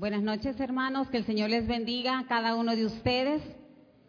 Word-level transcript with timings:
Buenas 0.00 0.22
noches, 0.22 0.58
hermanos. 0.58 1.08
Que 1.08 1.18
el 1.18 1.26
Señor 1.26 1.50
les 1.50 1.66
bendiga 1.66 2.18
a 2.18 2.26
cada 2.26 2.54
uno 2.54 2.74
de 2.74 2.86
ustedes 2.86 3.42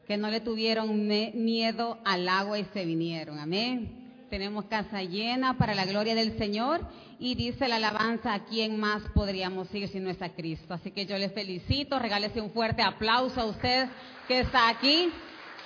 que 0.08 0.16
no 0.16 0.30
le 0.30 0.40
tuvieron 0.40 1.06
miedo 1.06 1.98
al 2.06 2.30
agua 2.30 2.58
y 2.58 2.64
se 2.72 2.86
vinieron. 2.86 3.38
Amén. 3.40 4.26
Tenemos 4.30 4.64
casa 4.68 5.04
llena 5.04 5.58
para 5.58 5.76
la 5.76 5.84
gloria 5.84 6.16
del 6.16 6.38
Señor 6.38 6.80
y 7.20 7.36
dice 7.36 7.68
la 7.68 7.76
alabanza, 7.76 8.34
¿a 8.34 8.46
quién 8.46 8.80
más 8.80 9.02
podríamos 9.14 9.76
ir 9.76 9.90
si 9.90 10.00
no 10.00 10.10
es 10.10 10.22
a 10.22 10.30
Cristo? 10.30 10.74
Así 10.74 10.92
que 10.92 11.06
yo 11.06 11.18
les 11.18 11.34
felicito, 11.34 12.00
regálese 12.00 12.40
un 12.40 12.52
fuerte 12.52 12.82
aplauso 12.82 13.42
a 13.42 13.46
usted 13.48 13.90
que 14.30 14.40
está 14.40 14.70
aquí. 14.70 15.10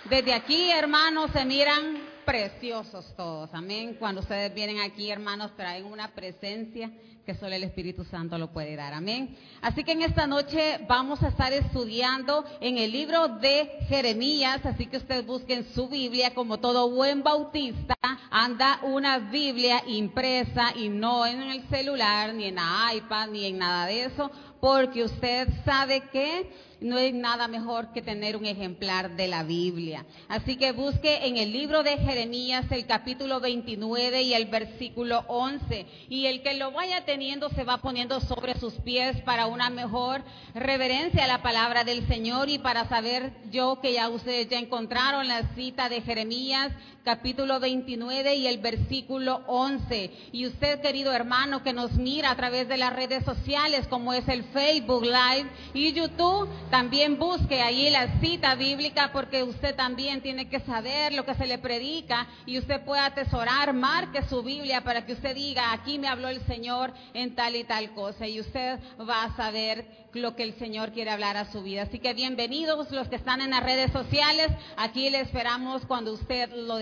Desde 0.09 0.33
aquí, 0.33 0.71
hermanos, 0.71 1.29
se 1.33 1.45
miran 1.45 1.99
preciosos 2.25 3.13
todos. 3.15 3.49
Amén. 3.53 3.95
Cuando 3.99 4.21
ustedes 4.21 4.53
vienen 4.53 4.79
aquí, 4.79 5.09
hermanos, 5.09 5.55
traen 5.55 5.85
una 5.85 6.13
presencia 6.13 6.91
que 7.25 7.33
solo 7.33 7.55
el 7.55 7.63
Espíritu 7.63 8.03
Santo 8.03 8.37
lo 8.37 8.51
puede 8.51 8.75
dar. 8.75 8.93
Amén. 8.93 9.35
Así 9.61 9.83
que 9.83 9.93
en 9.93 10.03
esta 10.03 10.27
noche 10.27 10.79
vamos 10.87 11.23
a 11.23 11.29
estar 11.29 11.51
estudiando 11.53 12.45
en 12.61 12.77
el 12.77 12.91
libro 12.91 13.27
de 13.27 13.67
Jeremías, 13.87 14.63
así 14.63 14.85
que 14.85 14.97
ustedes 14.97 15.25
busquen 15.25 15.65
su 15.73 15.87
Biblia 15.87 16.33
como 16.35 16.59
todo 16.59 16.89
buen 16.89 17.23
bautista, 17.23 17.95
anda 18.29 18.79
una 18.83 19.17
Biblia 19.17 19.81
impresa 19.87 20.73
y 20.75 20.89
no 20.89 21.25
en 21.25 21.41
el 21.41 21.67
celular, 21.69 22.33
ni 22.33 22.45
en 22.45 22.57
iPad, 22.95 23.29
ni 23.29 23.45
en 23.45 23.57
nada 23.57 23.87
de 23.87 24.05
eso, 24.05 24.31
porque 24.65 25.03
usted 25.03 25.47
sabe 25.63 26.09
que 26.11 26.49
no 26.81 26.97
hay 26.97 27.13
nada 27.13 27.47
mejor 27.47 27.93
que 27.93 28.01
tener 28.01 28.35
un 28.35 28.47
ejemplar 28.47 29.15
de 29.15 29.27
la 29.27 29.43
Biblia. 29.43 30.07
Así 30.27 30.55
que 30.55 30.71
busque 30.71 31.27
en 31.27 31.37
el 31.37 31.53
libro 31.53 31.83
de 31.83 31.99
Jeremías 31.99 32.65
el 32.71 32.87
capítulo 32.87 33.39
29 33.39 34.23
y 34.23 34.33
el 34.33 34.47
versículo 34.47 35.23
11. 35.27 35.85
Y 36.09 36.25
el 36.25 36.41
que 36.41 36.55
lo 36.55 36.71
vaya 36.71 37.05
teniendo 37.05 37.49
se 37.49 37.63
va 37.63 37.77
poniendo 37.77 38.19
sobre 38.21 38.59
sus 38.59 38.73
pies 38.73 39.21
para 39.21 39.45
una 39.45 39.69
mejor 39.69 40.23
reverencia 40.55 41.25
a 41.25 41.27
la 41.27 41.43
palabra 41.43 41.83
del 41.83 42.07
Señor 42.07 42.49
y 42.49 42.57
para 42.57 42.89
saber 42.89 43.33
yo 43.51 43.79
que 43.81 43.93
ya 43.93 44.09
ustedes 44.09 44.49
ya 44.49 44.57
encontraron 44.57 45.27
la 45.27 45.43
cita 45.53 45.89
de 45.89 46.01
Jeremías 46.01 46.71
capítulo 47.05 47.59
29 47.59 48.35
y 48.35 48.47
el 48.47 48.57
versículo 48.57 49.43
11. 49.45 50.11
Y 50.31 50.47
usted, 50.47 50.81
querido 50.81 51.13
hermano, 51.13 51.61
que 51.61 51.71
nos 51.71 51.93
mira 51.93 52.31
a 52.31 52.35
través 52.35 52.67
de 52.67 52.77
las 52.77 52.93
redes 52.93 53.23
sociales 53.23 53.87
como 53.87 54.11
es 54.11 54.27
el 54.27 54.43
Facebook 54.45 55.03
Live 55.03 55.47
y 55.75 55.93
YouTube, 55.93 56.49
también 56.71 57.19
busque 57.19 57.61
ahí 57.61 57.91
la 57.91 58.19
cita 58.19 58.55
bíblica 58.55 59.11
porque 59.13 59.43
usted 59.43 59.75
también 59.75 60.21
tiene 60.21 60.49
que 60.49 60.59
saber 60.61 61.13
lo 61.13 61.25
que 61.25 61.35
se 61.35 61.45
le 61.45 61.59
predica 61.59 62.27
y 62.47 62.57
usted 62.57 62.81
puede 62.81 63.01
atesorar, 63.01 63.71
marque 63.73 64.23
su 64.23 64.41
Biblia 64.41 64.83
para 64.83 65.05
que 65.05 65.13
usted 65.13 65.35
diga, 65.35 65.73
aquí 65.73 65.99
me 65.99 66.07
habló 66.07 66.27
el 66.27 66.43
Señor 66.47 66.91
en 67.13 67.35
tal 67.35 67.55
y 67.55 67.63
tal 67.63 67.93
cosa 67.93 68.27
y 68.27 68.39
usted 68.39 68.79
va 69.07 69.25
a 69.25 69.35
saber 69.35 70.05
lo 70.13 70.35
que 70.35 70.43
el 70.43 70.57
Señor 70.57 70.91
quiere 70.91 71.11
hablar 71.11 71.37
a 71.37 71.51
su 71.51 71.61
vida. 71.61 71.83
Así 71.83 71.99
que 71.99 72.13
bienvenidos 72.13 72.89
los 72.91 73.07
que 73.09 73.17
están 73.17 73.41
en 73.41 73.51
las 73.51 73.63
redes 73.63 73.91
sociales. 73.91 74.49
Aquí 74.77 75.09
le 75.09 75.19
esperamos 75.19 75.85
cuando 75.85 76.13
usted 76.13 76.49
lo 76.53 76.77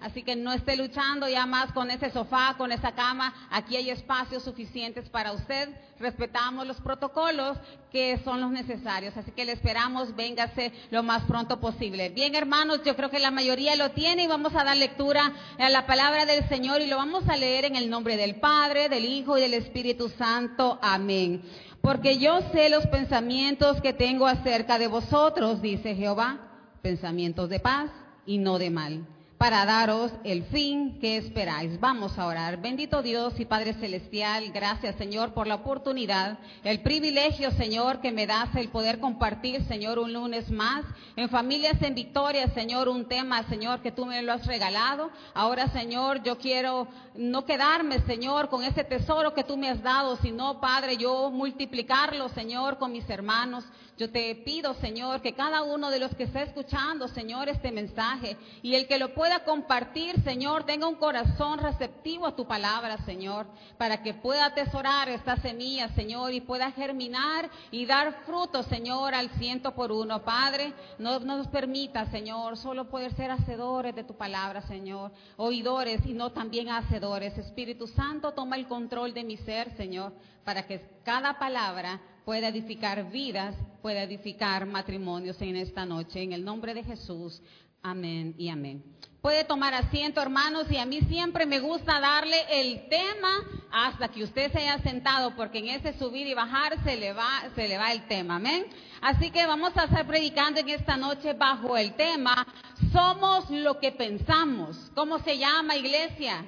Así 0.00 0.22
que 0.22 0.34
no 0.34 0.52
esté 0.52 0.76
luchando 0.76 1.28
ya 1.28 1.46
más 1.46 1.72
con 1.72 1.90
ese 1.90 2.10
sofá, 2.10 2.54
con 2.56 2.72
esa 2.72 2.92
cama. 2.92 3.32
Aquí 3.50 3.76
hay 3.76 3.90
espacios 3.90 4.42
suficientes 4.42 5.08
para 5.08 5.32
usted. 5.32 5.68
Respetamos 5.98 6.66
los 6.66 6.80
protocolos 6.80 7.58
que 7.92 8.18
son 8.24 8.40
los 8.40 8.50
necesarios. 8.50 9.16
Así 9.16 9.30
que 9.30 9.44
le 9.44 9.52
esperamos, 9.52 10.14
véngase 10.16 10.72
lo 10.90 11.02
más 11.02 11.24
pronto 11.24 11.60
posible. 11.60 12.08
Bien, 12.10 12.34
hermanos, 12.34 12.80
yo 12.84 12.96
creo 12.96 13.10
que 13.10 13.18
la 13.18 13.30
mayoría 13.30 13.76
lo 13.76 13.90
tiene 13.92 14.24
y 14.24 14.26
vamos 14.26 14.54
a 14.54 14.64
dar 14.64 14.76
lectura 14.76 15.32
a 15.58 15.68
la 15.70 15.86
palabra 15.86 16.26
del 16.26 16.48
Señor 16.48 16.80
y 16.80 16.86
lo 16.86 16.96
vamos 16.96 17.28
a 17.28 17.36
leer 17.36 17.64
en 17.64 17.76
el 17.76 17.88
nombre 17.88 18.16
del 18.16 18.36
Padre, 18.36 18.88
del 18.88 19.04
Hijo 19.04 19.38
y 19.38 19.42
del 19.42 19.54
Espíritu 19.54 20.08
Santo. 20.08 20.78
Amén. 20.82 21.42
Porque 21.80 22.18
yo 22.18 22.40
sé 22.52 22.68
los 22.68 22.86
pensamientos 22.88 23.80
que 23.80 23.92
tengo 23.92 24.26
acerca 24.26 24.78
de 24.78 24.88
vosotros, 24.88 25.62
dice 25.62 25.94
Jehová, 25.94 26.40
pensamientos 26.82 27.48
de 27.48 27.60
paz 27.60 27.90
y 28.26 28.38
no 28.38 28.58
de 28.58 28.70
mal 28.70 29.06
para 29.38 29.66
daros 29.66 30.12
el 30.24 30.44
fin 30.44 30.98
que 30.98 31.18
esperáis. 31.18 31.78
Vamos 31.78 32.18
a 32.18 32.26
orar. 32.26 32.60
Bendito 32.60 33.02
Dios 33.02 33.38
y 33.38 33.44
Padre 33.44 33.74
Celestial, 33.74 34.50
gracias 34.50 34.96
Señor 34.96 35.34
por 35.34 35.46
la 35.46 35.56
oportunidad, 35.56 36.38
el 36.64 36.80
privilegio 36.80 37.50
Señor 37.50 38.00
que 38.00 38.12
me 38.12 38.26
das 38.26 38.54
el 38.54 38.68
poder 38.68 38.98
compartir 38.98 39.62
Señor 39.66 39.98
un 39.98 40.12
lunes 40.12 40.50
más 40.50 40.84
en 41.16 41.28
familias 41.28 41.80
en 41.82 41.94
victoria 41.94 42.48
Señor, 42.54 42.88
un 42.88 43.06
tema 43.06 43.42
Señor 43.48 43.82
que 43.82 43.92
tú 43.92 44.06
me 44.06 44.22
lo 44.22 44.32
has 44.32 44.46
regalado. 44.46 45.10
Ahora 45.34 45.68
Señor 45.68 46.22
yo 46.22 46.38
quiero 46.38 46.88
no 47.14 47.44
quedarme 47.44 48.00
Señor 48.06 48.48
con 48.48 48.64
ese 48.64 48.84
tesoro 48.84 49.34
que 49.34 49.44
tú 49.44 49.56
me 49.56 49.68
has 49.68 49.82
dado, 49.82 50.16
sino 50.16 50.60
Padre 50.60 50.96
yo 50.96 51.30
multiplicarlo 51.30 52.30
Señor 52.30 52.78
con 52.78 52.92
mis 52.92 53.08
hermanos. 53.10 53.64
Yo 53.98 54.10
te 54.10 54.34
pido, 54.34 54.74
Señor, 54.74 55.22
que 55.22 55.32
cada 55.32 55.62
uno 55.62 55.88
de 55.88 55.98
los 55.98 56.14
que 56.14 56.24
esté 56.24 56.42
escuchando, 56.42 57.08
Señor, 57.08 57.48
este 57.48 57.72
mensaje 57.72 58.36
y 58.60 58.74
el 58.74 58.86
que 58.86 58.98
lo 58.98 59.14
pueda 59.14 59.42
compartir, 59.42 60.22
Señor, 60.22 60.64
tenga 60.64 60.86
un 60.86 60.96
corazón 60.96 61.58
receptivo 61.58 62.26
a 62.26 62.36
tu 62.36 62.46
palabra, 62.46 62.98
Señor, 63.06 63.46
para 63.78 64.02
que 64.02 64.12
pueda 64.12 64.46
atesorar 64.46 65.08
esta 65.08 65.38
semilla, 65.38 65.88
Señor, 65.94 66.34
y 66.34 66.42
pueda 66.42 66.72
germinar 66.72 67.48
y 67.70 67.86
dar 67.86 68.24
fruto, 68.26 68.62
Señor, 68.64 69.14
al 69.14 69.30
ciento 69.38 69.74
por 69.74 69.90
uno. 69.90 70.22
Padre, 70.22 70.74
no, 70.98 71.18
nos 71.20 71.48
permita, 71.48 72.04
Señor, 72.10 72.58
solo 72.58 72.90
poder 72.90 73.14
ser 73.14 73.30
hacedores 73.30 73.94
de 73.94 74.04
tu 74.04 74.14
palabra, 74.14 74.60
Señor, 74.60 75.10
oidores 75.38 76.04
y 76.04 76.12
no 76.12 76.32
también 76.32 76.68
hacedores. 76.68 77.38
Espíritu 77.38 77.86
Santo, 77.86 78.32
toma 78.32 78.56
el 78.56 78.66
control 78.66 79.14
de 79.14 79.24
mi 79.24 79.38
ser, 79.38 79.74
Señor, 79.74 80.12
para 80.44 80.66
que 80.66 81.00
cada 81.02 81.38
palabra 81.38 81.98
pueda 82.26 82.48
edificar 82.48 83.08
vidas, 83.08 83.54
pueda 83.80 84.02
edificar 84.02 84.66
matrimonios 84.66 85.40
en 85.40 85.54
esta 85.54 85.86
noche. 85.86 86.20
En 86.20 86.32
el 86.32 86.44
nombre 86.44 86.74
de 86.74 86.82
Jesús. 86.82 87.40
Amén 87.84 88.34
y 88.36 88.48
amén. 88.48 88.82
Puede 89.22 89.44
tomar 89.44 89.72
asiento, 89.74 90.20
hermanos, 90.20 90.68
y 90.68 90.76
a 90.76 90.86
mí 90.86 91.02
siempre 91.02 91.46
me 91.46 91.60
gusta 91.60 92.00
darle 92.00 92.36
el 92.50 92.88
tema 92.88 93.30
hasta 93.70 94.08
que 94.08 94.24
usted 94.24 94.50
se 94.50 94.58
haya 94.58 94.78
sentado, 94.80 95.36
porque 95.36 95.58
en 95.58 95.68
ese 95.68 95.96
subir 96.00 96.26
y 96.26 96.34
bajar 96.34 96.82
se 96.82 96.96
le 96.96 97.12
va, 97.12 97.44
se 97.54 97.68
le 97.68 97.78
va 97.78 97.92
el 97.92 98.08
tema, 98.08 98.36
amén. 98.36 98.66
Así 99.00 99.30
que 99.30 99.46
vamos 99.46 99.76
a 99.76 99.84
estar 99.84 100.04
predicando 100.04 100.58
en 100.58 100.68
esta 100.70 100.96
noche 100.96 101.32
bajo 101.32 101.76
el 101.76 101.94
tema, 101.94 102.44
somos 102.92 103.48
lo 103.50 103.78
que 103.78 103.92
pensamos. 103.92 104.90
¿Cómo 104.96 105.20
se 105.20 105.38
llama, 105.38 105.76
iglesia? 105.76 106.44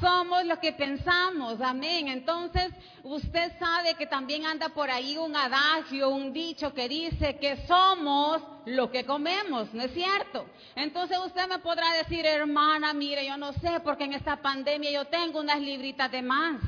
Somos 0.00 0.44
lo 0.44 0.58
que 0.60 0.72
pensamos, 0.72 1.60
amén. 1.60 2.08
Entonces, 2.08 2.70
usted 3.02 3.52
sabe 3.58 3.94
que 3.94 4.06
también 4.06 4.46
anda 4.46 4.68
por 4.70 4.90
ahí 4.90 5.16
un 5.16 5.34
adagio, 5.34 6.10
un 6.10 6.32
dicho 6.32 6.72
que 6.74 6.88
dice 6.88 7.36
que 7.36 7.66
somos 7.66 8.42
lo 8.66 8.90
que 8.90 9.04
comemos, 9.04 9.72
¿no 9.72 9.82
es 9.82 9.92
cierto? 9.92 10.46
Entonces 10.74 11.18
usted 11.24 11.48
me 11.48 11.60
podrá 11.60 11.92
decir, 11.92 12.26
hermana, 12.26 12.92
mire, 12.92 13.26
yo 13.26 13.36
no 13.36 13.52
sé, 13.52 13.80
porque 13.84 14.04
en 14.04 14.14
esta 14.14 14.36
pandemia 14.36 14.90
yo 14.90 15.04
tengo 15.06 15.40
unas 15.40 15.60
libritas 15.60 16.10
de 16.10 16.22
más 16.22 16.60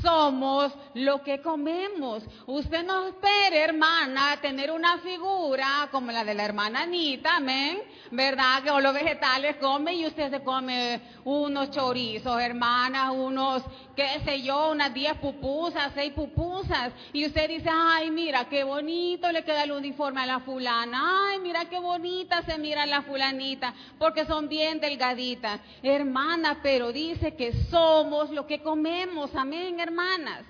somos 0.00 0.72
lo 0.94 1.22
que 1.22 1.40
comemos. 1.40 2.22
Usted 2.46 2.84
no 2.84 3.08
espere, 3.08 3.62
hermana, 3.62 4.38
tener 4.40 4.70
una 4.70 4.98
figura 4.98 5.88
como 5.90 6.10
la 6.10 6.24
de 6.24 6.34
la 6.34 6.44
hermana 6.44 6.82
Anita, 6.82 7.36
amén, 7.36 7.82
¿verdad? 8.10 8.62
Que 8.62 8.70
los 8.80 8.94
vegetales 8.94 9.56
come 9.56 9.94
y 9.94 10.06
usted 10.06 10.30
se 10.30 10.42
come 10.42 11.00
unos 11.24 11.70
chorizos, 11.70 12.40
hermana, 12.40 13.12
unos, 13.12 13.62
qué 13.94 14.20
sé 14.24 14.42
yo, 14.42 14.70
unas 14.70 14.92
10 14.94 15.14
pupusas, 15.18 15.92
6 15.94 16.12
pupusas. 16.12 16.92
Y 17.12 17.26
usted 17.26 17.48
dice, 17.48 17.68
ay, 17.72 18.10
mira, 18.10 18.48
qué 18.48 18.64
bonito 18.64 19.30
le 19.32 19.44
queda 19.44 19.64
el 19.64 19.72
uniforme 19.72 20.20
a 20.20 20.26
la 20.26 20.40
fulana. 20.40 21.30
Ay, 21.30 21.40
mira 21.40 21.66
qué 21.66 21.78
bonita 21.78 22.42
se 22.42 22.58
mira 22.58 22.86
la 22.86 23.02
fulanita, 23.02 23.74
porque 23.98 24.26
son 24.26 24.48
bien 24.48 24.80
delgaditas. 24.80 25.60
Hermana, 25.82 26.60
pero 26.62 26.92
dice 26.92 27.34
que 27.34 27.52
somos 27.70 28.30
lo 28.30 28.46
que 28.46 28.62
comemos, 28.62 29.34
amén, 29.34 29.76
hermanas. 29.88 30.44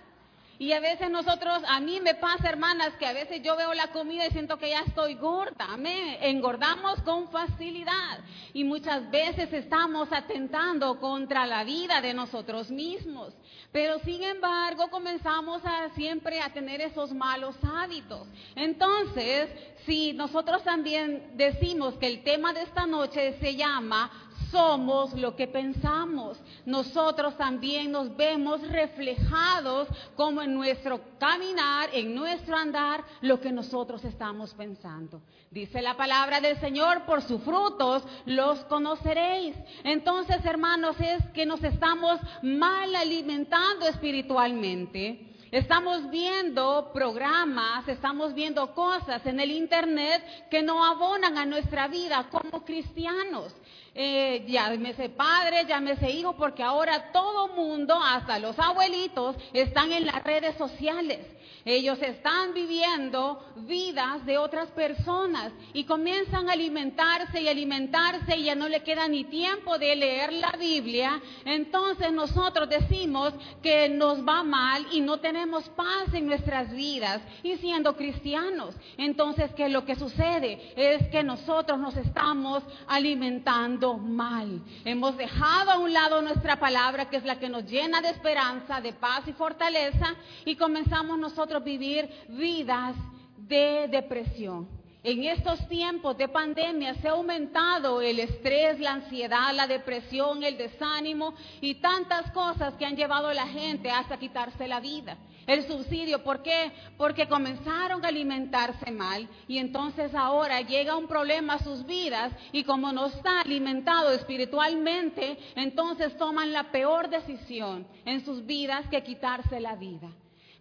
Y 0.60 0.72
a 0.72 0.80
veces 0.80 1.08
nosotros, 1.08 1.62
a 1.68 1.78
mí 1.78 2.00
me 2.00 2.16
pasa, 2.16 2.48
hermanas, 2.48 2.92
que 2.98 3.06
a 3.06 3.12
veces 3.12 3.40
yo 3.44 3.56
veo 3.56 3.74
la 3.74 3.92
comida 3.92 4.26
y 4.26 4.32
siento 4.32 4.58
que 4.58 4.70
ya 4.70 4.80
estoy 4.80 5.14
gorda. 5.14 5.66
Amén. 5.68 6.18
Engordamos 6.20 7.00
con 7.02 7.30
facilidad. 7.30 8.18
Y 8.52 8.64
muchas 8.64 9.08
veces 9.08 9.52
estamos 9.52 10.08
atentando 10.10 10.98
contra 10.98 11.46
la 11.46 11.62
vida 11.62 12.00
de 12.00 12.12
nosotros 12.12 12.72
mismos. 12.72 13.32
Pero 13.70 14.00
sin 14.00 14.24
embargo, 14.24 14.90
comenzamos 14.90 15.62
a 15.64 15.90
siempre 15.90 16.40
a 16.40 16.52
tener 16.52 16.80
esos 16.80 17.12
malos 17.12 17.54
hábitos. 17.62 18.26
Entonces, 18.56 19.50
si 19.86 20.12
nosotros 20.12 20.64
también 20.64 21.36
decimos 21.36 21.94
que 21.94 22.08
el 22.08 22.24
tema 22.24 22.52
de 22.52 22.62
esta 22.62 22.84
noche 22.84 23.38
se 23.38 23.54
llama 23.54 24.10
somos 24.50 25.12
lo 25.14 25.36
que 25.36 25.46
pensamos. 25.46 26.38
Nosotros 26.64 27.36
también 27.36 27.92
nos 27.92 28.16
vemos 28.16 28.60
reflejados 28.68 29.88
como 30.14 30.42
en 30.42 30.54
nuestro 30.54 31.00
caminar, 31.18 31.90
en 31.92 32.14
nuestro 32.14 32.56
andar, 32.56 33.04
lo 33.20 33.40
que 33.40 33.52
nosotros 33.52 34.04
estamos 34.04 34.54
pensando. 34.54 35.20
Dice 35.50 35.80
la 35.80 35.96
palabra 35.96 36.40
del 36.40 36.58
Señor, 36.60 37.04
por 37.06 37.22
sus 37.22 37.42
frutos 37.42 38.02
los 38.26 38.60
conoceréis. 38.64 39.56
Entonces, 39.84 40.44
hermanos, 40.44 40.96
es 41.00 41.24
que 41.32 41.46
nos 41.46 41.62
estamos 41.64 42.20
mal 42.42 42.94
alimentando 42.94 43.86
espiritualmente 43.86 45.27
Estamos 45.50 46.10
viendo 46.10 46.90
programas, 46.92 47.88
estamos 47.88 48.34
viendo 48.34 48.74
cosas 48.74 49.24
en 49.24 49.40
el 49.40 49.50
Internet 49.50 50.22
que 50.50 50.62
no 50.62 50.84
abonan 50.84 51.38
a 51.38 51.46
nuestra 51.46 51.88
vida 51.88 52.28
como 52.30 52.66
cristianos. 52.66 53.54
Eh, 53.94 54.44
llámese 54.46 55.08
padre, 55.08 55.64
llámese 55.66 56.10
hijo, 56.10 56.36
porque 56.36 56.62
ahora 56.62 57.10
todo 57.12 57.48
mundo, 57.48 57.98
hasta 57.98 58.38
los 58.38 58.58
abuelitos, 58.58 59.36
están 59.54 59.90
en 59.92 60.04
las 60.04 60.22
redes 60.22 60.54
sociales. 60.56 61.26
Ellos 61.68 61.98
están 62.00 62.54
viviendo 62.54 63.44
vidas 63.56 64.24
de 64.24 64.38
otras 64.38 64.70
personas 64.70 65.52
y 65.74 65.84
comienzan 65.84 66.48
a 66.48 66.54
alimentarse 66.54 67.42
y 67.42 67.46
alimentarse 67.46 68.38
y 68.38 68.44
ya 68.44 68.54
no 68.54 68.68
le 68.68 68.82
queda 68.82 69.06
ni 69.06 69.24
tiempo 69.24 69.76
de 69.76 69.94
leer 69.94 70.32
la 70.32 70.52
Biblia. 70.52 71.20
Entonces 71.44 72.10
nosotros 72.10 72.70
decimos 72.70 73.34
que 73.62 73.86
nos 73.90 74.26
va 74.26 74.42
mal 74.44 74.86
y 74.92 75.02
no 75.02 75.20
tenemos 75.20 75.68
paz 75.68 76.14
en 76.14 76.26
nuestras 76.26 76.72
vidas 76.72 77.20
y 77.42 77.56
siendo 77.56 77.94
cristianos. 77.96 78.74
Entonces, 78.96 79.50
¿qué 79.54 79.68
lo 79.68 79.84
que 79.84 79.94
sucede? 79.94 80.72
Es 80.74 81.06
que 81.08 81.22
nosotros 81.22 81.78
nos 81.78 81.94
estamos 81.98 82.62
alimentando 82.86 83.98
mal. 83.98 84.62
Hemos 84.86 85.18
dejado 85.18 85.72
a 85.72 85.78
un 85.78 85.92
lado 85.92 86.22
nuestra 86.22 86.58
palabra, 86.58 87.10
que 87.10 87.18
es 87.18 87.24
la 87.24 87.38
que 87.38 87.50
nos 87.50 87.66
llena 87.66 88.00
de 88.00 88.08
esperanza, 88.08 88.80
de 88.80 88.94
paz 88.94 89.28
y 89.28 89.34
fortaleza, 89.34 90.14
y 90.46 90.56
comenzamos 90.56 91.18
nosotros 91.18 91.57
vivir 91.60 92.08
vidas 92.28 92.96
de 93.36 93.88
depresión. 93.88 94.68
En 95.04 95.22
estos 95.24 95.66
tiempos 95.68 96.18
de 96.18 96.28
pandemia 96.28 96.94
se 96.96 97.08
ha 97.08 97.12
aumentado 97.12 98.02
el 98.02 98.18
estrés, 98.18 98.80
la 98.80 98.94
ansiedad, 98.94 99.54
la 99.54 99.68
depresión, 99.68 100.42
el 100.42 100.58
desánimo 100.58 101.34
y 101.60 101.76
tantas 101.76 102.30
cosas 102.32 102.74
que 102.74 102.84
han 102.84 102.96
llevado 102.96 103.28
a 103.28 103.34
la 103.34 103.46
gente 103.46 103.90
hasta 103.90 104.18
quitarse 104.18 104.66
la 104.66 104.80
vida. 104.80 105.16
El 105.46 105.66
subsidio, 105.66 106.22
¿por 106.22 106.42
qué? 106.42 106.72
Porque 106.98 107.28
comenzaron 107.28 108.04
a 108.04 108.08
alimentarse 108.08 108.90
mal 108.90 109.26
y 109.46 109.58
entonces 109.58 110.14
ahora 110.14 110.60
llega 110.60 110.96
un 110.96 111.06
problema 111.06 111.54
a 111.54 111.64
sus 111.64 111.86
vidas 111.86 112.32
y 112.52 112.64
como 112.64 112.92
no 112.92 113.06
está 113.06 113.40
alimentado 113.40 114.10
espiritualmente, 114.10 115.38
entonces 115.54 116.16
toman 116.18 116.52
la 116.52 116.72
peor 116.72 117.08
decisión 117.08 117.86
en 118.04 118.24
sus 118.24 118.44
vidas 118.44 118.86
que 118.90 119.02
quitarse 119.02 119.58
la 119.58 119.76
vida. 119.76 120.10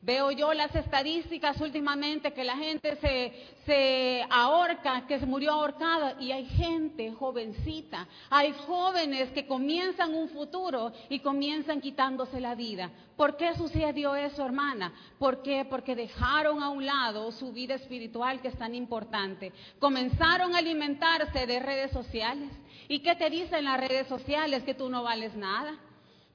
Veo 0.07 0.31
yo 0.31 0.53
las 0.53 0.73
estadísticas 0.73 1.59
últimamente 1.59 2.31
que 2.31 2.45
la 2.45 2.55
gente 2.55 2.95
se, 2.95 3.33
se 3.65 4.25
ahorca, 4.29 5.05
que 5.05 5.19
se 5.19 5.25
murió 5.25 5.51
ahorcada 5.51 6.15
y 6.17 6.31
hay 6.31 6.45
gente 6.45 7.11
jovencita, 7.11 8.07
hay 8.29 8.53
jóvenes 8.65 9.31
que 9.31 9.45
comienzan 9.45 10.15
un 10.15 10.29
futuro 10.29 10.93
y 11.09 11.19
comienzan 11.19 11.81
quitándose 11.81 12.39
la 12.39 12.55
vida. 12.55 12.89
¿Por 13.17 13.35
qué 13.35 13.53
sucedió 13.55 14.15
eso, 14.15 14.45
hermana? 14.45 14.93
¿Por 15.19 15.43
qué? 15.43 15.65
Porque 15.69 15.93
dejaron 15.93 16.63
a 16.63 16.69
un 16.69 16.85
lado 16.85 17.29
su 17.33 17.51
vida 17.51 17.73
espiritual 17.75 18.39
que 18.39 18.47
es 18.47 18.57
tan 18.57 18.75
importante. 18.75 19.51
Comenzaron 19.77 20.55
a 20.55 20.59
alimentarse 20.59 21.45
de 21.45 21.59
redes 21.59 21.91
sociales. 21.91 22.49
¿Y 22.87 22.99
qué 22.99 23.13
te 23.15 23.29
dicen 23.29 23.65
las 23.65 23.85
redes 23.85 24.07
sociales? 24.07 24.63
Que 24.63 24.73
tú 24.73 24.87
no 24.87 25.03
vales 25.03 25.35
nada, 25.35 25.77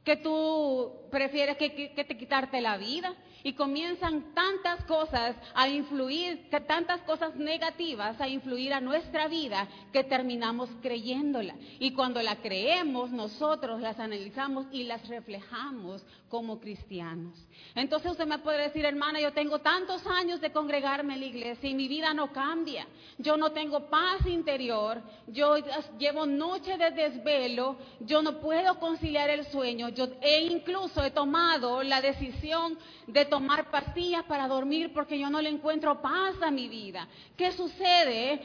que 0.04 0.18
tú 0.18 0.92
prefieres 1.10 1.56
que, 1.56 1.94
que 1.94 2.04
te 2.04 2.18
quitarte 2.18 2.60
la 2.60 2.76
vida 2.76 3.16
y 3.44 3.54
comienzan 3.54 4.34
tantas 4.34 4.84
cosas 4.84 5.36
a 5.54 5.68
influir, 5.68 6.48
tantas 6.66 7.00
cosas 7.02 7.36
negativas 7.36 8.20
a 8.20 8.28
influir 8.28 8.72
a 8.72 8.80
nuestra 8.80 9.28
vida 9.28 9.68
que 9.92 10.04
terminamos 10.04 10.70
creyéndola. 10.80 11.54
Y 11.78 11.92
cuando 11.92 12.22
la 12.22 12.36
creemos, 12.36 13.10
nosotros 13.10 13.80
las 13.80 13.98
analizamos 13.98 14.66
y 14.72 14.84
las 14.84 15.06
reflejamos 15.08 16.04
como 16.28 16.60
cristianos. 16.60 17.34
Entonces 17.74 18.12
usted 18.12 18.26
me 18.26 18.38
puede 18.38 18.62
decir, 18.62 18.84
hermana, 18.84 19.20
yo 19.20 19.32
tengo 19.32 19.58
tantos 19.58 20.06
años 20.06 20.40
de 20.40 20.52
congregarme 20.52 21.14
en 21.14 21.20
la 21.20 21.26
iglesia 21.26 21.68
y 21.68 21.74
mi 21.74 21.88
vida 21.88 22.14
no 22.14 22.32
cambia. 22.32 22.86
Yo 23.18 23.36
no 23.36 23.52
tengo 23.52 23.90
paz 23.90 24.26
interior, 24.26 25.02
yo 25.26 25.56
llevo 25.98 26.26
noche 26.26 26.76
de 26.78 26.90
desvelo, 26.90 27.76
yo 28.00 28.22
no 28.22 28.40
puedo 28.40 28.78
conciliar 28.78 29.30
el 29.30 29.44
sueño, 29.46 29.88
yo 29.90 30.08
he 30.20 30.42
incluso 30.42 31.04
he 31.04 31.10
tomado 31.10 31.82
la 31.82 32.00
decisión 32.00 32.78
de 33.06 33.24
tomar 33.32 33.70
pastillas 33.70 34.24
para 34.24 34.46
dormir 34.46 34.92
porque 34.92 35.18
yo 35.18 35.30
no 35.30 35.40
le 35.40 35.48
encuentro 35.48 36.02
paz 36.02 36.34
a 36.42 36.50
mi 36.50 36.68
vida. 36.68 37.08
¿Qué 37.34 37.50
sucede? 37.52 38.42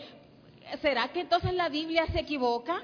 ¿Será 0.81 1.10
que 1.10 1.19
entonces 1.19 1.54
la 1.54 1.68
Biblia 1.68 2.06
se 2.13 2.22
equivoca? 2.22 2.81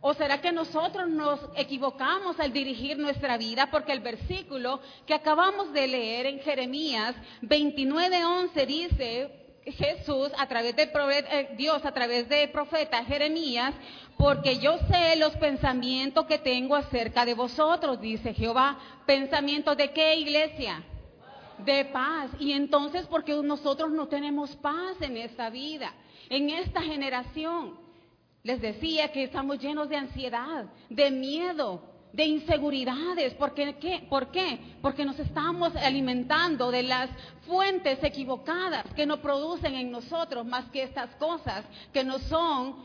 ¿O 0.00 0.14
será 0.14 0.40
que 0.40 0.52
nosotros 0.52 1.06
nos 1.06 1.38
equivocamos 1.54 2.40
al 2.40 2.50
dirigir 2.50 2.98
nuestra 2.98 3.36
vida? 3.36 3.70
Porque 3.70 3.92
el 3.92 4.00
versículo 4.00 4.80
que 5.06 5.12
acabamos 5.12 5.70
de 5.74 5.86
leer 5.86 6.24
en 6.24 6.40
Jeremías 6.40 7.14
29:11 7.42 8.66
dice, 8.66 9.30
Jesús 9.66 10.30
a 10.38 10.46
través 10.46 10.74
de 10.76 10.84
eh, 10.84 11.50
Dios 11.58 11.84
a 11.84 11.92
través 11.92 12.26
del 12.26 12.48
profeta 12.52 13.04
Jeremías, 13.04 13.74
porque 14.16 14.58
yo 14.60 14.78
sé 14.90 15.16
los 15.16 15.36
pensamientos 15.36 16.24
que 16.24 16.38
tengo 16.38 16.74
acerca 16.74 17.26
de 17.26 17.34
vosotros, 17.34 18.00
dice 18.00 18.32
Jehová. 18.32 18.78
¿Pensamientos 19.04 19.76
de 19.76 19.90
qué 19.90 20.16
iglesia? 20.16 20.82
De 21.64 21.86
paz. 21.86 22.30
Y 22.38 22.52
entonces, 22.52 23.06
porque 23.06 23.34
nosotros 23.42 23.90
no 23.90 24.08
tenemos 24.08 24.54
paz 24.56 24.96
en 25.00 25.16
esta 25.16 25.50
vida, 25.50 25.92
en 26.28 26.50
esta 26.50 26.82
generación. 26.82 27.74
Les 28.42 28.60
decía 28.60 29.10
que 29.10 29.24
estamos 29.24 29.58
llenos 29.58 29.88
de 29.88 29.96
ansiedad, 29.96 30.66
de 30.90 31.10
miedo, 31.10 31.82
de 32.12 32.26
inseguridades. 32.26 33.34
¿Por 33.34 33.54
qué? 33.54 34.06
¿Por 34.08 34.30
qué? 34.30 34.76
Porque 34.80 35.04
nos 35.04 35.18
estamos 35.18 35.74
alimentando 35.76 36.70
de 36.70 36.84
las 36.84 37.10
fuentes 37.46 38.02
equivocadas 38.02 38.84
que 38.94 39.06
no 39.06 39.20
producen 39.20 39.74
en 39.74 39.90
nosotros 39.90 40.46
más 40.46 40.66
que 40.70 40.82
estas 40.84 41.14
cosas 41.16 41.64
que 41.92 42.04
no 42.04 42.18
son 42.20 42.76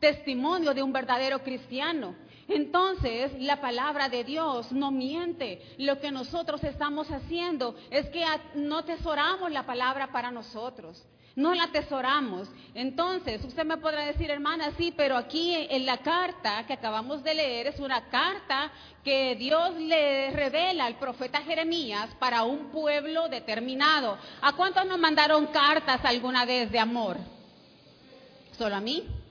testimonio 0.00 0.74
de 0.74 0.82
un 0.82 0.92
verdadero 0.92 1.42
cristiano. 1.42 2.14
Entonces, 2.48 3.32
la 3.40 3.60
palabra 3.60 4.08
de 4.08 4.24
Dios 4.24 4.72
no 4.72 4.90
miente. 4.90 5.62
Lo 5.78 6.00
que 6.00 6.10
nosotros 6.10 6.62
estamos 6.64 7.10
haciendo 7.10 7.74
es 7.90 8.08
que 8.10 8.24
no 8.54 8.78
atesoramos 8.78 9.50
la 9.50 9.64
palabra 9.64 10.12
para 10.12 10.30
nosotros. 10.30 11.04
No 11.36 11.52
la 11.52 11.64
atesoramos. 11.64 12.48
Entonces, 12.74 13.44
usted 13.44 13.64
me 13.64 13.78
podrá 13.78 14.06
decir, 14.06 14.30
hermana, 14.30 14.70
sí, 14.76 14.94
pero 14.96 15.16
aquí 15.16 15.52
en 15.52 15.84
la 15.84 15.98
carta 15.98 16.64
que 16.66 16.74
acabamos 16.74 17.24
de 17.24 17.34
leer 17.34 17.66
es 17.66 17.80
una 17.80 18.08
carta 18.08 18.70
que 19.02 19.34
Dios 19.34 19.74
le 19.74 20.30
revela 20.30 20.84
al 20.84 20.96
profeta 20.96 21.42
Jeremías 21.42 22.14
para 22.20 22.44
un 22.44 22.70
pueblo 22.70 23.28
determinado. 23.28 24.16
¿A 24.42 24.52
cuántos 24.52 24.86
nos 24.86 24.98
mandaron 24.98 25.46
cartas 25.46 26.04
alguna 26.04 26.44
vez 26.44 26.70
de 26.70 26.78
amor? 26.78 27.16
¿Solo 28.56 28.76
a 28.76 28.80
mí? 28.80 29.23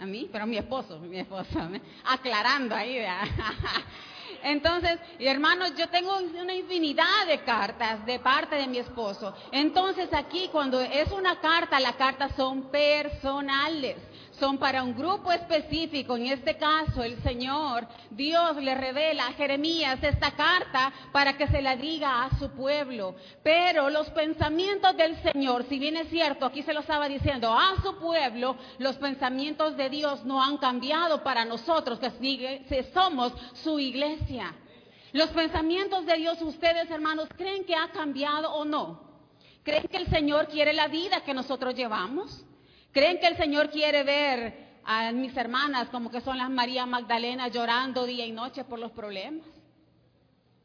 A 0.00 0.06
mí, 0.06 0.28
pero 0.30 0.44
a 0.44 0.46
mi 0.46 0.56
esposo, 0.56 0.98
mi 1.00 1.18
esposo, 1.18 1.60
aclarando 2.04 2.74
ahí. 2.74 2.98
Entonces, 4.42 4.98
hermanos, 5.18 5.72
yo 5.76 5.88
tengo 5.88 6.16
una 6.18 6.54
infinidad 6.54 7.26
de 7.26 7.40
cartas 7.40 8.04
de 8.04 8.18
parte 8.18 8.56
de 8.56 8.66
mi 8.66 8.78
esposo. 8.78 9.34
Entonces, 9.52 10.12
aquí 10.12 10.48
cuando 10.52 10.80
es 10.80 11.10
una 11.12 11.40
carta, 11.40 11.80
las 11.80 11.96
cartas 11.96 12.32
son 12.36 12.70
personales 12.70 13.96
son 14.38 14.58
para 14.58 14.82
un 14.82 14.94
grupo 14.94 15.32
específico. 15.32 16.16
En 16.16 16.26
este 16.26 16.56
caso, 16.56 17.02
el 17.02 17.22
Señor, 17.22 17.86
Dios 18.10 18.56
le 18.56 18.74
revela 18.74 19.26
a 19.28 19.32
Jeremías 19.32 19.98
esta 20.02 20.32
carta 20.32 20.92
para 21.12 21.36
que 21.36 21.46
se 21.48 21.62
la 21.62 21.76
diga 21.76 22.24
a 22.24 22.38
su 22.38 22.50
pueblo. 22.50 23.14
Pero 23.42 23.90
los 23.90 24.10
pensamientos 24.10 24.96
del 24.96 25.16
Señor, 25.22 25.64
si 25.68 25.78
bien 25.78 25.96
es 25.96 26.08
cierto, 26.08 26.46
aquí 26.46 26.62
se 26.62 26.74
lo 26.74 26.80
estaba 26.80 27.08
diciendo 27.08 27.52
a 27.52 27.80
su 27.82 27.98
pueblo, 27.98 28.56
los 28.78 28.96
pensamientos 28.96 29.76
de 29.76 29.88
Dios 29.88 30.24
no 30.24 30.42
han 30.42 30.58
cambiado 30.58 31.22
para 31.22 31.44
nosotros, 31.44 31.98
que 31.98 32.90
somos 32.92 33.32
su 33.54 33.78
iglesia. 33.78 34.54
Los 35.12 35.30
pensamientos 35.30 36.04
de 36.06 36.16
Dios, 36.16 36.42
ustedes 36.42 36.90
hermanos, 36.90 37.28
¿creen 37.36 37.64
que 37.64 37.76
ha 37.76 37.88
cambiado 37.92 38.52
o 38.52 38.64
no? 38.64 39.00
¿Creen 39.62 39.86
que 39.88 39.96
el 39.96 40.08
Señor 40.08 40.48
quiere 40.48 40.72
la 40.72 40.88
vida 40.88 41.22
que 41.22 41.32
nosotros 41.32 41.74
llevamos? 41.74 42.44
¿Creen 42.94 43.18
que 43.18 43.26
el 43.26 43.36
Señor 43.36 43.70
quiere 43.70 44.04
ver 44.04 44.78
a 44.84 45.10
mis 45.10 45.36
hermanas 45.36 45.88
como 45.88 46.12
que 46.12 46.20
son 46.20 46.38
las 46.38 46.48
María 46.48 46.86
Magdalena 46.86 47.48
llorando 47.48 48.06
día 48.06 48.24
y 48.24 48.30
noche 48.30 48.62
por 48.62 48.78
los 48.78 48.92
problemas? 48.92 49.44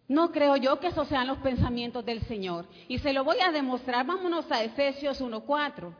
No 0.08 0.32
creo 0.32 0.56
yo 0.56 0.80
que 0.80 0.88
esos 0.88 1.08
sean 1.08 1.26
los 1.26 1.40
pensamientos 1.40 2.06
del 2.06 2.22
Señor. 2.28 2.68
Y 2.88 3.00
se 3.00 3.14
lo 3.14 3.24
voy 3.24 3.40
a 3.40 3.52
demostrar. 3.52 4.06
Vámonos 4.06 4.52
a 4.52 4.64
Efesios 4.64 5.20
1.4. 5.22 5.92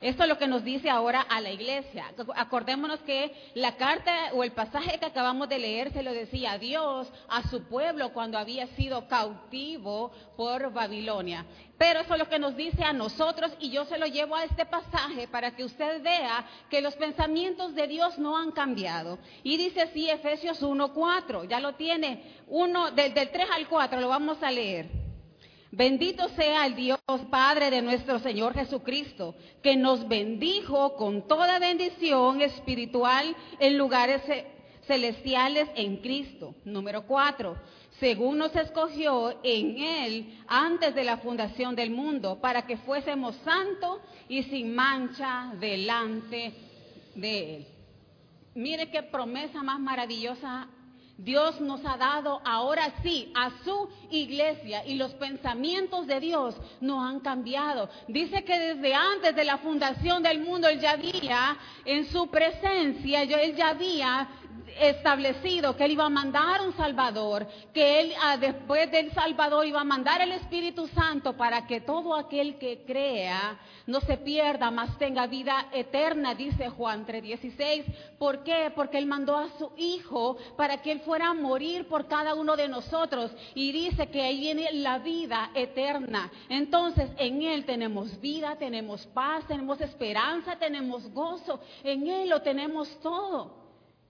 Esto 0.00 0.22
es 0.22 0.28
lo 0.28 0.38
que 0.38 0.46
nos 0.46 0.62
dice 0.62 0.88
ahora 0.88 1.22
a 1.22 1.40
la 1.40 1.50
iglesia. 1.50 2.12
Acordémonos 2.36 3.00
que 3.00 3.32
la 3.54 3.76
carta 3.76 4.30
o 4.32 4.44
el 4.44 4.52
pasaje 4.52 4.96
que 5.00 5.06
acabamos 5.06 5.48
de 5.48 5.58
leer 5.58 5.92
se 5.92 6.04
lo 6.04 6.12
decía 6.12 6.52
a 6.52 6.58
Dios, 6.58 7.12
a 7.28 7.42
su 7.48 7.64
pueblo 7.64 8.12
cuando 8.12 8.38
había 8.38 8.68
sido 8.68 9.08
cautivo 9.08 10.12
por 10.36 10.72
Babilonia. 10.72 11.44
Pero 11.76 12.00
eso 12.00 12.14
es 12.14 12.18
lo 12.20 12.28
que 12.28 12.38
nos 12.38 12.56
dice 12.56 12.84
a 12.84 12.92
nosotros 12.92 13.52
y 13.58 13.70
yo 13.70 13.86
se 13.86 13.98
lo 13.98 14.06
llevo 14.06 14.36
a 14.36 14.44
este 14.44 14.66
pasaje 14.66 15.26
para 15.26 15.56
que 15.56 15.64
usted 15.64 16.00
vea 16.00 16.46
que 16.70 16.80
los 16.80 16.94
pensamientos 16.94 17.74
de 17.74 17.88
Dios 17.88 18.18
no 18.20 18.36
han 18.36 18.52
cambiado. 18.52 19.18
Y 19.42 19.56
dice 19.56 19.82
así 19.82 20.08
Efesios 20.08 20.62
1.4, 20.62 21.48
ya 21.48 21.58
lo 21.58 21.74
tiene, 21.74 22.36
uno, 22.46 22.92
del, 22.92 23.14
del 23.14 23.30
3 23.30 23.48
al 23.50 23.66
4, 23.66 24.00
lo 24.00 24.08
vamos 24.08 24.40
a 24.44 24.50
leer. 24.52 24.97
Bendito 25.70 26.28
sea 26.30 26.64
el 26.66 26.74
Dios 26.74 26.98
Padre 27.30 27.70
de 27.70 27.82
nuestro 27.82 28.18
Señor 28.20 28.54
Jesucristo, 28.54 29.34
que 29.62 29.76
nos 29.76 30.08
bendijo 30.08 30.94
con 30.96 31.28
toda 31.28 31.58
bendición 31.58 32.40
espiritual 32.40 33.36
en 33.58 33.76
lugares 33.76 34.22
celestiales 34.86 35.68
en 35.74 35.98
Cristo. 35.98 36.54
Número 36.64 37.06
cuatro, 37.06 37.56
según 38.00 38.38
nos 38.38 38.56
escogió 38.56 39.38
en 39.42 39.78
Él 39.78 40.38
antes 40.48 40.94
de 40.94 41.04
la 41.04 41.18
fundación 41.18 41.76
del 41.76 41.90
mundo, 41.90 42.40
para 42.40 42.62
que 42.62 42.78
fuésemos 42.78 43.36
santos 43.44 44.00
y 44.26 44.44
sin 44.44 44.74
mancha 44.74 45.52
delante 45.60 46.54
de 47.14 47.56
Él. 47.56 47.66
Mire 48.54 48.90
qué 48.90 49.02
promesa 49.02 49.62
más 49.62 49.78
maravillosa 49.78 50.68
Dios 51.18 51.60
nos 51.60 51.84
ha 51.84 51.96
dado 51.96 52.40
ahora 52.44 52.92
sí 53.02 53.32
a 53.34 53.50
su 53.64 53.88
iglesia 54.08 54.86
y 54.86 54.94
los 54.94 55.12
pensamientos 55.14 56.06
de 56.06 56.20
Dios 56.20 56.54
no 56.80 57.04
han 57.04 57.18
cambiado. 57.18 57.90
Dice 58.06 58.44
que 58.44 58.56
desde 58.56 58.94
antes 58.94 59.34
de 59.34 59.44
la 59.44 59.58
fundación 59.58 60.22
del 60.22 60.38
mundo 60.38 60.68
Él 60.68 60.78
ya 60.78 60.92
había 60.92 61.56
en 61.84 62.06
su 62.06 62.28
presencia, 62.28 63.22
Él 63.22 63.56
ya 63.56 63.70
había 63.70 64.28
establecido 64.80 65.76
que 65.76 65.84
Él 65.84 65.92
iba 65.92 66.06
a 66.06 66.10
mandar 66.10 66.60
un 66.60 66.76
Salvador, 66.76 67.46
que 67.72 68.00
Él 68.00 68.12
ah, 68.22 68.36
después 68.36 68.90
del 68.90 69.12
Salvador 69.12 69.66
iba 69.66 69.80
a 69.80 69.84
mandar 69.84 70.20
el 70.20 70.32
Espíritu 70.32 70.86
Santo 70.88 71.36
para 71.36 71.66
que 71.66 71.80
todo 71.80 72.14
aquel 72.14 72.58
que 72.58 72.84
crea 72.86 73.58
no 73.86 74.00
se 74.00 74.18
pierda, 74.18 74.70
mas 74.70 74.98
tenga 74.98 75.26
vida 75.26 75.68
eterna, 75.72 76.34
dice 76.34 76.68
Juan 76.68 77.06
3:16. 77.06 77.84
¿Por 78.18 78.44
qué? 78.44 78.70
Porque 78.74 78.98
Él 78.98 79.06
mandó 79.06 79.36
a 79.36 79.48
su 79.58 79.72
Hijo 79.76 80.36
para 80.56 80.82
que 80.82 80.92
Él 80.92 81.00
fuera 81.00 81.28
a 81.28 81.34
morir 81.34 81.88
por 81.88 82.06
cada 82.06 82.34
uno 82.34 82.56
de 82.56 82.68
nosotros 82.68 83.30
y 83.54 83.72
dice 83.72 84.08
que 84.08 84.22
ahí 84.22 84.40
viene 84.40 84.72
la 84.72 84.98
vida 84.98 85.50
eterna. 85.54 86.30
Entonces 86.48 87.10
en 87.18 87.42
Él 87.42 87.64
tenemos 87.64 88.20
vida, 88.20 88.56
tenemos 88.56 89.06
paz, 89.06 89.46
tenemos 89.46 89.80
esperanza, 89.80 90.56
tenemos 90.56 91.10
gozo, 91.12 91.60
en 91.82 92.06
Él 92.06 92.28
lo 92.28 92.42
tenemos 92.42 92.88
todo. 93.00 93.57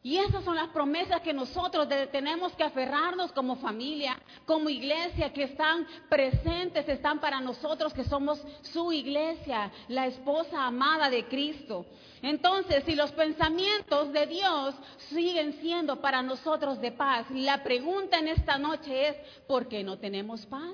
Y 0.08 0.16
esas 0.16 0.42
son 0.42 0.56
las 0.56 0.68
promesas 0.68 1.20
que 1.20 1.34
nosotros 1.34 1.86
tenemos 2.10 2.54
que 2.54 2.64
aferrarnos 2.64 3.30
como 3.32 3.56
familia, 3.56 4.18
como 4.46 4.70
iglesia, 4.70 5.34
que 5.34 5.42
están 5.42 5.86
presentes, 6.08 6.88
están 6.88 7.20
para 7.20 7.42
nosotros, 7.42 7.92
que 7.92 8.04
somos 8.04 8.42
su 8.62 8.90
iglesia, 8.90 9.70
la 9.88 10.06
esposa 10.06 10.64
amada 10.64 11.10
de 11.10 11.26
Cristo. 11.26 11.84
Entonces, 12.22 12.84
si 12.84 12.94
los 12.94 13.12
pensamientos 13.12 14.10
de 14.10 14.26
Dios 14.28 14.74
siguen 15.10 15.60
siendo 15.60 16.00
para 16.00 16.22
nosotros 16.22 16.80
de 16.80 16.92
paz, 16.92 17.26
la 17.30 17.62
pregunta 17.62 18.18
en 18.18 18.28
esta 18.28 18.56
noche 18.56 19.08
es, 19.08 19.16
¿por 19.46 19.68
qué 19.68 19.84
no 19.84 19.98
tenemos 19.98 20.46
paz? 20.46 20.72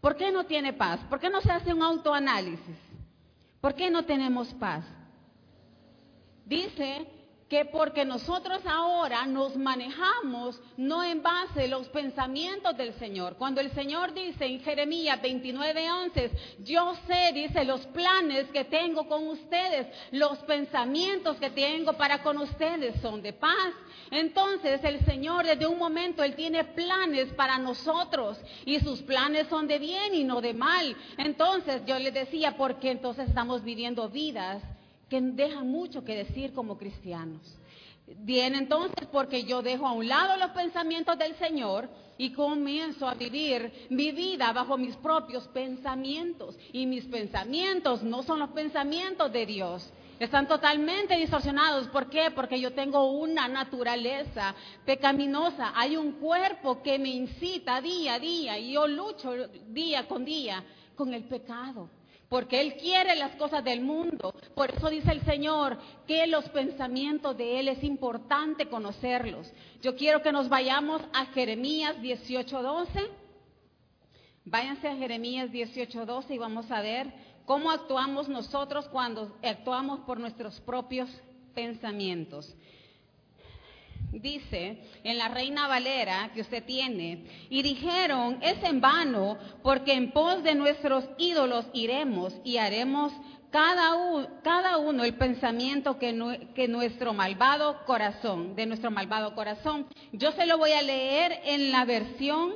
¿Por 0.00 0.14
qué 0.14 0.30
no 0.30 0.46
tiene 0.46 0.72
paz? 0.72 1.00
¿Por 1.10 1.18
qué 1.18 1.28
no 1.28 1.40
se 1.40 1.50
hace 1.50 1.74
un 1.74 1.82
autoanálisis? 1.82 2.78
¿Por 3.60 3.74
qué 3.74 3.90
no 3.90 4.04
tenemos 4.04 4.54
paz? 4.54 4.84
Dice 6.46 7.19
que 7.50 7.64
porque 7.64 8.04
nosotros 8.04 8.64
ahora 8.64 9.26
nos 9.26 9.56
manejamos 9.56 10.60
no 10.76 11.02
en 11.02 11.20
base 11.20 11.64
a 11.64 11.66
los 11.66 11.88
pensamientos 11.88 12.76
del 12.76 12.94
Señor. 12.94 13.34
Cuando 13.36 13.60
el 13.60 13.72
Señor 13.72 14.14
dice 14.14 14.46
en 14.46 14.60
Jeremías 14.60 15.20
29:11, 15.20 16.30
yo 16.60 16.94
sé, 17.08 17.32
dice, 17.34 17.64
los 17.64 17.84
planes 17.88 18.46
que 18.52 18.64
tengo 18.66 19.08
con 19.08 19.26
ustedes, 19.26 19.88
los 20.12 20.38
pensamientos 20.44 21.38
que 21.38 21.50
tengo 21.50 21.94
para 21.94 22.22
con 22.22 22.38
ustedes 22.38 23.00
son 23.00 23.20
de 23.20 23.32
paz. 23.32 23.74
Entonces 24.12 24.84
el 24.84 25.04
Señor 25.04 25.44
desde 25.44 25.66
un 25.66 25.78
momento, 25.78 26.22
Él 26.22 26.36
tiene 26.36 26.62
planes 26.62 27.32
para 27.32 27.58
nosotros 27.58 28.38
y 28.64 28.78
sus 28.78 29.02
planes 29.02 29.48
son 29.48 29.66
de 29.66 29.80
bien 29.80 30.14
y 30.14 30.22
no 30.22 30.40
de 30.40 30.54
mal. 30.54 30.96
Entonces 31.18 31.82
yo 31.84 31.98
le 31.98 32.12
decía, 32.12 32.56
porque 32.56 32.92
entonces 32.92 33.28
estamos 33.28 33.64
viviendo 33.64 34.08
vidas 34.08 34.62
que 35.10 35.20
dejan 35.20 35.68
mucho 35.68 36.04
que 36.04 36.14
decir 36.14 36.54
como 36.54 36.78
cristianos. 36.78 37.42
Bien, 38.06 38.54
entonces, 38.54 39.06
porque 39.12 39.44
yo 39.44 39.60
dejo 39.60 39.86
a 39.86 39.92
un 39.92 40.08
lado 40.08 40.36
los 40.36 40.50
pensamientos 40.50 41.18
del 41.18 41.34
Señor 41.36 41.88
y 42.18 42.32
comienzo 42.32 43.08
a 43.08 43.14
vivir 43.14 43.86
mi 43.90 44.12
vida 44.12 44.52
bajo 44.52 44.76
mis 44.78 44.96
propios 44.96 45.46
pensamientos. 45.48 46.56
Y 46.72 46.86
mis 46.86 47.04
pensamientos 47.04 48.02
no 48.02 48.22
son 48.22 48.38
los 48.38 48.50
pensamientos 48.50 49.32
de 49.32 49.46
Dios. 49.46 49.92
Están 50.18 50.46
totalmente 50.48 51.16
distorsionados. 51.16 51.88
¿Por 51.88 52.10
qué? 52.10 52.30
Porque 52.30 52.60
yo 52.60 52.72
tengo 52.72 53.10
una 53.10 53.48
naturaleza 53.48 54.54
pecaminosa. 54.84 55.72
Hay 55.74 55.96
un 55.96 56.12
cuerpo 56.12 56.82
que 56.82 56.98
me 56.98 57.10
incita 57.10 57.80
día 57.80 58.14
a 58.14 58.18
día 58.18 58.58
y 58.58 58.72
yo 58.72 58.86
lucho 58.86 59.32
día 59.68 60.06
con 60.06 60.24
día 60.24 60.64
con 60.94 61.14
el 61.14 61.24
pecado 61.24 61.88
porque 62.30 62.60
Él 62.60 62.76
quiere 62.76 63.16
las 63.16 63.34
cosas 63.34 63.62
del 63.64 63.80
mundo. 63.80 64.32
Por 64.54 64.70
eso 64.70 64.88
dice 64.88 65.10
el 65.10 65.20
Señor 65.24 65.76
que 66.06 66.28
los 66.28 66.48
pensamientos 66.50 67.36
de 67.36 67.58
Él 67.58 67.66
es 67.66 67.82
importante 67.82 68.68
conocerlos. 68.68 69.52
Yo 69.82 69.96
quiero 69.96 70.22
que 70.22 70.30
nos 70.30 70.48
vayamos 70.48 71.02
a 71.12 71.26
Jeremías 71.26 71.96
18:12. 72.00 73.10
Váyanse 74.44 74.86
a 74.86 74.96
Jeremías 74.96 75.50
18:12 75.50 76.34
y 76.34 76.38
vamos 76.38 76.70
a 76.70 76.80
ver 76.80 77.12
cómo 77.46 77.72
actuamos 77.72 78.28
nosotros 78.28 78.88
cuando 78.90 79.36
actuamos 79.42 80.00
por 80.00 80.20
nuestros 80.20 80.60
propios 80.60 81.10
pensamientos 81.52 82.54
dice 84.12 84.82
en 85.04 85.18
la 85.18 85.28
Reina 85.28 85.68
Valera 85.68 86.30
que 86.34 86.40
usted 86.40 86.64
tiene, 86.64 87.24
y 87.48 87.62
dijeron, 87.62 88.38
es 88.42 88.62
en 88.64 88.80
vano, 88.80 89.38
porque 89.62 89.92
en 89.92 90.12
pos 90.12 90.42
de 90.42 90.54
nuestros 90.54 91.04
ídolos 91.18 91.66
iremos 91.72 92.34
y 92.44 92.56
haremos 92.56 93.12
cada, 93.50 94.40
cada 94.42 94.78
uno 94.78 95.04
el 95.04 95.14
pensamiento 95.14 95.98
que, 95.98 96.48
que 96.54 96.68
nuestro 96.68 97.12
malvado 97.12 97.84
corazón, 97.84 98.54
de 98.54 98.66
nuestro 98.66 98.90
malvado 98.90 99.34
corazón. 99.34 99.86
Yo 100.12 100.32
se 100.32 100.46
lo 100.46 100.58
voy 100.58 100.72
a 100.72 100.82
leer 100.82 101.40
en 101.44 101.70
la 101.70 101.84
versión 101.84 102.54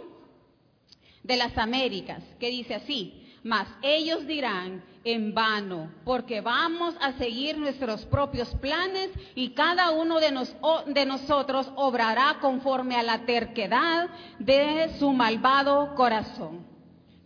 de 1.23 1.37
las 1.37 1.57
Américas, 1.59 2.23
que 2.39 2.51
dice 2.51 2.75
así, 2.75 3.27
mas 3.43 3.67
ellos 3.83 4.27
dirán, 4.27 4.85
en 5.05 5.35
vano, 5.35 5.91
porque 6.05 6.41
vamos 6.41 6.95
a 7.01 7.13
seguir 7.13 7.59
nuestros 7.59 8.05
propios 8.07 8.49
planes 8.57 9.11
y 9.35 9.51
cada 9.51 9.91
uno 9.91 10.19
de, 10.19 11.07
nosotros 11.07 11.71
obrará 11.77 12.39
conforme 12.41 12.97
a 12.97 13.03
la 13.03 13.25
terquedad 13.27 14.09
de 14.39 14.97
su 14.99 15.13
malvado 15.13 15.95
corazón. 15.95 16.67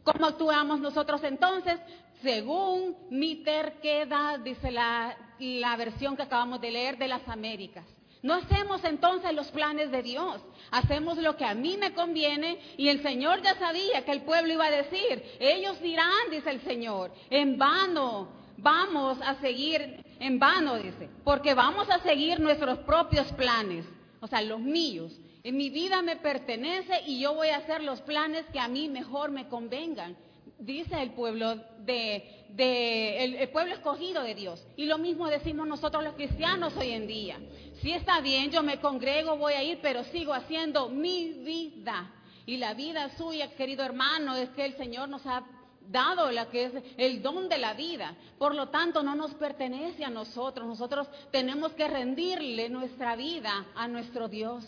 ¿Cómo 0.02 0.26
actuamos 0.26 0.80
nosotros 0.80 1.22
entonces? 1.22 1.78
Según 2.22 2.96
mi 3.10 3.36
terquedad, 3.36 4.40
dice 4.40 4.72
la 4.72 5.76
versión 5.76 6.16
que 6.16 6.22
acabamos 6.22 6.60
de 6.60 6.70
leer 6.70 6.98
de 6.98 7.08
las 7.08 7.26
Américas. 7.28 7.84
No 8.22 8.34
hacemos 8.34 8.82
entonces 8.84 9.32
los 9.32 9.48
planes 9.48 9.90
de 9.92 10.02
Dios, 10.02 10.40
hacemos 10.70 11.18
lo 11.18 11.36
que 11.36 11.44
a 11.44 11.54
mí 11.54 11.76
me 11.76 11.94
conviene 11.94 12.58
y 12.76 12.88
el 12.88 13.02
Señor 13.02 13.42
ya 13.42 13.56
sabía 13.58 14.04
que 14.04 14.12
el 14.12 14.22
pueblo 14.22 14.52
iba 14.52 14.66
a 14.66 14.70
decir, 14.70 15.22
ellos 15.38 15.80
dirán, 15.80 16.30
dice 16.30 16.50
el 16.50 16.60
Señor, 16.62 17.12
en 17.30 17.56
vano 17.58 18.28
vamos 18.56 19.18
a 19.22 19.36
seguir, 19.40 20.04
en 20.18 20.38
vano 20.38 20.76
dice, 20.76 21.08
porque 21.24 21.54
vamos 21.54 21.88
a 21.90 22.00
seguir 22.00 22.40
nuestros 22.40 22.78
propios 22.80 23.32
planes, 23.34 23.86
o 24.20 24.26
sea, 24.26 24.42
los 24.42 24.60
míos. 24.60 25.12
En 25.44 25.56
mi 25.56 25.70
vida 25.70 26.02
me 26.02 26.16
pertenece 26.16 27.02
y 27.06 27.20
yo 27.20 27.34
voy 27.34 27.48
a 27.48 27.58
hacer 27.58 27.84
los 27.84 28.00
planes 28.02 28.44
que 28.52 28.58
a 28.58 28.66
mí 28.66 28.88
mejor 28.88 29.30
me 29.30 29.48
convengan 29.48 30.16
dice 30.58 31.00
el 31.00 31.12
pueblo 31.12 31.56
de, 31.84 33.16
el, 33.18 33.48
pueblo 33.50 33.74
escogido 33.74 34.22
de 34.22 34.34
Dios. 34.34 34.64
Y 34.76 34.86
lo 34.86 34.98
mismo 34.98 35.28
decimos 35.28 35.66
nosotros 35.66 36.04
los 36.04 36.14
cristianos 36.14 36.76
hoy 36.76 36.90
en 36.90 37.06
día. 37.06 37.38
Si 37.80 37.92
está 37.92 38.20
bien, 38.20 38.50
yo 38.50 38.62
me 38.62 38.80
congrego, 38.80 39.36
voy 39.36 39.54
a 39.54 39.62
ir, 39.62 39.78
pero 39.80 40.04
sigo 40.04 40.32
haciendo 40.32 40.88
mi 40.88 41.32
vida. 41.44 42.12
Y 42.46 42.56
la 42.56 42.74
vida 42.74 43.10
suya, 43.16 43.54
querido 43.54 43.84
hermano, 43.84 44.36
es 44.36 44.48
que 44.50 44.64
el 44.64 44.76
Señor 44.76 45.08
nos 45.08 45.24
ha 45.26 45.44
dado 45.90 46.30
la 46.30 46.50
que 46.50 46.64
es 46.64 46.72
el 46.96 47.22
don 47.22 47.48
de 47.48 47.58
la 47.58 47.74
vida. 47.74 48.14
Por 48.38 48.54
lo 48.54 48.68
tanto, 48.68 49.02
no 49.02 49.14
nos 49.14 49.34
pertenece 49.34 50.04
a 50.04 50.10
nosotros. 50.10 50.66
Nosotros 50.66 51.08
tenemos 51.30 51.72
que 51.72 51.88
rendirle 51.88 52.68
nuestra 52.68 53.16
vida 53.16 53.66
a 53.74 53.88
nuestro 53.88 54.28
Dios. 54.28 54.64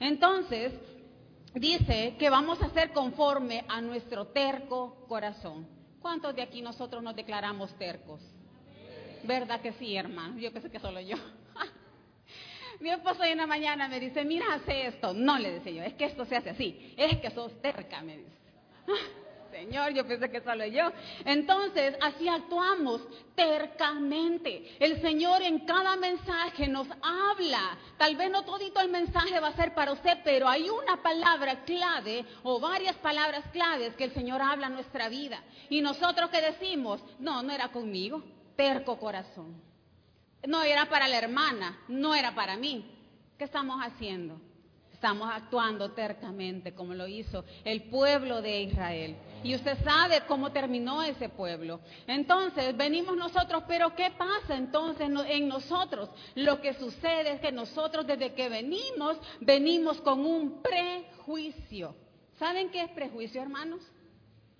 Entonces, 0.00 0.72
dice 1.54 2.16
que 2.18 2.30
vamos 2.30 2.60
a 2.62 2.70
ser 2.70 2.92
conforme 2.92 3.64
a 3.68 3.80
nuestro 3.80 4.28
terco 4.28 5.04
corazón. 5.08 5.66
¿Cuántos 6.00 6.34
de 6.34 6.42
aquí 6.42 6.62
nosotros 6.62 7.02
nos 7.02 7.14
declaramos 7.14 7.76
tercos? 7.78 8.20
¿Verdad 9.24 9.60
que 9.60 9.72
sí, 9.74 9.96
hermano? 9.96 10.38
Yo 10.38 10.52
pensé 10.52 10.70
que 10.70 10.80
solo 10.80 11.00
yo. 11.00 11.16
Mi 12.80 12.90
esposo 12.90 13.22
en 13.22 13.38
la 13.38 13.46
mañana 13.46 13.86
me 13.86 14.00
dice, 14.00 14.24
mira, 14.24 14.46
hace 14.54 14.88
esto. 14.88 15.14
No, 15.14 15.38
le 15.38 15.52
decía 15.52 15.72
yo, 15.72 15.82
es 15.84 15.94
que 15.94 16.06
esto 16.06 16.24
se 16.24 16.36
hace 16.36 16.50
así. 16.50 16.94
Es 16.96 17.18
que 17.18 17.30
sos 17.30 17.60
terca, 17.62 18.02
me 18.02 18.16
dice. 18.16 18.30
Señor, 19.52 19.92
yo 19.92 20.06
pensé 20.06 20.30
que 20.30 20.40
solo 20.40 20.64
yo. 20.64 20.90
Entonces, 21.26 21.94
así 22.00 22.26
actuamos 22.26 23.02
tercamente. 23.34 24.76
El 24.80 25.00
Señor 25.02 25.42
en 25.42 25.66
cada 25.66 25.94
mensaje 25.96 26.66
nos 26.68 26.88
habla. 27.02 27.76
Tal 27.98 28.16
vez 28.16 28.30
no 28.30 28.44
todito 28.44 28.80
el 28.80 28.88
mensaje 28.88 29.38
va 29.40 29.48
a 29.48 29.56
ser 29.56 29.74
para 29.74 29.92
usted, 29.92 30.18
pero 30.24 30.48
hay 30.48 30.70
una 30.70 31.02
palabra 31.02 31.64
clave 31.64 32.24
o 32.42 32.58
varias 32.58 32.96
palabras 32.96 33.44
claves 33.52 33.94
que 33.94 34.04
el 34.04 34.14
Señor 34.14 34.40
habla 34.40 34.68
en 34.68 34.74
nuestra 34.74 35.10
vida. 35.10 35.42
Y 35.68 35.82
nosotros 35.82 36.30
que 36.30 36.40
decimos, 36.40 37.02
no, 37.18 37.42
no 37.42 37.52
era 37.52 37.68
conmigo, 37.68 38.22
terco 38.56 38.98
corazón. 38.98 39.60
No 40.46 40.62
era 40.62 40.86
para 40.86 41.08
la 41.08 41.18
hermana, 41.18 41.78
no 41.88 42.14
era 42.14 42.34
para 42.34 42.56
mí. 42.56 42.90
¿Qué 43.36 43.44
estamos 43.44 43.78
haciendo? 43.80 44.40
Estamos 45.02 45.28
actuando 45.34 45.90
tercamente 45.90 46.76
como 46.76 46.94
lo 46.94 47.08
hizo 47.08 47.44
el 47.64 47.90
pueblo 47.90 48.40
de 48.40 48.62
Israel. 48.62 49.16
Y 49.42 49.52
usted 49.56 49.76
sabe 49.82 50.20
cómo 50.28 50.52
terminó 50.52 51.02
ese 51.02 51.28
pueblo. 51.28 51.80
Entonces, 52.06 52.76
venimos 52.76 53.16
nosotros, 53.16 53.64
pero 53.66 53.96
¿qué 53.96 54.12
pasa 54.12 54.56
entonces 54.56 55.10
en 55.26 55.48
nosotros? 55.48 56.08
Lo 56.36 56.60
que 56.60 56.74
sucede 56.74 57.32
es 57.32 57.40
que 57.40 57.50
nosotros 57.50 58.06
desde 58.06 58.32
que 58.34 58.48
venimos, 58.48 59.18
venimos 59.40 60.00
con 60.02 60.24
un 60.24 60.62
prejuicio. 60.62 61.96
¿Saben 62.38 62.70
qué 62.70 62.82
es 62.82 62.90
prejuicio, 62.90 63.42
hermanos? 63.42 63.80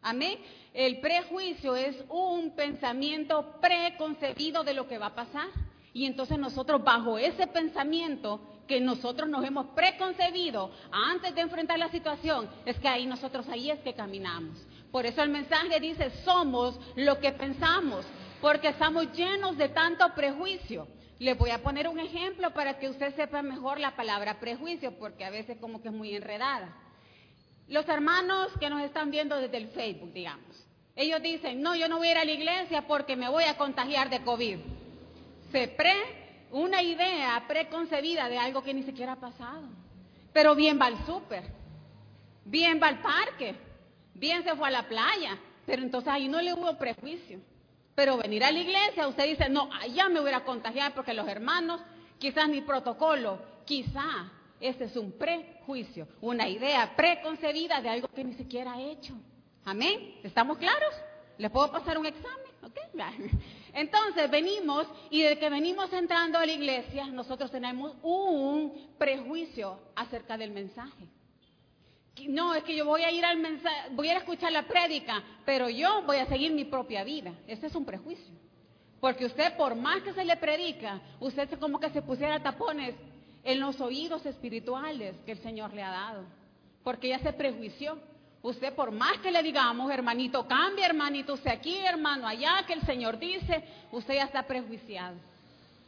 Amén. 0.01 0.41
El 0.75 0.99
prejuicio 0.99 1.77
es 1.77 2.03
un 2.09 2.57
pensamiento 2.57 3.61
preconcebido 3.61 4.65
de 4.65 4.75
lo 4.75 4.89
que 4.89 4.99
va 4.99 5.07
a 5.07 5.15
pasar. 5.15 5.47
Y 5.95 6.05
entonces 6.05 6.37
nosotros 6.37 6.83
bajo 6.83 7.17
ese 7.17 7.47
pensamiento 7.47 8.41
que 8.67 8.81
nosotros 8.81 9.29
nos 9.29 9.45
hemos 9.45 9.67
preconcebido 9.69 10.71
antes 10.91 11.35
de 11.35 11.41
enfrentar 11.41 11.79
la 11.79 11.91
situación, 11.91 12.49
es 12.65 12.79
que 12.79 12.89
ahí 12.89 13.07
nosotros 13.07 13.49
ahí 13.49 13.71
es 13.71 13.81
que 13.81 13.95
caminamos. 13.95 14.59
Por 14.91 15.07
eso 15.07 15.23
el 15.23 15.31
mensaje 15.31 15.81
dice, 15.81 16.11
somos 16.25 16.79
lo 16.97 17.19
que 17.19 17.33
pensamos, 17.33 18.05
porque 18.41 18.69
estamos 18.69 19.11
llenos 19.13 19.57
de 19.57 19.69
tanto 19.71 20.07
prejuicio. 20.15 20.87
Les 21.19 21.39
voy 21.39 21.51
a 21.51 21.63
poner 21.63 21.89
un 21.89 22.01
ejemplo 22.01 22.53
para 22.53 22.79
que 22.79 22.89
usted 22.89 23.15
sepa 23.15 23.43
mejor 23.43 23.79
la 23.79 23.97
palabra 23.97 24.41
prejuicio, 24.41 24.99
porque 24.99 25.25
a 25.25 25.31
veces 25.31 25.59
como 25.61 25.81
que 25.81 25.89
es 25.89 25.95
muy 25.95 26.15
enredada. 26.15 26.77
Los 27.69 27.89
hermanos 27.89 28.49
que 28.59 28.69
nos 28.69 28.83
están 28.83 29.11
viendo 29.11 29.39
desde 29.39 29.57
el 29.57 29.69
Facebook, 29.69 30.13
digamos, 30.13 30.67
ellos 30.95 31.23
dicen, 31.23 31.63
no, 31.63 31.75
yo 31.75 31.89
no 31.89 31.99
voy 31.99 32.09
a 32.09 32.11
ir 32.11 32.19
a 32.19 32.25
la 32.25 32.33
iglesia 32.33 32.87
porque 32.87 33.17
me 33.17 33.31
voy 33.31 33.45
a 33.45 33.57
contagiar 33.57 34.11
de 34.11 34.23
COVID. 34.23 34.59
Se 35.51 35.69
pre 35.69 36.22
una 36.53 36.83
idea 36.83 37.43
preconcebida 37.49 38.29
de 38.29 38.39
algo 38.39 38.63
que 38.63 38.75
ni 38.75 38.83
siquiera 38.83 39.13
ha 39.13 39.21
pasado. 39.21 39.63
Pero 40.33 40.55
bien 40.55 40.79
va 40.81 40.87
al 40.87 41.05
súper, 41.05 41.45
bien 42.45 42.81
va 42.83 42.89
al 42.89 43.01
parque, 43.01 43.55
bien 44.15 44.45
se 44.45 44.55
fue 44.55 44.69
a 44.69 44.71
la 44.71 44.89
playa, 44.89 45.39
pero 45.67 45.83
entonces 45.83 46.13
ahí 46.13 46.29
no 46.29 46.41
le 46.41 46.55
hubo 46.55 46.79
prejuicio. 46.79 47.41
Pero 47.95 48.17
venir 48.17 48.43
a 48.45 48.51
la 48.51 48.59
iglesia, 48.59 49.09
usted 49.09 49.27
dice, 49.27 49.49
no, 49.51 49.69
allá 49.73 50.09
me 50.09 50.21
voy 50.21 50.33
a 50.33 50.45
contagiar 50.45 50.95
porque 50.95 51.13
los 51.13 51.29
hermanos, 51.29 51.81
quizás 52.19 52.49
ni 52.49 52.63
protocolo, 52.63 53.39
quizá 53.67 54.31
ese 54.61 54.85
es 54.85 54.97
un 54.97 55.13
prejuicio, 55.13 56.07
una 56.21 56.49
idea 56.49 56.95
preconcebida 56.97 57.81
de 57.83 57.91
algo 57.91 58.09
que 58.09 58.25
ni 58.25 58.35
siquiera 58.35 58.73
ha 58.73 58.81
hecho. 58.81 59.15
Amén. 59.65 60.21
¿Estamos 60.23 60.57
claros? 60.57 60.95
¿Les 61.37 61.51
puedo 61.51 61.71
pasar 61.71 61.99
un 61.99 62.07
examen? 62.07 62.53
Entonces 63.73 64.31
venimos 64.31 64.87
y 65.11 65.23
de 65.23 65.39
que 65.39 65.49
venimos 65.49 65.93
entrando 65.93 66.39
a 66.39 66.47
la 66.47 66.53
iglesia, 66.53 67.07
nosotros 67.07 67.51
tenemos 67.51 67.95
un 68.03 68.91
prejuicio 68.99 69.79
acerca 69.95 70.37
del 70.37 70.51
mensaje. 70.51 71.09
No, 72.29 72.55
es 72.55 72.63
que 72.65 72.77
yo 72.77 72.85
voy 72.85 73.03
a 73.03 73.11
ir 73.11 73.25
al 73.25 73.39
mensaje, 73.39 73.89
voy 73.93 74.09
a 74.09 74.19
escuchar 74.19 74.53
la 74.53 74.67
prédica, 74.67 75.23
pero 75.47 75.71
yo 75.71 76.03
voy 76.03 76.19
a 76.19 76.27
seguir 76.27 76.53
mi 76.53 76.65
propia 76.65 77.03
vida. 77.03 77.33
Ese 77.47 77.69
es 77.69 77.75
un 77.75 77.87
prejuicio. 77.87 78.35
Porque 79.01 79.25
usted, 79.25 79.57
por 79.57 79.75
más 79.75 80.03
que 80.03 80.13
se 80.13 80.25
le 80.25 80.37
predica, 80.37 81.01
usted 81.19 81.51
es 81.51 81.59
como 81.59 81.81
que 81.81 81.91
se 81.91 82.03
pusiera 82.03 82.43
tapones 82.43 82.95
en 83.43 83.59
los 83.59 83.81
oídos 83.81 84.25
espirituales 84.27 85.17
que 85.25 85.33
el 85.33 85.39
Señor 85.39 85.73
le 85.73 85.83
ha 85.83 85.91
dado. 85.91 86.25
Porque 86.85 87.09
ya 87.09 87.19
se 87.19 87.33
prejuició. 87.33 87.99
Usted 88.43 88.75
por 88.75 88.91
más 88.91 89.19
que 89.19 89.31
le 89.31 89.43
digamos, 89.43 89.91
hermanito, 89.91 90.47
cambia, 90.49 90.87
hermanito, 90.87 91.35
usted 91.35 91.51
aquí, 91.51 91.77
hermano, 91.77 92.27
allá, 92.27 92.65
que 92.67 92.73
el 92.73 92.83
Señor 92.83 93.19
dice, 93.19 93.65
usted 93.93 94.15
ya 94.15 94.25
está 94.25 94.43
prejuiciado. 94.43 95.17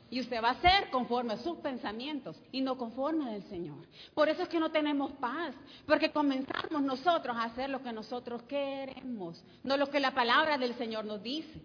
Y 0.08 0.20
usted 0.20 0.40
va 0.40 0.50
a 0.50 0.60
ser 0.60 0.90
conforme 0.90 1.34
a 1.34 1.38
sus 1.38 1.58
pensamientos 1.58 2.40
y 2.52 2.60
no 2.60 2.78
conforme 2.78 3.34
al 3.34 3.42
Señor. 3.48 3.78
Por 4.14 4.28
eso 4.28 4.44
es 4.44 4.48
que 4.48 4.60
no 4.60 4.70
tenemos 4.70 5.10
paz, 5.12 5.52
porque 5.84 6.12
comenzamos 6.12 6.80
nosotros 6.80 7.36
a 7.36 7.44
hacer 7.44 7.70
lo 7.70 7.82
que 7.82 7.92
nosotros 7.92 8.42
queremos, 8.44 9.42
no 9.64 9.76
lo 9.76 9.90
que 9.90 9.98
la 9.98 10.14
palabra 10.14 10.56
del 10.56 10.76
Señor 10.76 11.04
nos 11.04 11.20
dice. 11.24 11.60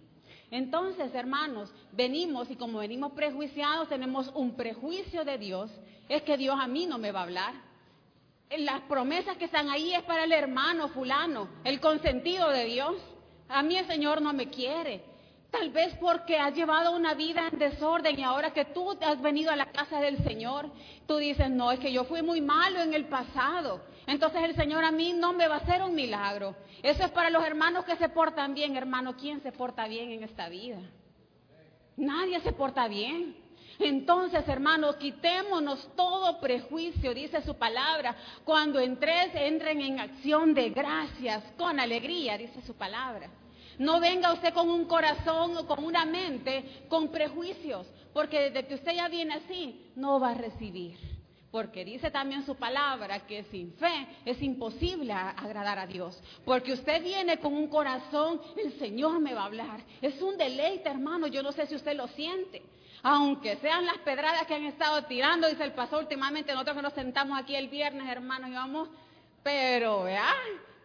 Entonces, 0.50 1.14
hermanos, 1.14 1.72
venimos 1.92 2.50
y 2.50 2.56
como 2.56 2.80
venimos 2.80 3.12
prejuiciados, 3.12 3.90
tenemos 3.90 4.32
un 4.34 4.56
prejuicio 4.56 5.24
de 5.24 5.38
Dios, 5.38 5.70
es 6.08 6.24
que 6.24 6.36
Dios 6.36 6.58
a 6.60 6.66
mí 6.66 6.88
no 6.88 6.98
me 6.98 7.12
va 7.12 7.20
a 7.20 7.24
hablar 7.24 7.69
las 8.58 8.82
promesas 8.82 9.38
que 9.38 9.46
están 9.46 9.70
ahí 9.70 9.94
es 9.94 10.02
para 10.04 10.24
el 10.24 10.32
hermano 10.32 10.90
fulano, 10.90 11.50
el 11.64 11.80
consentido 11.80 12.50
de 12.50 12.66
Dios. 12.66 12.96
A 13.48 13.62
mí 13.62 13.78
el 13.78 13.88
Señor 13.88 14.22
no 14.22 14.34
me 14.34 14.50
quiere. 14.50 15.04
Tal 15.52 15.72
vez 15.72 15.96
porque 16.00 16.38
has 16.38 16.54
llevado 16.54 16.96
una 16.96 17.16
vida 17.16 17.48
en 17.52 17.58
desorden 17.58 18.20
y 18.20 18.24
ahora 18.24 18.52
que 18.52 18.66
tú 18.66 18.92
has 19.02 19.20
venido 19.22 19.52
a 19.52 19.56
la 19.56 19.72
casa 19.72 20.00
del 20.00 20.24
Señor, 20.24 20.70
tú 21.08 21.18
dices, 21.18 21.50
no, 21.50 21.72
es 21.72 21.80
que 21.80 21.92
yo 21.92 22.04
fui 22.06 22.22
muy 22.22 22.40
malo 22.40 22.82
en 22.82 22.94
el 22.94 23.06
pasado. 23.06 23.82
Entonces 24.06 24.44
el 24.44 24.56
Señor 24.56 24.84
a 24.84 24.92
mí 24.92 25.14
no 25.14 25.34
me 25.34 25.48
va 25.48 25.56
a 25.56 25.60
hacer 25.60 25.82
un 25.82 25.96
milagro. 25.96 26.56
Eso 26.84 27.04
es 27.04 27.12
para 27.12 27.32
los 27.32 27.44
hermanos 27.44 27.86
que 27.86 27.96
se 27.96 28.10
portan 28.10 28.54
bien, 28.54 28.76
hermano. 28.76 29.16
¿Quién 29.18 29.42
se 29.42 29.52
porta 29.52 29.88
bien 29.88 30.12
en 30.12 30.24
esta 30.24 30.50
vida? 30.50 30.80
Nadie 31.98 32.40
se 32.42 32.54
porta 32.54 32.88
bien. 32.88 33.36
Entonces, 33.80 34.46
hermanos, 34.48 34.98
quitémonos 34.98 35.90
todo 35.96 36.40
prejuicio, 36.42 37.14
dice 37.14 37.42
su 37.42 37.56
palabra. 37.56 38.14
Cuando 38.44 38.80
entres, 38.80 39.34
entren 39.34 39.80
en 39.80 40.00
acción 40.02 40.54
de 40.54 40.70
gracias, 40.72 41.44
con 41.58 41.80
alegría, 41.80 42.38
dice 42.38 42.62
su 42.62 42.76
palabra. 42.76 43.30
No 43.78 44.02
venga 44.02 44.34
usted 44.34 44.54
con 44.54 44.70
un 44.70 44.84
corazón 44.86 45.56
o 45.56 45.66
con 45.66 45.82
una 45.86 46.04
mente 46.04 46.84
con 46.90 47.08
prejuicios, 47.08 47.88
porque 48.12 48.50
desde 48.50 48.68
que 48.68 48.76
usted 48.76 48.92
ya 48.92 49.08
viene 49.08 49.36
así, 49.36 49.90
no 49.96 50.20
va 50.20 50.32
a 50.32 50.34
recibir. 50.34 50.98
Porque 51.50 51.86
dice 51.86 52.12
también 52.12 52.46
su 52.46 52.56
palabra 52.56 53.26
que 53.26 53.44
sin 53.46 53.74
fe 53.74 54.08
es 54.26 54.42
imposible 54.42 55.14
agradar 55.14 55.80
a 55.80 55.88
Dios. 55.88 56.22
Porque 56.46 56.74
usted 56.74 57.02
viene 57.02 57.40
con 57.40 57.54
un 57.54 57.68
corazón, 57.68 58.42
el 58.58 58.78
Señor 58.78 59.20
me 59.20 59.34
va 59.34 59.44
a 59.44 59.46
hablar. 59.46 59.80
Es 60.02 60.22
un 60.22 60.38
deleite, 60.38 60.90
hermano. 60.90 61.26
Yo 61.26 61.42
no 61.42 61.52
sé 61.52 61.66
si 61.66 61.76
usted 61.76 61.96
lo 61.96 62.08
siente. 62.10 62.62
Aunque 63.02 63.56
sean 63.58 63.86
las 63.86 63.98
pedradas 64.00 64.46
que 64.46 64.56
han 64.56 64.66
estado 64.66 65.04
tirando, 65.04 65.48
dice 65.48 65.64
el 65.64 65.74
pastor 65.74 66.04
últimamente, 66.04 66.52
nosotros 66.52 66.78
que 66.78 66.84
nos 66.84 66.94
sentamos 66.94 67.40
aquí 67.40 67.56
el 67.56 67.70
viernes, 67.70 68.08
hermanos, 68.10 68.50
y 68.50 68.54
vamos, 68.54 68.90
pero, 69.42 70.06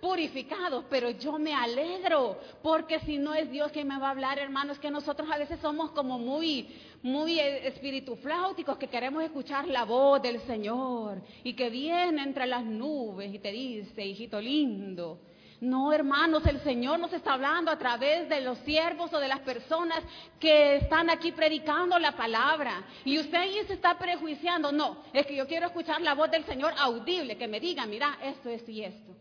purificados, 0.00 0.84
pero 0.90 1.10
yo 1.10 1.38
me 1.38 1.54
alegro, 1.54 2.38
porque 2.62 3.00
si 3.00 3.16
no 3.16 3.34
es 3.34 3.50
Dios 3.50 3.72
quien 3.72 3.88
me 3.88 3.98
va 3.98 4.08
a 4.08 4.10
hablar, 4.10 4.38
hermanos, 4.38 4.78
que 4.78 4.90
nosotros 4.90 5.28
a 5.32 5.38
veces 5.38 5.58
somos 5.60 5.90
como 5.92 6.18
muy, 6.18 6.68
muy 7.02 7.40
espiritufláuticos, 7.40 8.76
que 8.76 8.88
queremos 8.88 9.24
escuchar 9.24 9.66
la 9.66 9.84
voz 9.84 10.22
del 10.22 10.40
Señor, 10.42 11.22
y 11.42 11.54
que 11.54 11.70
viene 11.70 12.22
entre 12.22 12.46
las 12.46 12.64
nubes 12.64 13.34
y 13.34 13.38
te 13.38 13.50
dice, 13.50 14.04
hijito 14.04 14.40
lindo, 14.40 15.18
no, 15.60 15.92
hermanos, 15.92 16.44
el 16.46 16.60
Señor 16.62 16.98
nos 16.98 17.12
está 17.12 17.34
hablando 17.34 17.70
a 17.70 17.78
través 17.78 18.28
de 18.28 18.40
los 18.40 18.58
siervos 18.58 19.12
o 19.12 19.18
de 19.18 19.28
las 19.28 19.40
personas 19.40 20.02
que 20.38 20.76
están 20.76 21.08
aquí 21.10 21.32
predicando 21.32 21.98
la 21.98 22.12
palabra. 22.12 22.84
Y 23.04 23.18
usted 23.18 23.38
ahí 23.38 23.58
se 23.66 23.74
está 23.74 23.96
prejuiciando. 23.96 24.72
No, 24.72 25.04
es 25.12 25.26
que 25.26 25.36
yo 25.36 25.46
quiero 25.46 25.66
escuchar 25.66 26.00
la 26.00 26.14
voz 26.14 26.30
del 26.30 26.44
Señor 26.44 26.74
audible, 26.76 27.36
que 27.36 27.48
me 27.48 27.60
diga, 27.60 27.86
mira, 27.86 28.18
esto, 28.22 28.48
esto 28.50 28.70
y 28.70 28.84
esto. 28.84 29.14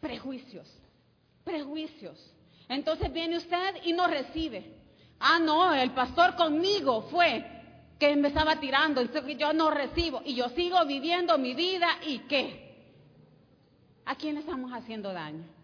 Prejuicios, 0.00 0.68
prejuicios. 1.44 2.32
Entonces 2.68 3.12
viene 3.12 3.36
usted 3.36 3.76
y 3.84 3.92
no 3.92 4.06
recibe. 4.06 4.74
Ah, 5.20 5.38
no, 5.38 5.72
el 5.74 5.92
pastor 5.92 6.34
conmigo 6.34 7.02
fue 7.10 7.44
que 7.98 8.14
me 8.16 8.28
estaba 8.28 8.60
tirando, 8.60 9.00
entonces 9.00 9.38
yo 9.38 9.52
no 9.52 9.70
recibo 9.70 10.20
y 10.24 10.34
yo 10.34 10.48
sigo 10.50 10.84
viviendo 10.84 11.38
mi 11.38 11.54
vida 11.54 11.88
y 12.06 12.18
qué. 12.20 12.66
¿A 14.04 14.14
quién 14.14 14.36
estamos 14.36 14.72
haciendo 14.72 15.12
daño? 15.12 15.55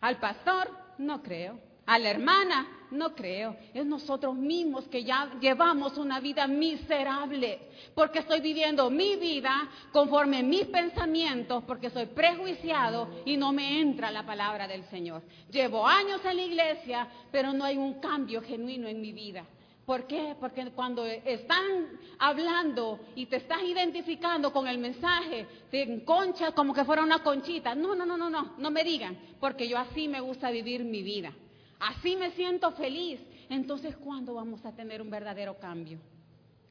Al 0.00 0.18
pastor, 0.18 0.70
no 0.98 1.22
creo. 1.22 1.58
A 1.86 1.98
la 1.98 2.10
hermana, 2.10 2.86
no 2.92 3.14
creo. 3.14 3.56
Es 3.74 3.84
nosotros 3.84 4.34
mismos 4.34 4.86
que 4.88 5.02
ya 5.02 5.30
llevamos 5.40 5.98
una 5.98 6.20
vida 6.20 6.46
miserable. 6.46 7.60
Porque 7.94 8.20
estoy 8.20 8.40
viviendo 8.40 8.90
mi 8.90 9.16
vida 9.16 9.68
conforme 9.92 10.38
a 10.38 10.42
mis 10.42 10.66
pensamientos, 10.66 11.64
porque 11.64 11.90
soy 11.90 12.06
prejuiciado 12.06 13.22
y 13.24 13.36
no 13.36 13.52
me 13.52 13.80
entra 13.80 14.10
la 14.10 14.24
palabra 14.24 14.68
del 14.68 14.84
Señor. 14.84 15.22
Llevo 15.50 15.86
años 15.86 16.20
en 16.24 16.36
la 16.36 16.42
iglesia, 16.42 17.08
pero 17.32 17.52
no 17.52 17.64
hay 17.64 17.76
un 17.76 18.00
cambio 18.00 18.42
genuino 18.42 18.88
en 18.88 19.00
mi 19.00 19.12
vida. 19.12 19.44
¿Por 19.90 20.06
qué? 20.06 20.36
Porque 20.38 20.70
cuando 20.70 21.04
están 21.04 21.98
hablando 22.20 23.00
y 23.16 23.26
te 23.26 23.38
estás 23.38 23.60
identificando 23.64 24.52
con 24.52 24.68
el 24.68 24.78
mensaje, 24.78 25.48
te 25.68 25.82
enconchas 25.82 26.52
como 26.52 26.72
que 26.72 26.84
fuera 26.84 27.02
una 27.02 27.24
conchita. 27.24 27.74
No, 27.74 27.96
no, 27.96 28.06
no, 28.06 28.16
no, 28.16 28.30
no, 28.30 28.54
no 28.56 28.70
me 28.70 28.84
digan, 28.84 29.18
porque 29.40 29.66
yo 29.66 29.76
así 29.76 30.06
me 30.06 30.20
gusta 30.20 30.48
vivir 30.52 30.84
mi 30.84 31.02
vida. 31.02 31.32
Así 31.80 32.14
me 32.14 32.30
siento 32.36 32.70
feliz. 32.70 33.18
Entonces, 33.48 33.96
¿cuándo 33.96 34.34
vamos 34.34 34.64
a 34.64 34.70
tener 34.70 35.02
un 35.02 35.10
verdadero 35.10 35.58
cambio? 35.58 35.98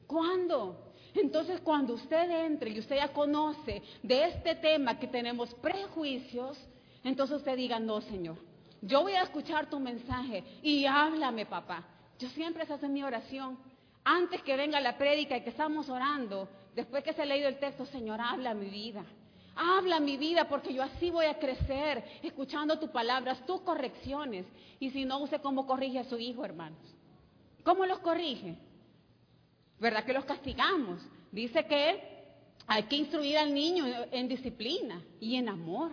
¿Cuándo? 0.06 0.94
Entonces, 1.12 1.60
cuando 1.60 1.92
usted 1.92 2.46
entre 2.46 2.70
y 2.70 2.78
usted 2.78 2.96
ya 2.96 3.12
conoce 3.12 3.82
de 4.02 4.28
este 4.28 4.54
tema 4.54 4.98
que 4.98 5.08
tenemos 5.08 5.52
prejuicios, 5.56 6.56
entonces 7.04 7.36
usted 7.36 7.54
diga, 7.54 7.78
no, 7.78 8.00
Señor, 8.00 8.38
yo 8.80 9.02
voy 9.02 9.12
a 9.12 9.24
escuchar 9.24 9.68
tu 9.68 9.78
mensaje 9.78 10.42
y 10.62 10.86
háblame, 10.86 11.44
papá. 11.44 11.89
Yo 12.20 12.28
siempre 12.28 12.64
esa 12.64 12.74
es 12.74 12.82
mi 12.82 13.02
oración. 13.02 13.58
Antes 14.04 14.42
que 14.42 14.56
venga 14.56 14.80
la 14.80 14.96
prédica 14.96 15.36
y 15.36 15.42
que 15.42 15.50
estamos 15.50 15.88
orando, 15.88 16.48
después 16.74 17.02
que 17.02 17.12
se 17.12 17.22
ha 17.22 17.26
leído 17.26 17.48
el 17.48 17.58
texto, 17.58 17.86
Señor, 17.86 18.20
habla 18.20 18.54
mi 18.54 18.68
vida. 18.68 19.04
Habla 19.56 20.00
mi 20.00 20.16
vida 20.16 20.48
porque 20.48 20.72
yo 20.72 20.82
así 20.82 21.10
voy 21.10 21.26
a 21.26 21.38
crecer, 21.38 22.04
escuchando 22.22 22.78
tus 22.78 22.90
palabras, 22.90 23.44
tus 23.46 23.62
correcciones. 23.62 24.46
Y 24.78 24.90
si 24.90 25.04
no, 25.04 25.18
usted 25.18 25.40
cómo 25.40 25.66
corrige 25.66 25.98
a 25.98 26.04
su 26.04 26.18
hijo, 26.18 26.44
hermanos. 26.44 26.78
¿Cómo 27.64 27.84
los 27.86 27.98
corrige? 28.00 28.56
¿Verdad 29.78 30.04
que 30.04 30.12
los 30.12 30.24
castigamos? 30.24 31.00
Dice 31.32 31.64
que 31.64 32.10
hay 32.66 32.82
que 32.84 32.96
instruir 32.96 33.38
al 33.38 33.52
niño 33.52 33.84
en 34.10 34.28
disciplina 34.28 35.02
y 35.20 35.36
en 35.36 35.48
amor. 35.48 35.90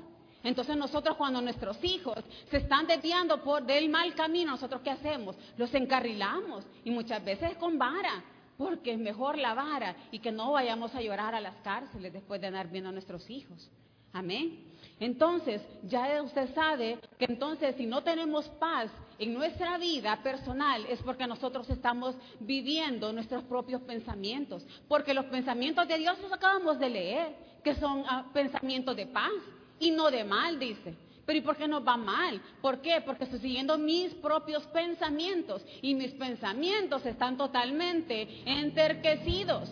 Entonces 0.48 0.78
nosotros 0.78 1.18
cuando 1.18 1.42
nuestros 1.42 1.78
hijos 1.84 2.16
se 2.50 2.56
están 2.56 2.88
desviando 2.88 3.44
por 3.44 3.66
del 3.66 3.90
mal 3.90 4.16
camino, 4.16 4.52
nosotros 4.52 4.80
qué 4.82 4.92
hacemos? 4.92 5.36
Los 5.58 5.74
encarrilamos 5.74 6.64
y 6.86 6.90
muchas 6.90 7.24
veces 7.26 7.58
con 7.58 7.78
vara, 7.78 8.24
porque 8.58 8.94
es 8.94 8.98
mejor 8.98 9.38
la 9.38 9.54
vara 9.54 9.94
y 10.10 10.20
que 10.20 10.32
no 10.32 10.54
vayamos 10.54 10.96
a 10.96 11.02
llorar 11.02 11.36
a 11.36 11.42
las 11.42 11.56
cárceles 11.58 12.14
después 12.14 12.40
de 12.40 12.48
andar 12.48 12.70
viendo 12.70 12.88
a 12.88 12.94
nuestros 12.94 13.30
hijos. 13.30 13.70
Amén. 14.14 14.64
Entonces, 15.02 15.62
ya 15.84 16.24
usted 16.24 16.56
sabe 16.56 16.98
que 17.20 17.26
entonces 17.26 17.76
si 17.76 17.86
no 17.86 18.02
tenemos 18.02 18.48
paz 18.58 18.90
en 19.20 19.34
nuestra 19.34 19.78
vida 19.78 20.16
personal 20.24 20.86
es 20.86 21.02
porque 21.02 21.28
nosotros 21.28 21.70
estamos 21.70 22.16
viviendo 22.40 23.12
nuestros 23.12 23.44
propios 23.44 23.82
pensamientos, 23.82 24.66
porque 24.88 25.14
los 25.14 25.26
pensamientos 25.26 25.86
de 25.90 25.98
Dios 25.98 26.18
los 26.22 26.32
acabamos 26.32 26.80
de 26.80 26.90
leer, 26.90 27.36
que 27.66 27.76
son 27.76 28.06
ah, 28.08 28.28
pensamientos 28.32 28.96
de 28.96 29.08
paz 29.08 29.34
y 29.80 29.92
no 29.92 30.10
de 30.12 30.24
mal, 30.24 30.60
dice. 30.60 30.96
Pero 31.26 31.40
¿y 31.40 31.42
por 31.42 31.58
qué 31.58 31.68
nos 31.68 31.86
va 31.86 31.98
mal? 31.98 32.42
¿Por 32.62 32.82
qué? 32.82 33.02
Porque 33.06 33.26
estoy 33.26 33.40
siguiendo 33.40 33.78
mis 33.78 34.14
propios 34.16 34.64
pensamientos 34.68 35.62
y 35.82 35.94
mis 35.94 36.14
pensamientos 36.14 37.06
están 37.06 37.36
totalmente 37.36 38.44
enterquecidos. 38.46 39.70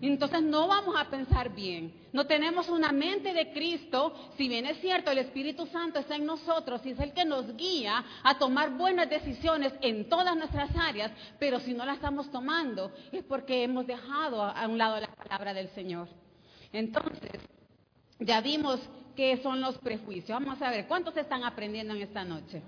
Entonces 0.00 0.42
no 0.42 0.66
vamos 0.66 0.96
a 0.98 1.10
pensar 1.10 1.54
bien. 1.54 1.94
No 2.12 2.26
tenemos 2.26 2.68
una 2.70 2.90
mente 2.90 3.32
de 3.34 3.52
Cristo. 3.52 4.14
Si 4.36 4.48
bien 4.48 4.66
es 4.66 4.80
cierto, 4.80 5.10
el 5.12 5.18
Espíritu 5.18 5.66
Santo 5.66 6.00
está 6.00 6.16
en 6.16 6.24
nosotros 6.24 6.80
y 6.84 6.90
es 6.90 6.98
el 6.98 7.12
que 7.12 7.24
nos 7.24 7.54
guía 7.56 8.02
a 8.24 8.38
tomar 8.38 8.70
buenas 8.70 9.10
decisiones 9.10 9.72
en 9.82 10.08
todas 10.08 10.34
nuestras 10.36 10.74
áreas, 10.74 11.12
pero 11.38 11.60
si 11.60 11.74
no 11.74 11.84
la 11.84 11.94
estamos 11.94 12.30
tomando 12.30 12.90
es 13.12 13.22
porque 13.24 13.62
hemos 13.62 13.86
dejado 13.86 14.42
a 14.42 14.66
un 14.66 14.78
lado 14.78 14.98
la 14.98 15.14
palabra 15.14 15.52
del 15.52 15.68
Señor. 15.68 16.08
Entonces, 16.72 17.40
ya 18.18 18.40
vimos 18.40 18.80
qué 19.16 19.38
son 19.42 19.60
los 19.60 19.78
prejuicios. 19.78 20.38
Vamos 20.38 20.60
a 20.62 20.70
ver, 20.70 20.86
¿cuántos 20.86 21.16
están 21.16 21.44
aprendiendo 21.44 21.94
en 21.94 22.02
esta 22.02 22.24
noche? 22.24 22.62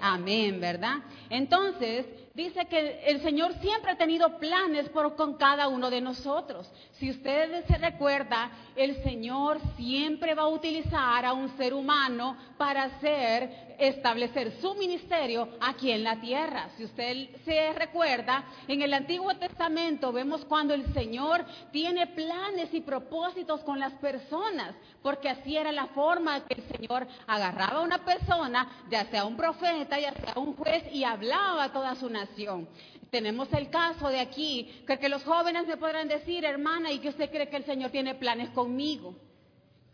Amén, 0.00 0.60
¿verdad? 0.60 0.98
Entonces, 1.30 2.06
dice 2.36 2.66
que 2.66 3.00
el 3.06 3.22
Señor 3.22 3.54
siempre 3.60 3.92
ha 3.92 3.96
tenido 3.96 4.38
planes 4.38 4.90
por, 4.90 5.16
con 5.16 5.38
cada 5.38 5.68
uno 5.68 5.88
de 5.88 6.02
nosotros. 6.02 6.70
Si 6.92 7.10
ustedes 7.10 7.64
se 7.64 7.78
recuerda, 7.78 8.50
el 8.76 9.02
Señor 9.02 9.58
siempre 9.76 10.34
va 10.34 10.42
a 10.42 10.48
utilizar 10.48 11.24
a 11.24 11.32
un 11.32 11.48
ser 11.56 11.72
humano 11.72 12.36
para 12.58 12.84
hacer 12.84 13.66
establecer 13.78 14.52
su 14.60 14.74
ministerio 14.74 15.48
aquí 15.60 15.90
en 15.90 16.04
la 16.04 16.20
tierra. 16.20 16.68
Si 16.76 16.84
usted 16.84 17.28
se 17.44 17.72
recuerda, 17.72 18.44
en 18.68 18.82
el 18.82 18.92
Antiguo 18.92 19.34
Testamento 19.36 20.12
vemos 20.12 20.44
cuando 20.44 20.74
el 20.74 20.92
Señor 20.92 21.44
tiene 21.72 22.06
planes 22.06 22.72
y 22.72 22.80
propósitos 22.80 23.60
con 23.64 23.78
las 23.78 23.92
personas, 23.94 24.74
porque 25.02 25.28
así 25.28 25.56
era 25.56 25.72
la 25.72 25.86
forma 25.88 26.44
que 26.46 26.54
el 26.54 26.68
Señor 26.68 27.06
agarraba 27.26 27.78
a 27.78 27.82
una 27.82 28.04
persona, 28.04 28.84
ya 28.90 29.04
sea 29.06 29.24
un 29.24 29.36
profeta, 29.36 29.98
ya 29.98 30.12
sea 30.12 30.34
un 30.36 30.54
juez, 30.54 30.84
y 30.92 31.04
hablaba 31.04 31.64
a 31.64 31.72
toda 31.72 31.94
su 31.94 32.08
nación. 32.08 32.25
Tenemos 33.10 33.52
el 33.52 33.70
caso 33.70 34.08
de 34.08 34.20
aquí, 34.20 34.84
que, 34.86 35.08
los 35.08 35.22
jóvenes 35.24 35.66
me 35.66 35.76
podrán 35.76 36.08
decir, 36.08 36.44
hermana, 36.44 36.90
¿y 36.92 36.98
que 36.98 37.08
usted 37.08 37.30
cree 37.30 37.48
que 37.48 37.56
el 37.56 37.64
Señor 37.64 37.90
tiene 37.90 38.14
planes 38.14 38.50
conmigo? 38.50 39.14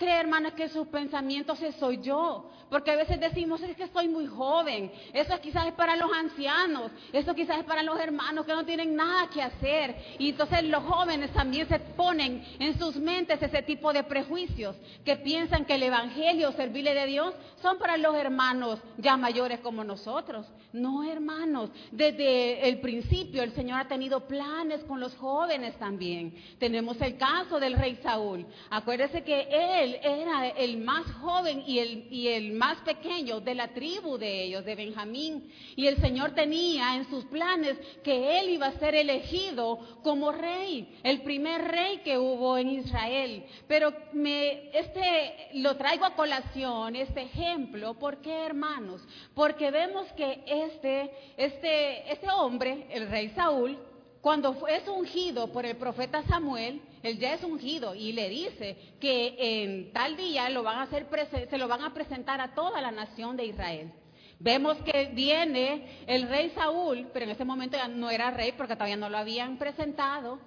cree, 0.03 0.18
hermana, 0.18 0.53
que 0.55 0.68
sus 0.68 0.88
pensamientos 0.88 1.61
soy 1.79 2.01
yo. 2.03 2.51
Porque 2.72 2.90
a 2.90 2.96
veces 2.96 3.20
decimos, 3.20 3.61
es 3.61 3.76
que 3.76 3.82
estoy 3.82 4.08
muy 4.08 4.26
joven. 4.26 4.90
Eso 5.12 5.38
quizás 5.42 5.66
es 5.66 5.74
para 5.74 5.94
los 5.94 6.11
ancianos. 6.11 6.90
Eso 7.12 7.35
quizás 7.35 7.58
es 7.58 7.64
para 7.64 7.82
los 7.82 8.00
hermanos 8.00 8.46
que 8.46 8.54
no 8.54 8.64
tienen 8.64 8.96
nada 8.96 9.28
que 9.28 9.42
hacer. 9.42 9.94
Y 10.18 10.30
entonces 10.30 10.64
los 10.64 10.82
jóvenes 10.82 11.30
también 11.35 11.68
se 11.68 11.78
ponen 11.78 12.42
en 12.58 12.78
sus 12.78 12.96
mentes 12.96 13.42
ese 13.42 13.61
tipo 13.61 13.92
de 13.92 14.04
prejuicios. 14.04 14.74
Que 15.04 15.16
piensan 15.16 15.66
que 15.66 15.74
el 15.74 15.82
Evangelio, 15.82 16.50
servirle 16.52 16.94
de 16.94 17.04
Dios, 17.04 17.35
son 17.61 17.76
para 17.76 17.98
los 17.98 18.16
hermanos 18.16 18.80
ya 18.96 19.18
mayores 19.18 19.61
como 19.61 19.85
nosotros. 19.85 20.46
No, 20.72 21.04
hermanos. 21.04 21.68
Desde 21.90 22.70
el 22.70 22.80
principio 22.80 23.42
el 23.42 23.52
Señor 23.52 23.80
ha 23.80 23.88
tenido 23.88 24.26
planes 24.26 24.82
con 24.85 24.98
los 24.98 25.14
jóvenes 25.16 25.78
también. 25.78 26.35
Tenemos 26.58 26.98
el 27.02 27.18
caso 27.18 27.61
del 27.61 27.74
rey 27.74 27.98
Saúl. 28.02 28.46
Acuérdese 28.70 29.22
que 29.22 29.42
él 29.50 29.98
era 30.02 30.48
el 30.48 30.78
más 30.78 31.04
joven 31.20 31.62
y 31.66 31.78
el, 31.78 32.08
y 32.11 32.28
el 32.28 32.62
más 32.62 32.79
pequeño 32.83 33.40
de 33.40 33.57
la 33.57 33.75
tribu 33.75 34.16
de 34.16 34.44
ellos, 34.44 34.64
de 34.64 34.77
Benjamín. 34.77 35.53
Y 35.75 35.88
el 35.88 35.96
Señor 35.96 36.31
tenía 36.33 36.94
en 36.94 37.11
sus 37.11 37.25
planes 37.25 37.77
que 38.05 38.38
él 38.38 38.51
iba 38.51 38.68
a 38.68 38.79
ser 38.79 38.94
elegido 38.94 39.81
como 40.05 40.31
rey, 40.31 41.01
el 41.03 41.22
primer 41.22 41.61
rey 41.61 41.98
que 42.05 42.16
hubo 42.16 42.57
en 42.57 42.70
Israel. 42.70 43.44
Pero 43.66 43.92
me, 44.12 44.70
este, 44.79 45.48
lo 45.55 45.77
traigo 45.77 46.05
a 46.05 46.14
colación, 46.14 46.94
este 46.94 47.22
ejemplo, 47.22 47.94
¿por 47.94 48.18
qué 48.18 48.44
hermanos? 48.44 49.03
Porque 49.35 49.72
vemos 49.72 50.07
que 50.12 50.44
este, 50.46 51.11
este, 51.37 52.12
este 52.12 52.31
hombre, 52.31 52.87
el 52.90 53.11
rey 53.11 53.31
Saúl, 53.31 53.77
cuando 54.22 54.56
es 54.68 54.87
ungido 54.87 55.48
por 55.48 55.66
el 55.66 55.76
profeta 55.76 56.22
Samuel, 56.28 56.80
él 57.02 57.18
ya 57.18 57.35
es 57.35 57.42
ungido 57.42 57.92
y 57.92 58.12
le 58.12 58.28
dice 58.28 58.76
que 59.00 59.35
en 59.37 59.92
tal 59.92 60.16
día 60.16 60.48
lo 60.48 60.62
van 60.62 60.78
a 60.78 60.82
hacer 60.82 61.08
se 61.50 61.58
lo 61.58 61.66
van 61.66 61.82
a 61.82 61.92
presentar 61.92 62.40
a 62.40 62.54
toda 62.54 62.80
la 62.80 62.92
nación 62.92 63.37
de 63.37 63.46
Israel. 63.46 63.92
Vemos 64.38 64.76
que 64.85 65.06
viene 65.12 66.04
el 66.06 66.28
rey 66.28 66.50
Saúl, 66.50 67.08
pero 67.12 67.24
en 67.24 67.32
ese 67.32 67.44
momento 67.44 67.76
ya 67.76 67.88
no 67.88 68.11
era 68.11 68.30
rey 68.30 68.52
porque 68.52 68.74
todavía 68.74 68.96
no 68.96 69.08
lo 69.08 69.18
habían 69.18 69.58
presentado. 69.58 70.38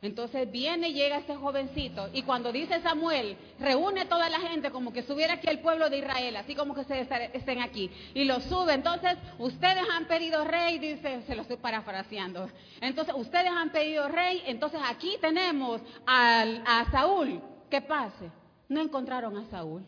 Entonces 0.00 0.48
viene 0.50 0.90
y 0.90 0.94
llega 0.94 1.18
este 1.18 1.34
jovencito 1.34 2.08
y 2.12 2.22
cuando 2.22 2.52
dice 2.52 2.80
Samuel, 2.82 3.36
reúne 3.58 4.04
toda 4.04 4.30
la 4.30 4.38
gente 4.38 4.70
como 4.70 4.92
que 4.92 5.02
subiera 5.02 5.34
aquí 5.34 5.48
el 5.48 5.58
pueblo 5.58 5.90
de 5.90 5.98
Israel, 5.98 6.36
así 6.36 6.54
como 6.54 6.72
que 6.72 6.84
se 6.84 7.00
estén 7.32 7.60
aquí, 7.60 7.90
y 8.14 8.22
lo 8.24 8.38
sube. 8.40 8.74
Entonces, 8.74 9.16
ustedes 9.40 9.82
han 9.92 10.06
pedido 10.06 10.44
rey, 10.44 10.78
dice, 10.78 11.22
se 11.22 11.34
lo 11.34 11.42
estoy 11.42 11.56
parafraseando. 11.56 12.48
Entonces, 12.80 13.12
ustedes 13.18 13.50
han 13.50 13.70
pedido 13.70 14.06
rey, 14.08 14.42
entonces 14.46 14.80
aquí 14.88 15.16
tenemos 15.20 15.80
a 16.06 16.86
Saúl. 16.92 17.42
¿Qué 17.68 17.80
pase? 17.80 18.30
No 18.68 18.80
encontraron 18.80 19.36
a 19.36 19.50
Saúl. 19.50 19.84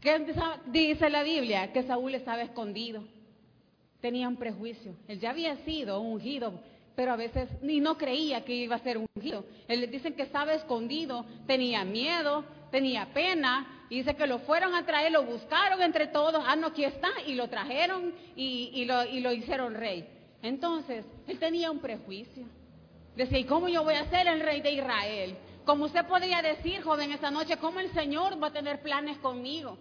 ¿Qué 0.00 0.18
dice 0.68 1.10
la 1.10 1.22
Biblia? 1.22 1.72
Que 1.74 1.82
Saúl 1.82 2.14
estaba 2.14 2.40
escondido. 2.40 3.04
Tenía 4.00 4.28
un 4.28 4.36
prejuicio. 4.36 4.94
Él 5.08 5.20
ya 5.20 5.28
había 5.28 5.56
sido 5.58 6.00
ungido 6.00 6.58
pero 7.00 7.12
a 7.12 7.16
veces 7.16 7.48
ni 7.62 7.80
no 7.80 7.96
creía 7.96 8.44
que 8.44 8.52
iba 8.52 8.76
a 8.76 8.80
ser 8.80 8.98
ungido. 8.98 9.46
Él 9.68 9.90
dicen 9.90 10.12
que 10.12 10.20
estaba 10.20 10.52
escondido, 10.52 11.24
tenía 11.46 11.82
miedo, 11.82 12.44
tenía 12.70 13.06
pena, 13.14 13.86
y 13.88 14.00
dice 14.00 14.14
que 14.14 14.26
lo 14.26 14.40
fueron 14.40 14.74
a 14.74 14.84
traer, 14.84 15.10
lo 15.10 15.22
buscaron 15.22 15.80
entre 15.80 16.08
todos, 16.08 16.44
ah, 16.46 16.56
no, 16.56 16.66
aquí 16.66 16.84
está, 16.84 17.08
y 17.26 17.36
lo 17.36 17.48
trajeron 17.48 18.12
y, 18.36 18.84
lo, 18.84 19.06
y 19.06 19.20
lo 19.20 19.32
hicieron 19.32 19.72
rey. 19.72 20.06
Entonces, 20.42 21.06
él 21.26 21.38
tenía 21.38 21.70
un 21.70 21.78
prejuicio. 21.78 22.44
Decía, 23.16 23.38
¿y 23.38 23.44
cómo 23.44 23.70
yo 23.70 23.82
voy 23.82 23.94
a 23.94 24.10
ser 24.10 24.28
el 24.28 24.40
rey 24.40 24.60
de 24.60 24.72
Israel? 24.72 25.38
Como 25.64 25.86
usted 25.86 26.04
podría 26.04 26.42
decir, 26.42 26.82
joven, 26.82 27.12
esta 27.12 27.30
noche, 27.30 27.56
¿cómo 27.56 27.80
el 27.80 27.90
Señor 27.94 28.34
va 28.42 28.48
a 28.48 28.52
tener 28.52 28.82
planes 28.82 29.16
conmigo? 29.20 29.78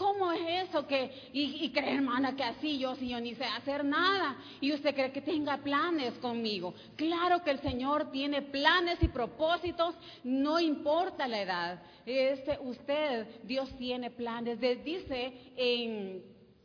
¿Cómo 0.00 0.32
es 0.32 0.70
eso 0.70 0.86
que, 0.86 1.28
y, 1.34 1.68
cree 1.72 1.96
hermana 1.96 2.34
que 2.34 2.42
así 2.42 2.78
yo, 2.78 2.94
si 2.94 3.10
yo 3.10 3.20
ni 3.20 3.34
sé 3.34 3.44
hacer 3.44 3.84
nada, 3.84 4.38
y 4.58 4.72
usted 4.72 4.94
cree 4.94 5.12
que 5.12 5.20
tenga 5.20 5.58
planes 5.58 6.14
conmigo? 6.20 6.72
Claro 6.96 7.44
que 7.44 7.50
el 7.50 7.60
Señor 7.60 8.10
tiene 8.10 8.40
planes 8.40 8.96
y 9.02 9.08
propósitos, 9.08 9.94
no 10.24 10.58
importa 10.58 11.28
la 11.28 11.42
edad. 11.42 11.82
Este, 12.06 12.58
usted, 12.62 13.26
Dios 13.42 13.68
tiene 13.76 14.10
planes. 14.10 14.58
Dice 14.58 15.34
en 15.54 16.22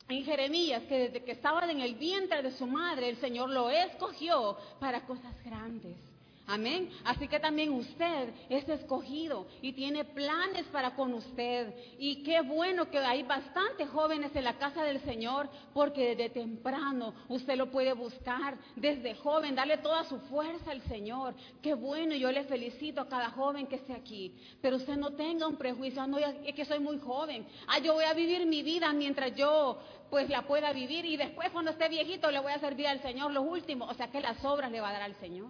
en 0.08 0.24
Jeremías 0.24 0.84
que 0.84 1.10
desde 1.10 1.24
que 1.24 1.32
estaba 1.32 1.70
en 1.70 1.82
el 1.82 1.96
vientre 1.96 2.42
de 2.42 2.52
su 2.52 2.68
madre, 2.68 3.10
el 3.10 3.18
Señor 3.18 3.50
lo 3.50 3.70
escogió 3.70 4.56
para 4.80 5.06
cosas 5.06 5.34
grandes. 5.44 5.98
Amén. 6.48 6.92
Así 7.04 7.28
que 7.28 7.40
también 7.40 7.72
usted 7.74 8.30
es 8.50 8.70
escogido 8.70 9.48
y 9.64 9.74
tiene 9.74 10.06
planes 10.06 10.66
para 10.68 10.96
con 10.96 11.14
usted. 11.14 11.74
Y 11.98 12.22
qué 12.24 12.42
bueno 12.42 12.90
que 12.92 13.00
hay 13.00 13.24
bastantes 13.24 13.90
jóvenes 13.90 14.36
en 14.36 14.44
la 14.44 14.58
casa 14.58 14.84
del 14.84 15.02
Señor 15.02 15.50
porque 15.74 16.16
desde 16.16 16.30
temprano 16.30 17.16
usted 17.30 17.56
lo 17.56 17.72
puede 17.72 17.94
buscar. 17.94 18.58
Desde 18.76 19.16
joven, 19.16 19.56
darle 19.56 19.78
toda 19.78 20.04
su 20.04 20.20
fuerza 20.20 20.70
al 20.70 20.82
Señor. 20.84 21.34
Qué 21.64 21.74
bueno, 21.74 22.14
yo 22.16 22.32
le 22.32 22.44
felicito 22.44 23.02
a 23.02 23.10
cada 23.10 23.32
joven 23.32 23.66
que 23.66 23.78
esté 23.78 23.94
aquí. 23.94 24.36
Pero 24.62 24.76
usted 24.76 24.98
no 24.98 25.14
tenga 25.14 25.48
un 25.48 25.56
prejuicio, 25.56 26.02
ah, 26.02 26.08
no, 26.08 26.20
es 26.20 26.54
que 26.54 26.66
soy 26.66 26.80
muy 26.80 27.00
joven. 27.00 27.48
Ah, 27.68 27.80
yo 27.80 27.94
voy 27.96 28.06
a 28.06 28.14
vivir 28.14 28.46
mi 28.46 28.62
vida 28.62 28.94
mientras 28.94 29.36
yo 29.36 29.80
pues 30.12 30.30
la 30.30 30.44
pueda 30.44 30.72
vivir 30.72 31.06
y 31.06 31.18
después 31.18 31.50
cuando 31.50 31.72
esté 31.72 31.90
viejito 31.90 32.30
le 32.30 32.40
voy 32.40 32.52
a 32.52 32.60
servir 32.60 32.88
al 32.88 33.02
Señor 33.02 33.32
los 33.32 33.46
últimos. 33.46 33.90
O 33.90 33.96
sea 33.96 34.12
que 34.12 34.22
las 34.22 34.46
obras 34.46 34.72
le 34.72 34.80
va 34.80 34.90
a 34.90 34.94
dar 34.94 35.02
al 35.02 35.16
Señor. 35.16 35.50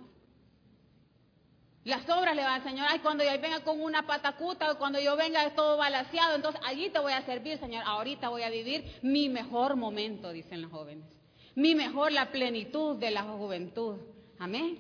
Las 1.86 2.10
obras 2.10 2.36
le 2.36 2.42
van 2.42 2.64
Señor. 2.64 2.88
Ay, 2.90 2.98
cuando 3.00 3.24
yo 3.24 3.30
venga 3.40 3.64
con 3.64 3.80
una 3.80 4.08
patacuta 4.08 4.72
o 4.72 4.78
cuando 4.80 5.00
yo 5.00 5.16
venga 5.16 5.54
todo 5.54 5.78
balanceado, 5.78 6.36
entonces 6.36 6.60
allí 6.66 6.90
te 6.90 6.98
voy 6.98 7.14
a 7.14 7.24
servir, 7.26 7.60
Señor. 7.60 7.84
Ahorita 7.86 8.30
voy 8.30 8.42
a 8.42 8.50
vivir 8.50 8.84
mi 9.04 9.30
mejor 9.30 9.76
momento, 9.76 10.32
dicen 10.32 10.64
los 10.64 10.72
jóvenes. 10.72 11.06
Mi 11.54 11.76
mejor, 11.76 12.12
la 12.12 12.32
plenitud 12.32 12.98
de 12.98 13.12
la 13.12 13.22
juventud. 13.22 13.98
Amén. 14.40 14.80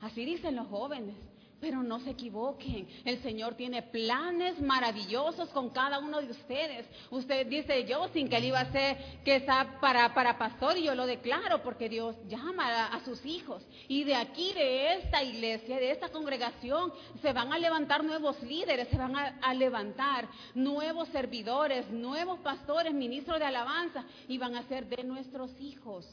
Así 0.00 0.24
dicen 0.24 0.56
los 0.56 0.66
jóvenes. 0.68 1.14
Pero 1.64 1.82
no 1.82 1.98
se 2.00 2.10
equivoquen, 2.10 2.86
el 3.06 3.22
Señor 3.22 3.54
tiene 3.54 3.80
planes 3.80 4.60
maravillosos 4.60 5.48
con 5.48 5.70
cada 5.70 5.98
uno 5.98 6.20
de 6.20 6.30
ustedes. 6.30 6.86
Usted 7.10 7.46
dice 7.46 7.86
yo 7.86 8.06
sin 8.08 8.28
que 8.28 8.36
él 8.36 8.44
iba 8.44 8.60
a 8.60 8.70
ser 8.70 8.98
que 9.24 9.36
está 9.36 9.80
para, 9.80 10.12
para 10.12 10.36
pastor 10.36 10.76
y 10.76 10.82
yo 10.82 10.94
lo 10.94 11.06
declaro 11.06 11.62
porque 11.62 11.88
Dios 11.88 12.16
llama 12.28 12.88
a, 12.88 13.00
sus 13.06 13.24
hijos. 13.24 13.66
Y 13.88 14.04
de 14.04 14.14
aquí, 14.14 14.52
de 14.52 14.96
esta 14.96 15.22
iglesia, 15.22 15.76
de 15.76 15.90
esta 15.90 16.10
congregación, 16.10 16.92
se 17.22 17.32
van 17.32 17.50
a 17.50 17.58
levantar 17.58 18.04
nuevos 18.04 18.42
líderes, 18.42 18.88
se 18.88 18.98
van 18.98 19.16
a 19.16 19.54
levantar 19.54 20.28
nuevos 20.54 21.08
servidores, 21.08 21.88
nuevos 21.88 22.40
pastores, 22.40 22.92
ministros 22.92 23.38
de 23.38 23.46
alabanza 23.46 24.04
y 24.28 24.36
van 24.36 24.54
a 24.54 24.68
ser 24.68 24.86
de 24.86 25.02
nuestros 25.02 25.50
hijos. 25.58 26.06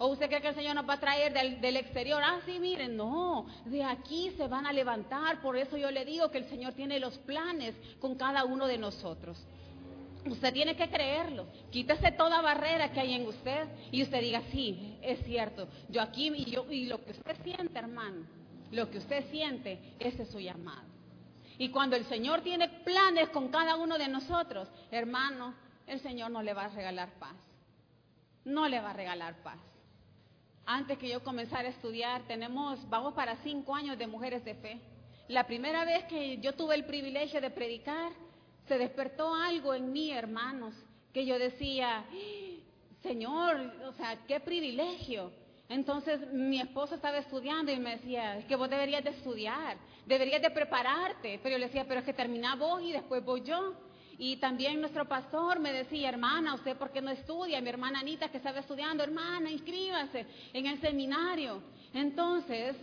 ¿O 0.00 0.06
usted 0.06 0.28
cree 0.28 0.40
que 0.40 0.48
el 0.48 0.54
Señor 0.54 0.76
nos 0.76 0.88
va 0.88 0.94
a 0.94 1.00
traer 1.00 1.32
del, 1.32 1.76
exterior? 1.76 2.22
Ah, 2.24 2.38
sí, 2.46 2.60
miren, 2.60 2.96
no, 2.96 3.46
de 3.64 3.82
aquí 3.82 4.30
se 4.36 4.46
van 4.46 4.64
a 4.64 4.72
levantar. 4.72 5.42
Por 5.42 5.56
eso 5.56 5.76
yo 5.76 5.90
le 5.90 6.04
digo 6.04 6.30
que 6.30 6.38
el 6.38 6.48
Señor 6.48 6.74
tiene 6.74 7.00
los 7.00 7.18
planes 7.18 7.74
con 7.98 8.14
cada 8.14 8.44
uno 8.44 8.68
de 8.68 8.78
nosotros. 8.78 9.44
Usted 10.24 10.52
tiene 10.52 10.76
que 10.76 10.88
creerlo. 10.88 11.46
Quítese 11.72 12.12
toda 12.12 12.40
barrera 12.40 12.92
que 12.92 13.00
hay 13.00 13.14
en 13.14 13.26
usted 13.26 13.68
y 13.90 14.04
usted 14.04 14.20
diga, 14.20 14.42
sí, 14.52 14.96
es 15.02 15.18
cierto. 15.24 15.66
Yo 15.88 16.00
aquí 16.00 16.28
y, 16.28 16.44
yo, 16.44 16.70
y 16.70 16.86
lo 16.86 17.04
que 17.04 17.10
usted 17.10 17.36
siente, 17.42 17.76
hermano, 17.76 18.24
lo 18.70 18.88
que 18.90 18.98
usted 18.98 19.28
siente, 19.32 19.96
ese 19.98 20.22
es 20.22 20.30
su 20.30 20.38
llamado. 20.38 20.86
Y 21.58 21.70
cuando 21.70 21.96
el 21.96 22.04
Señor 22.04 22.42
tiene 22.42 22.68
planes 22.68 23.30
con 23.30 23.48
cada 23.48 23.74
uno 23.74 23.98
de 23.98 24.06
nosotros, 24.06 24.68
hermano, 24.92 25.54
el 25.88 25.98
Señor 26.00 26.30
no 26.30 26.40
le 26.40 26.54
va 26.54 26.66
a 26.66 26.68
regalar 26.68 27.18
paz. 27.18 27.34
No 28.44 28.68
le 28.68 28.80
va 28.80 28.90
a 28.90 28.94
regalar 28.94 29.42
paz 29.42 29.58
antes 30.70 30.98
que 30.98 31.08
yo 31.08 31.24
comenzara 31.24 31.66
a 31.66 31.70
estudiar, 31.70 32.22
tenemos, 32.28 32.78
vamos 32.90 33.14
para 33.14 33.36
cinco 33.36 33.74
años 33.74 33.96
de 33.96 34.06
mujeres 34.06 34.44
de 34.44 34.54
fe. 34.54 34.78
La 35.26 35.46
primera 35.46 35.86
vez 35.86 36.04
que 36.04 36.36
yo 36.38 36.52
tuve 36.52 36.74
el 36.74 36.84
privilegio 36.84 37.40
de 37.40 37.48
predicar, 37.48 38.12
se 38.66 38.76
despertó 38.76 39.34
algo 39.34 39.72
en 39.72 39.90
mí, 39.90 40.10
hermanos, 40.12 40.74
que 41.14 41.24
yo 41.24 41.38
decía, 41.38 42.04
Señor, 43.02 43.72
o 43.86 43.92
sea, 43.94 44.18
qué 44.26 44.40
privilegio. 44.40 45.32
Entonces 45.70 46.30
mi 46.32 46.60
esposo 46.60 46.96
estaba 46.96 47.16
estudiando 47.16 47.72
y 47.72 47.78
me 47.78 47.96
decía, 47.96 48.36
es 48.36 48.44
que 48.44 48.56
vos 48.56 48.68
deberías 48.68 49.02
de 49.02 49.10
estudiar, 49.10 49.78
deberías 50.04 50.42
de 50.42 50.50
prepararte. 50.50 51.40
Pero 51.42 51.54
yo 51.54 51.58
le 51.60 51.66
decía, 51.66 51.86
pero 51.88 52.00
es 52.00 52.06
que 52.06 52.12
termina 52.12 52.56
vos 52.56 52.82
y 52.82 52.92
después 52.92 53.24
voy 53.24 53.42
yo. 53.42 53.74
Y 54.20 54.36
también 54.38 54.80
nuestro 54.80 55.06
pastor 55.06 55.60
me 55.60 55.72
decía, 55.72 56.08
hermana, 56.08 56.54
¿usted 56.54 56.76
por 56.76 56.90
qué 56.90 57.00
no 57.00 57.10
estudia? 57.10 57.60
Mi 57.60 57.68
hermana 57.68 58.00
Anita 58.00 58.28
que 58.28 58.38
estaba 58.38 58.58
estudiando, 58.58 59.04
hermana, 59.04 59.48
inscríbase 59.48 60.26
en 60.52 60.66
el 60.66 60.80
seminario. 60.80 61.62
Entonces, 61.94 62.76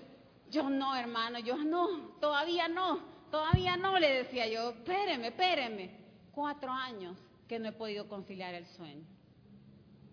yo 0.50 0.70
no, 0.70 0.96
hermano, 0.96 1.40
yo 1.40 1.58
no, 1.58 2.16
todavía 2.22 2.70
no, 2.70 3.02
todavía 3.30 3.76
no, 3.76 4.00
le 4.00 4.24
decía 4.24 4.48
yo, 4.48 4.70
espéreme, 4.70 5.28
espéreme. 5.28 6.06
Cuatro 6.32 6.72
años 6.72 7.18
que 7.50 7.60
no 7.60 7.68
he 7.68 7.74
podido 7.74 8.08
conciliar 8.08 8.54
el 8.54 8.66
sueño. 8.68 9.06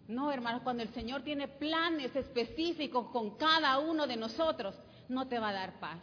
No, 0.09 0.33
hermano, 0.33 0.65
cuando 0.65 0.83
el 0.83 0.93
Señor 0.93 1.23
tiene 1.23 1.47
planes 1.47 2.15
específicos 2.17 3.09
con 3.11 3.37
cada 3.37 3.79
uno 3.79 4.09
de 4.09 4.17
nosotros, 4.17 4.75
no 5.09 5.29
te 5.29 5.39
va 5.39 5.51
a 5.51 5.53
dar 5.53 5.79
paz 5.79 6.01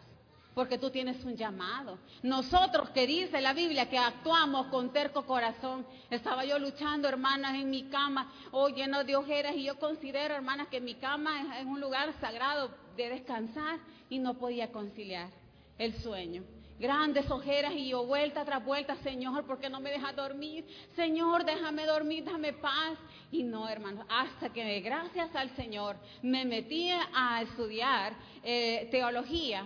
porque 0.59 0.77
tú 0.77 0.89
tienes 0.89 1.23
un 1.23 1.37
llamado. 1.37 1.99
Nosotros 2.21 2.89
que 2.89 3.07
dice 3.07 3.39
la 3.39 3.53
Biblia 3.53 3.89
que 3.89 3.97
actuamos 3.97 4.67
con 4.67 4.91
terco 4.91 5.25
corazón, 5.25 5.85
estaba 6.09 6.43
yo 6.43 6.59
luchando, 6.59 7.07
hermanas, 7.07 7.55
en 7.55 7.69
mi 7.69 7.83
cama, 7.83 8.29
oh, 8.51 8.67
lleno 8.67 9.05
de 9.05 9.15
ojeras, 9.15 9.55
y 9.55 9.63
yo 9.63 9.79
considero, 9.79 10.35
hermanas, 10.35 10.67
que 10.67 10.81
mi 10.81 10.95
cama 10.95 11.57
es 11.57 11.65
un 11.65 11.79
lugar 11.79 12.13
sagrado 12.19 12.71
de 12.97 13.07
descansar 13.07 13.79
y 14.09 14.19
no 14.19 14.33
podía 14.33 14.69
conciliar 14.69 15.29
el 15.77 15.93
sueño 16.01 16.43
grandes 16.77 17.29
ojeras 17.29 17.73
y 17.75 17.89
yo 17.89 18.05
vuelta 18.05 18.45
tras 18.45 18.63
vuelta, 18.63 18.95
Señor, 19.03 19.45
¿por 19.45 19.59
qué 19.59 19.69
no 19.69 19.81
me 19.81 19.91
dejas 19.91 20.15
dormir? 20.15 20.65
Señor, 20.95 21.43
déjame 21.43 21.85
dormir, 21.85 22.23
dame 22.23 22.53
paz. 22.53 22.97
Y 23.31 23.43
no, 23.43 23.67
hermano, 23.67 24.05
hasta 24.07 24.47
que 24.47 24.79
gracias 24.79 25.35
al 25.35 25.53
Señor 25.57 25.97
me 26.21 26.45
metí 26.45 26.89
a 26.89 27.41
estudiar 27.41 28.13
eh, 28.43 28.87
teología 28.91 29.65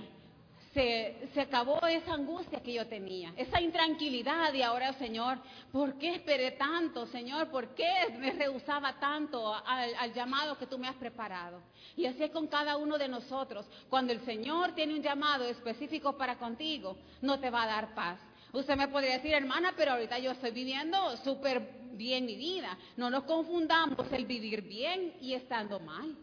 se, 0.74 1.42
acabó 1.42 1.86
esa 1.88 2.14
angustia 2.14 2.62
que 2.62 2.74
yo 2.74 2.88
tenía, 2.88 3.34
esa 3.38 3.62
intranquilidad. 3.62 4.54
Y 4.54 4.62
ahora, 4.62 4.94
Señor, 4.94 5.38
¿por 5.72 5.98
qué 5.98 6.16
esperé 6.16 6.52
tanto, 6.52 7.06
Señor? 7.08 7.50
¿Por 7.50 7.76
qué 7.76 7.90
me 8.18 8.32
rehusaba 8.32 9.00
tanto 9.00 9.54
al, 9.54 9.94
al 9.96 10.14
llamado 10.14 10.58
que 10.58 10.68
tú 10.68 10.78
me 10.78 10.88
has 10.88 10.96
preparado? 10.96 11.62
Y 11.96 12.06
así 12.06 12.24
es 12.24 12.32
con 12.32 12.48
cada 12.48 12.78
uno 12.78 12.98
de 12.98 13.08
nosotros. 13.08 13.66
Cuando 13.90 14.14
el 14.14 14.26
Señor 14.26 14.74
tiene 14.74 14.94
un 14.94 15.02
llamado 15.02 15.46
específico 15.46 16.18
para 16.18 16.38
contigo, 16.38 16.98
no 17.22 17.40
te 17.40 17.50
va 17.50 17.64
a 17.64 17.68
dar 17.68 17.94
paz. 17.94 18.20
Usted 18.52 18.76
me 18.76 18.88
podría 18.88 19.14
decir, 19.14 19.34
hermana, 19.34 19.74
pero 19.76 19.94
ahorita 19.94 20.20
yo 20.20 20.32
estoy 20.32 20.52
viviendo 20.52 21.18
súper 21.18 21.84
bien 21.94 22.26
mi 22.26 22.36
vida. 22.36 22.78
No 22.98 23.10
nos 23.10 23.24
confundamos 23.24 24.12
el 24.12 24.26
vivir 24.26 24.62
bien 24.62 25.14
y 25.22 25.34
estando 25.34 25.80
mal. 25.80 26.16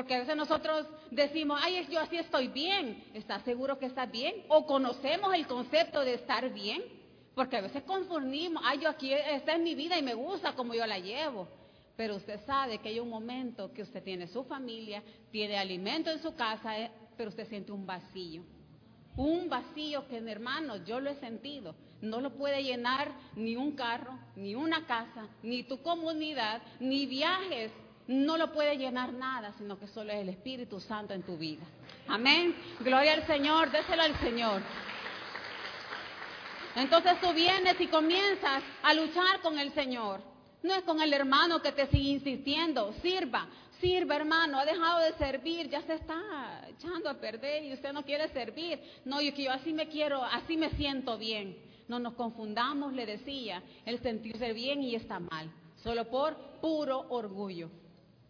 Porque 0.00 0.14
a 0.14 0.20
veces 0.20 0.34
nosotros 0.34 0.86
decimos, 1.10 1.60
ay, 1.62 1.86
yo 1.90 2.00
así 2.00 2.16
estoy 2.16 2.48
bien. 2.48 3.04
¿Estás 3.12 3.42
seguro 3.42 3.78
que 3.78 3.84
estás 3.84 4.10
bien? 4.10 4.34
¿O 4.48 4.64
conocemos 4.64 5.34
el 5.34 5.46
concepto 5.46 6.00
de 6.00 6.14
estar 6.14 6.50
bien? 6.54 6.82
Porque 7.34 7.58
a 7.58 7.60
veces 7.60 7.82
confundimos, 7.82 8.62
ay, 8.64 8.78
yo 8.78 8.88
aquí, 8.88 9.12
esta 9.12 9.52
es 9.52 9.60
mi 9.60 9.74
vida 9.74 9.98
y 9.98 10.02
me 10.02 10.14
gusta 10.14 10.54
como 10.54 10.72
yo 10.72 10.86
la 10.86 10.98
llevo. 10.98 11.48
Pero 11.98 12.16
usted 12.16 12.40
sabe 12.46 12.78
que 12.78 12.88
hay 12.88 12.98
un 12.98 13.10
momento 13.10 13.74
que 13.74 13.82
usted 13.82 14.02
tiene 14.02 14.26
su 14.26 14.42
familia, 14.44 15.02
tiene 15.30 15.58
alimento 15.58 16.10
en 16.10 16.22
su 16.22 16.34
casa, 16.34 16.78
eh, 16.78 16.90
pero 17.14 17.28
usted 17.28 17.46
siente 17.46 17.70
un 17.70 17.84
vacío. 17.84 18.42
Un 19.18 19.50
vacío 19.50 20.08
que, 20.08 20.16
hermano, 20.16 20.82
yo 20.82 20.98
lo 20.98 21.10
he 21.10 21.16
sentido. 21.16 21.74
No 22.00 22.22
lo 22.22 22.30
puede 22.30 22.62
llenar 22.62 23.12
ni 23.36 23.54
un 23.54 23.72
carro, 23.72 24.18
ni 24.34 24.54
una 24.54 24.86
casa, 24.86 25.28
ni 25.42 25.62
tu 25.62 25.82
comunidad, 25.82 26.62
ni 26.80 27.04
viajes 27.04 27.70
no 28.06 28.36
lo 28.36 28.52
puede 28.52 28.76
llenar 28.76 29.12
nada, 29.12 29.52
sino 29.56 29.78
que 29.78 29.86
solo 29.86 30.12
es 30.12 30.20
el 30.20 30.30
Espíritu 30.30 30.80
Santo 30.80 31.14
en 31.14 31.22
tu 31.22 31.36
vida. 31.36 31.62
Amén. 32.08 32.54
Gloria 32.80 33.12
al 33.12 33.26
Señor, 33.26 33.70
déselo 33.70 34.02
al 34.02 34.18
Señor. 34.18 34.62
Entonces 36.74 37.20
tú 37.20 37.32
vienes 37.32 37.80
y 37.80 37.86
comienzas 37.86 38.62
a 38.82 38.94
luchar 38.94 39.40
con 39.42 39.58
el 39.58 39.72
Señor. 39.74 40.20
No 40.62 40.74
es 40.74 40.82
con 40.82 41.00
el 41.00 41.12
hermano 41.12 41.62
que 41.62 41.72
te 41.72 41.86
sigue 41.86 42.10
insistiendo, 42.10 42.92
sirva, 43.00 43.48
sirva 43.80 44.16
hermano, 44.16 44.58
ha 44.58 44.64
dejado 44.64 44.98
de 45.00 45.12
servir, 45.14 45.68
ya 45.68 45.80
se 45.82 45.94
está 45.94 46.68
echando 46.68 47.08
a 47.08 47.14
perder 47.14 47.64
y 47.64 47.72
usted 47.72 47.92
no 47.92 48.04
quiere 48.04 48.28
servir. 48.28 48.80
No, 49.04 49.20
yo 49.20 49.32
yo 49.32 49.52
así 49.52 49.72
me 49.72 49.88
quiero, 49.88 50.22
así 50.22 50.56
me 50.56 50.70
siento 50.70 51.16
bien. 51.16 51.56
No 51.88 51.98
nos 51.98 52.14
confundamos, 52.14 52.92
le 52.92 53.06
decía, 53.06 53.62
el 53.86 54.00
sentirse 54.00 54.52
bien 54.52 54.82
y 54.82 54.94
está 54.94 55.18
mal, 55.18 55.50
solo 55.82 56.08
por 56.08 56.36
puro 56.60 57.06
orgullo 57.08 57.70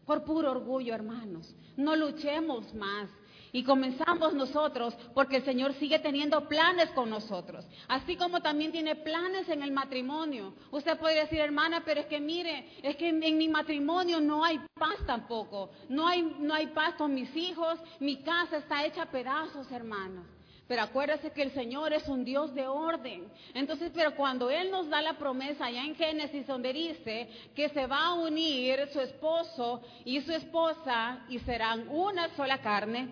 por 0.06 0.24
puro 0.24 0.50
orgullo, 0.50 0.94
hermanos. 0.94 1.54
No 1.76 1.96
luchemos 1.96 2.72
más. 2.74 3.08
Y 3.52 3.64
comenzamos 3.64 4.32
nosotros 4.32 4.94
porque 5.12 5.36
el 5.36 5.44
Señor 5.44 5.74
sigue 5.74 5.98
teniendo 5.98 6.46
planes 6.46 6.90
con 6.90 7.10
nosotros. 7.10 7.66
Así 7.88 8.16
como 8.16 8.40
también 8.40 8.70
tiene 8.70 8.94
planes 8.94 9.48
en 9.48 9.62
el 9.62 9.72
matrimonio. 9.72 10.54
Usted 10.70 10.98
puede 10.98 11.20
decir, 11.20 11.40
hermana, 11.40 11.82
pero 11.84 12.00
es 12.00 12.06
que 12.06 12.20
mire, 12.20 12.78
es 12.82 12.96
que 12.96 13.08
en, 13.08 13.38
mi 13.38 13.48
matrimonio 13.48 14.20
no 14.20 14.44
hay 14.44 14.60
paz 14.74 14.96
tampoco. 15.04 15.70
No 15.88 16.06
hay, 16.06 16.22
no 16.38 16.54
hay 16.54 16.68
paz 16.68 16.94
con 16.94 17.12
mis 17.12 17.34
hijos. 17.34 17.78
Mi 17.98 18.22
casa 18.22 18.58
está 18.58 18.84
hecha 18.84 19.02
a 19.02 19.10
pedazos, 19.10 19.70
hermanos. 19.72 20.26
Pero 20.70 20.82
acuérdese 20.82 21.32
que 21.32 21.42
el 21.42 21.50
Señor 21.50 21.92
es 21.92 22.06
un 22.06 22.24
Dios 22.24 22.54
de 22.54 22.68
orden. 22.68 23.28
Entonces, 23.54 23.90
pero 23.92 24.14
cuando 24.14 24.48
Él 24.50 24.70
nos 24.70 24.88
da 24.88 25.02
la 25.02 25.18
promesa 25.18 25.64
allá 25.64 25.82
en 25.82 25.96
Génesis 25.96 26.46
donde 26.46 26.72
dice 26.72 27.28
que 27.56 27.70
se 27.70 27.88
va 27.88 28.04
a 28.04 28.14
unir 28.14 28.88
su 28.92 29.00
esposo 29.00 29.82
y 30.04 30.20
su 30.20 30.30
esposa 30.30 31.24
y 31.28 31.40
serán 31.40 31.88
una 31.88 32.28
sola 32.36 32.58
carne, 32.58 33.08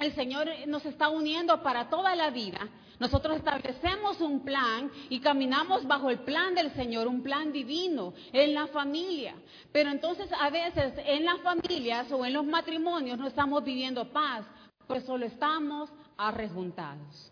el 0.00 0.14
Señor 0.14 0.48
nos 0.66 0.86
está 0.86 1.10
uniendo 1.10 1.62
para 1.62 1.90
toda 1.90 2.16
la 2.16 2.30
vida. 2.30 2.66
Nosotros 2.98 3.36
establecemos 3.36 4.22
un 4.22 4.42
plan 4.42 4.90
y 5.10 5.20
caminamos 5.20 5.86
bajo 5.86 6.08
el 6.08 6.20
plan 6.20 6.54
del 6.54 6.72
Señor, 6.72 7.06
un 7.06 7.22
plan 7.22 7.52
divino 7.52 8.14
en 8.32 8.54
la 8.54 8.66
familia. 8.68 9.34
Pero 9.72 9.90
entonces 9.90 10.30
a 10.40 10.48
veces 10.48 10.94
en 11.04 11.26
las 11.26 11.38
familias 11.42 12.10
o 12.12 12.24
en 12.24 12.32
los 12.32 12.46
matrimonios 12.46 13.18
no 13.18 13.26
estamos 13.26 13.62
viviendo 13.62 14.10
paz, 14.10 14.46
pues 14.88 15.04
solo 15.04 15.26
estamos 15.26 15.90
arrejuntados. 16.16 17.30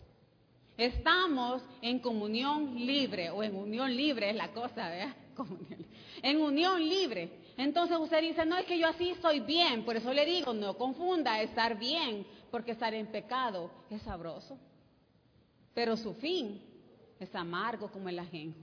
Estamos 0.77 1.63
en 1.81 1.99
comunión 1.99 2.75
libre, 2.85 3.31
o 3.31 3.43
en 3.43 3.55
unión 3.55 3.93
libre 3.93 4.29
es 4.29 4.35
la 4.35 4.53
cosa, 4.53 4.87
¿verdad? 4.87 5.15
En 6.23 6.41
unión 6.41 6.81
libre. 6.87 7.29
Entonces 7.57 7.97
usted 7.99 8.21
dice, 8.21 8.45
no 8.45 8.57
es 8.57 8.65
que 8.65 8.77
yo 8.77 8.87
así 8.87 9.09
estoy 9.09 9.39
bien, 9.39 9.85
por 9.85 9.95
eso 9.95 10.13
le 10.13 10.25
digo, 10.25 10.53
no 10.53 10.75
confunda 10.75 11.41
estar 11.41 11.77
bien, 11.77 12.25
porque 12.49 12.71
estar 12.71 12.93
en 12.93 13.07
pecado 13.07 13.69
es 13.89 14.01
sabroso. 14.03 14.57
Pero 15.73 15.97
su 15.97 16.13
fin 16.15 16.61
es 17.19 17.33
amargo 17.35 17.91
como 17.91 18.09
el 18.09 18.19
ajenjo. 18.19 18.59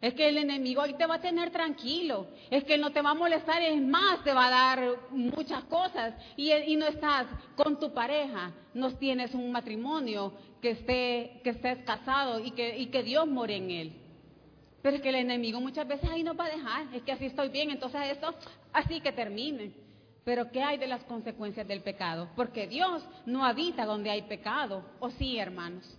Es 0.00 0.12
que 0.14 0.28
el 0.28 0.36
enemigo 0.36 0.82
ahí 0.82 0.94
te 0.94 1.06
va 1.06 1.14
a 1.14 1.20
tener 1.20 1.50
tranquilo. 1.50 2.26
Es 2.50 2.64
que 2.64 2.76
no 2.76 2.90
te 2.90 3.00
va 3.00 3.10
a 3.10 3.14
molestar, 3.14 3.62
es 3.62 3.80
más, 3.80 4.22
te 4.22 4.32
va 4.32 4.46
a 4.46 4.50
dar 4.50 4.96
muchas 5.10 5.64
cosas. 5.64 6.14
Y, 6.36 6.76
no 6.76 6.86
estás 6.86 7.26
con 7.56 7.80
tu 7.80 7.92
pareja, 7.92 8.52
no 8.74 8.92
tienes 8.96 9.34
un 9.34 9.50
matrimonio 9.50 10.34
que, 10.60 10.70
esté, 10.70 11.40
que 11.42 11.50
estés 11.50 11.78
casado 11.84 12.40
y 12.40 12.50
que, 12.50 12.78
y 12.78 12.86
que 12.86 13.02
Dios 13.02 13.26
more 13.26 13.56
en 13.56 13.70
él. 13.70 13.92
Pero 14.82 14.96
es 14.96 15.02
que 15.02 15.08
el 15.08 15.16
enemigo 15.16 15.60
muchas 15.60 15.88
veces 15.88 16.08
ahí 16.10 16.22
no 16.22 16.34
va 16.34 16.44
a 16.44 16.50
dejar. 16.50 16.94
Es 16.94 17.02
que 17.02 17.12
así 17.12 17.26
estoy 17.26 17.48
bien, 17.48 17.70
entonces 17.70 18.00
esto 18.12 18.34
así 18.72 19.00
que 19.00 19.12
termine. 19.12 19.72
Pero 20.24 20.50
¿qué 20.50 20.62
hay 20.62 20.76
de 20.76 20.88
las 20.88 21.02
consecuencias 21.04 21.66
del 21.66 21.82
pecado? 21.82 22.28
Porque 22.36 22.66
Dios 22.66 23.02
no 23.24 23.44
habita 23.44 23.86
donde 23.86 24.10
hay 24.10 24.22
pecado. 24.22 24.84
¿O 25.00 25.08
sí, 25.10 25.38
hermanos? 25.38 25.96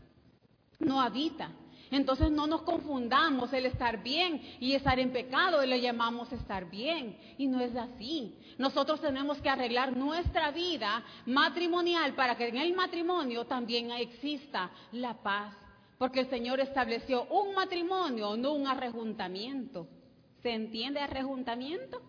No 0.79 1.01
habita. 1.01 1.49
Entonces 1.91 2.31
no 2.31 2.47
nos 2.47 2.61
confundamos 2.63 3.51
el 3.53 3.65
estar 3.65 4.03
bien 4.03 4.41
y 4.59 4.73
estar 4.73 4.99
en 4.99 5.11
pecado 5.11 5.63
y 5.63 5.67
le 5.67 5.81
llamamos 5.81 6.31
estar 6.31 6.69
bien. 6.69 7.17
Y 7.37 7.47
no 7.47 7.59
es 7.61 7.75
así. 7.75 8.35
Nosotros 8.57 9.01
tenemos 9.01 9.41
que 9.41 9.49
arreglar 9.49 9.95
nuestra 9.95 10.51
vida 10.51 11.03
matrimonial 11.25 12.13
para 12.13 12.35
que 12.35 12.47
en 12.47 12.57
el 12.57 12.73
matrimonio 12.73 13.45
también 13.45 13.91
exista 13.91 14.71
la 14.91 15.13
paz. 15.21 15.55
Porque 15.97 16.19
el 16.19 16.29
Señor 16.29 16.59
estableció 16.59 17.25
un 17.25 17.55
matrimonio, 17.55 18.37
no 18.37 18.53
un 18.53 18.67
arrejuntamiento. 18.67 19.87
¿Se 20.43 20.51
entiende 20.51 20.99
arrejuntamiento? 20.99 22.01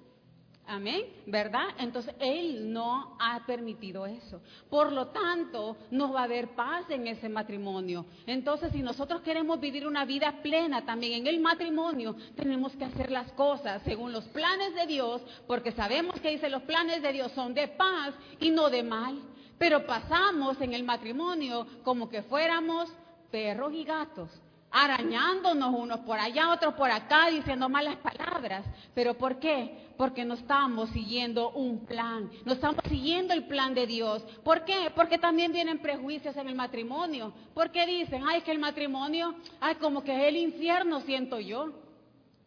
Amén, 0.70 1.06
¿verdad? 1.24 1.64
Entonces 1.78 2.14
Él 2.20 2.70
no 2.70 3.16
ha 3.18 3.46
permitido 3.46 4.04
eso. 4.04 4.42
Por 4.68 4.92
lo 4.92 5.06
tanto, 5.08 5.78
no 5.90 6.12
va 6.12 6.20
a 6.20 6.24
haber 6.24 6.48
paz 6.48 6.84
en 6.90 7.06
ese 7.06 7.30
matrimonio. 7.30 8.04
Entonces, 8.26 8.70
si 8.72 8.82
nosotros 8.82 9.22
queremos 9.22 9.58
vivir 9.58 9.86
una 9.86 10.04
vida 10.04 10.42
plena 10.42 10.84
también 10.84 11.14
en 11.14 11.26
el 11.26 11.40
matrimonio, 11.40 12.14
tenemos 12.36 12.76
que 12.76 12.84
hacer 12.84 13.10
las 13.10 13.32
cosas 13.32 13.80
según 13.82 14.12
los 14.12 14.24
planes 14.26 14.74
de 14.74 14.86
Dios, 14.86 15.22
porque 15.46 15.72
sabemos 15.72 16.20
que 16.20 16.32
dice 16.32 16.50
los 16.50 16.62
planes 16.64 17.00
de 17.00 17.14
Dios 17.14 17.32
son 17.32 17.54
de 17.54 17.68
paz 17.68 18.12
y 18.38 18.50
no 18.50 18.68
de 18.68 18.82
mal. 18.82 19.18
Pero 19.56 19.86
pasamos 19.86 20.60
en 20.60 20.74
el 20.74 20.84
matrimonio 20.84 21.66
como 21.82 22.10
que 22.10 22.22
fuéramos 22.24 22.92
perros 23.30 23.72
y 23.72 23.84
gatos 23.84 24.28
arañándonos 24.70 25.74
unos 25.74 26.00
por 26.00 26.18
allá, 26.18 26.52
otros 26.52 26.74
por 26.74 26.90
acá, 26.90 27.28
diciendo 27.28 27.68
malas 27.68 27.96
palabras. 27.96 28.64
¿Pero 28.94 29.14
por 29.14 29.38
qué? 29.38 29.87
Porque 29.98 30.24
no 30.24 30.34
estamos 30.34 30.88
siguiendo 30.90 31.50
un 31.50 31.84
plan, 31.84 32.30
no 32.44 32.52
estamos 32.52 32.80
siguiendo 32.88 33.34
el 33.34 33.46
plan 33.48 33.74
de 33.74 33.86
Dios. 33.86 34.22
¿Por 34.44 34.64
qué? 34.64 34.92
Porque 34.94 35.18
también 35.18 35.52
vienen 35.52 35.80
prejuicios 35.80 36.36
en 36.36 36.48
el 36.48 36.54
matrimonio. 36.54 37.32
¿Por 37.52 37.72
qué 37.72 37.84
dicen, 37.84 38.22
ay, 38.26 38.40
que 38.42 38.52
el 38.52 38.60
matrimonio, 38.60 39.34
ay, 39.60 39.74
como 39.74 40.04
que 40.04 40.14
es 40.14 40.28
el 40.28 40.36
infierno, 40.36 41.00
siento 41.00 41.40
yo? 41.40 41.72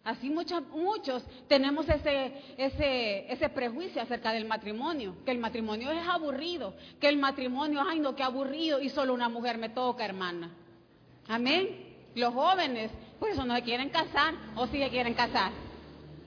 Así 0.03 0.29
muchos, 0.29 0.63
muchos 0.69 1.23
tenemos 1.47 1.87
ese, 1.87 2.33
ese, 2.57 3.31
ese 3.31 3.49
prejuicio 3.49 4.01
acerca 4.01 4.31
del 4.31 4.45
matrimonio, 4.45 5.17
que 5.25 5.31
el 5.31 5.37
matrimonio 5.37 5.91
es 5.91 6.07
aburrido, 6.07 6.73
que 6.99 7.09
el 7.09 7.17
matrimonio, 7.17 7.83
ay 7.87 7.99
no, 7.99 8.15
qué 8.15 8.23
aburrido 8.23 8.81
y 8.81 8.89
solo 8.89 9.13
una 9.13 9.29
mujer 9.29 9.57
me 9.59 9.69
toca, 9.69 10.03
hermana. 10.03 10.55
Amén. 11.27 11.67
Los 12.15 12.33
jóvenes, 12.33 12.91
pues 13.19 13.33
eso 13.33 13.45
no 13.45 13.55
se 13.55 13.61
quieren 13.61 13.89
casar, 13.89 14.33
o 14.55 14.65
sí 14.67 14.79
se 14.79 14.89
quieren 14.89 15.13
casar. 15.13 15.51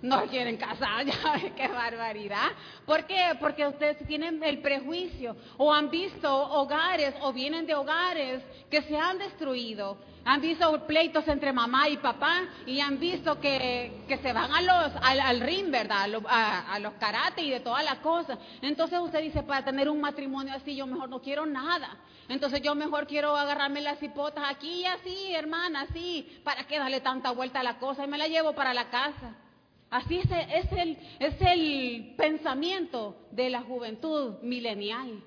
No 0.05 0.27
quieren 0.27 0.59
casar, 0.59 1.07
ya 1.07 1.55
qué 1.57 1.67
barbaridad. 1.69 2.49
¿Por 2.85 3.07
qué? 3.07 3.33
Porque 3.41 3.67
ustedes 3.67 4.07
tienen 4.07 4.43
el 4.43 4.59
prejuicio, 4.59 5.35
o 5.57 5.73
han 5.73 5.89
visto 5.89 6.31
hogares, 6.31 7.15
o 7.23 7.33
vienen 7.33 7.67
de 7.67 7.75
hogares 7.75 8.43
que 8.71 8.83
se 8.83 8.97
han 8.97 9.19
destruido 9.19 9.97
han 10.27 10.41
visto 10.41 10.87
pleitos 10.87 11.29
entre 11.29 11.53
mamá 11.53 11.89
y 11.89 11.99
papá 11.99 12.45
y 12.67 12.81
han 12.81 12.99
visto 12.99 13.39
que, 13.39 14.05
se 14.23 14.33
van 14.33 14.53
a 14.53 14.63
los, 14.63 14.93
al, 15.03 15.41
ring, 15.41 15.71
¿verdad? 15.71 16.07
A, 16.27 16.79
los 16.79 16.95
karate 16.95 17.43
y 17.43 17.51
de 17.51 17.61
todas 17.61 17.85
las 17.85 17.97
cosas. 17.97 18.39
Entonces 18.63 18.99
usted 19.01 19.21
dice, 19.21 19.43
para 19.43 19.65
tener 19.65 19.89
un 19.89 20.01
matrimonio 20.01 20.55
así, 20.55 20.75
yo 20.75 20.87
mejor 20.87 21.11
no 21.11 21.21
quiero 21.21 21.45
nada. 21.45 21.99
Entonces 22.29 22.63
yo 22.63 22.75
mejor 22.75 23.07
quiero 23.07 23.37
agarrarme 23.37 23.83
las 23.83 24.03
hipotas 24.03 24.45
aquí 24.49 24.81
y 24.81 24.87
así, 24.87 25.35
hermana, 25.35 25.83
así. 25.83 26.41
¿Para 26.43 26.65
qué 26.65 26.79
darle 26.79 27.01
tanta 27.01 27.31
vuelta 27.33 27.61
a 27.61 27.63
la 27.63 27.79
cosa? 27.79 28.05
Y 28.05 28.09
me 28.09 28.17
la 28.17 28.27
llevo 28.27 28.55
para 28.55 28.73
la 28.73 28.89
casa. 28.89 29.44
Así 29.91 30.19
es, 30.19 30.31
es, 30.31 30.73
el, 30.73 30.99
es 31.19 31.35
el 31.41 32.15
pensamiento 32.17 33.17
de 33.31 33.51
la 33.51 33.63
juventud 33.63 34.41
milenial. 34.43 35.23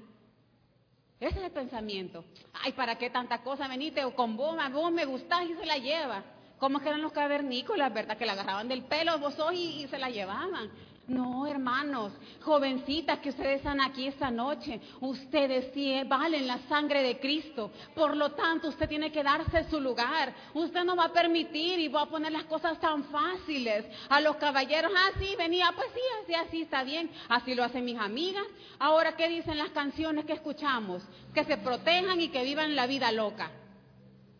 Ese 1.20 1.39
es 1.39 1.46
el 1.46 1.52
pensamiento. 1.52 2.26
Ay, 2.54 2.74
¿para 2.74 2.98
qué 2.98 3.10
tanta 3.10 3.41
cosa? 3.41 3.67
Venite 3.67 4.04
o 4.06 4.15
con 4.15 4.38
vos, 4.38 4.56
vos 4.72 4.91
me 4.91 5.06
gustás 5.06 5.50
y 5.50 5.56
se 5.56 5.65
la 5.65 5.78
lleva. 5.78 6.24
Como 6.60 6.80
que 6.80 6.89
eran 6.89 7.02
los 7.02 7.12
cavernícolas, 7.12 7.93
¿verdad? 7.93 8.17
Que 8.17 8.26
la 8.26 8.34
agarraban 8.34 8.67
del 8.67 8.84
pelo, 8.84 9.17
vos 9.20 9.34
sos 9.36 9.54
y 9.54 9.88
se 9.89 9.98
la 9.98 10.10
llevaban. 10.10 10.70
No, 11.08 11.48
hermanos, 11.48 12.12
jovencitas 12.41 13.20
que 13.20 13.30
ustedes 13.30 13.60
están 13.60 13.80
aquí 13.80 14.08
esta 14.08 14.30
noche, 14.30 14.82
ustedes 15.00 15.72
sí 15.74 15.93
valen 16.06 16.46
la 16.46 16.60
sangre 16.67 17.02
de 17.02 17.17
Cristo. 17.17 17.72
Por 17.96 18.17
lo 18.17 18.34
tanto, 18.34 18.67
usted 18.67 18.89
tiene 18.89 19.10
que 19.10 19.24
darse 19.24 19.70
su 19.70 19.80
lugar. 19.80 20.36
Usted 20.54 20.84
no 20.84 20.98
va 20.98 21.06
a 21.06 21.13
permitir 21.13 21.80
y 21.80 21.88
va 21.88 22.02
a 22.02 22.10
poner 22.10 22.34
las 22.34 22.43
cosas 22.43 22.78
tan 22.82 23.06
fáciles 23.06 23.86
a 24.10 24.20
los 24.20 24.36
caballeros. 24.36 24.91
Ah, 24.93 25.12
sí, 25.17 25.34
venía, 25.38 25.72
pues 25.74 25.88
sí, 25.93 26.34
así, 26.36 26.63
está 26.63 26.84
bien. 26.84 27.10
Así 27.30 27.56
lo 27.56 27.63
hacen 27.63 27.86
mis 27.86 27.98
amigas. 27.98 28.46
Ahora, 28.78 29.15
¿qué 29.15 29.30
dicen 29.30 29.58
las 29.58 29.70
canciones 29.70 30.26
que 30.26 30.34
escuchamos? 30.34 31.02
Que 31.34 31.46
se 31.46 31.56
protejan 31.56 32.20
y 32.20 32.28
que 32.28 32.43
vivan 32.43 32.76
la 32.76 32.86
vida 32.86 33.13
loca. 33.13 33.50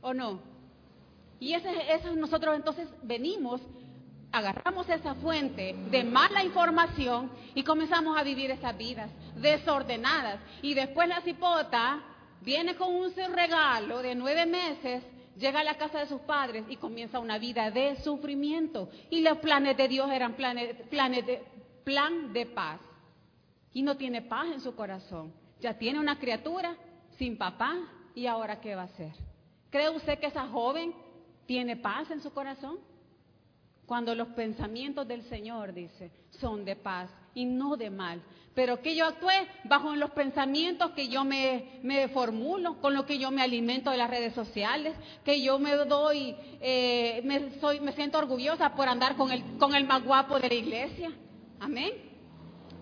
¿O 0.02 0.14
no? 0.14 0.42
Y 1.40 1.54
eso, 1.54 1.70
eso 1.70 2.14
nosotros 2.14 2.58
entonces 2.58 2.90
venimos 3.04 3.62
agarramos 4.32 4.90
esa 4.90 5.16
fuente 5.16 5.76
de 5.90 6.04
mala 6.04 6.44
información 6.44 7.32
y 7.56 7.64
comenzamos 7.64 8.18
a 8.18 8.24
vivir 8.24 8.52
esas 8.52 8.78
vidas 8.78 9.10
desordenadas. 9.36 10.40
Y 10.62 10.74
después 10.74 11.08
la 11.08 11.22
cipota 11.22 12.02
viene 12.42 12.76
con 12.76 12.94
un 12.94 13.12
regalo 13.34 14.02
de 14.02 14.16
nueve 14.16 14.46
meses, 14.46 15.04
llega 15.38 15.62
a 15.62 15.64
la 15.64 15.78
casa 15.78 16.00
de 16.00 16.08
sus 16.08 16.22
padres 16.22 16.66
y 16.70 16.78
comienza 16.78 17.20
una 17.20 17.38
vida 17.38 17.72
de 17.72 17.96
sufrimiento. 18.04 18.90
Y 19.10 19.22
los 19.22 19.38
planes 19.40 19.78
de 19.78 19.88
Dios 19.88 20.10
eran 20.12 20.34
planes, 20.34 20.78
de, 21.26 21.44
plan 21.84 22.34
de 22.34 22.46
paz. 22.46 22.80
Y 23.74 23.82
no 23.82 23.98
tiene 23.98 24.22
paz 24.22 24.48
en 24.54 24.62
su 24.62 24.76
corazón. 24.76 25.34
Ya 25.60 25.78
tiene 25.78 26.00
una 26.00 26.20
criatura 26.20 26.76
sin 27.18 27.38
papá 27.38 27.76
y 28.14 28.28
ahora 28.28 28.60
¿qué 28.60 28.76
va 28.76 28.84
a 28.84 28.86
hacer? 28.86 29.12
¿Cree 29.70 29.90
usted 29.90 30.20
que 30.20 30.28
esa 30.28 30.48
joven 30.48 30.94
tiene 31.46 31.76
paz 31.76 32.10
en 32.12 32.22
su 32.22 32.32
corazón? 32.32 32.80
Cuando 33.88 34.14
los 34.14 34.28
pensamientos 34.30 35.08
del 35.08 35.24
Señor, 35.30 35.74
dice, 35.74 36.12
son 36.42 36.66
de 36.66 36.76
paz 36.76 37.10
y 37.34 37.46
no 37.46 37.78
de 37.78 37.90
mal. 37.90 38.22
Pero 38.54 38.82
que 38.82 38.94
yo 38.94 39.06
actúe 39.06 39.30
bajo 39.64 39.96
los 39.96 40.12
pensamientos 40.12 40.92
que 40.92 41.08
yo 41.08 41.24
me, 41.24 42.10
formulo, 42.14 42.82
con 42.82 42.94
lo 42.94 43.06
que 43.06 43.18
yo 43.18 43.32
me 43.32 43.42
alimento 43.42 43.90
de 43.90 43.98
las 43.98 44.10
redes 44.10 44.34
sociales, 44.34 44.94
que 45.24 45.42
yo 45.42 45.58
me 45.58 45.72
doy, 45.72 46.36
eh, 46.60 47.22
me, 47.24 47.60
soy, 47.62 47.80
me 47.80 47.94
siento 47.94 48.18
orgullosa 48.18 48.76
por 48.76 48.90
andar 48.90 49.16
con 49.16 49.32
el, 49.32 49.58
con 49.58 49.74
el 49.74 49.88
más 49.88 50.04
guapo 50.04 50.38
de 50.38 50.50
la 50.50 50.56
iglesia. 50.56 51.10
Amén. 51.58 51.94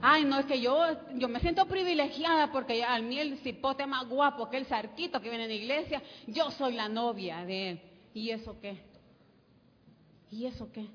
Ay, 0.02 0.26
no, 0.26 0.40
es 0.40 0.48
que 0.48 0.60
yo, 0.60 0.88
yo 1.16 1.28
me 1.28 1.40
siento 1.40 1.68
privilegiada 1.68 2.52
porque 2.52 2.84
al 2.84 3.04
mí 3.04 3.20
el 3.20 3.38
cipote 3.40 3.86
más 3.86 4.10
guapo 4.10 4.50
que 4.50 4.58
el 4.58 4.66
sarquito 4.66 5.22
que 5.22 5.30
viene 5.30 5.44
en 5.44 5.50
la 5.52 5.56
iglesia, 5.56 6.02
yo 6.26 6.50
soy 6.50 6.74
la 6.74 6.90
novia 6.90 7.46
de 7.46 7.70
él. 7.70 7.82
¿Y 8.14 8.32
eso 8.32 8.60
qué? 8.60 8.96
¿Y 10.32 10.46
eso 10.46 10.72
qué? 10.72 10.88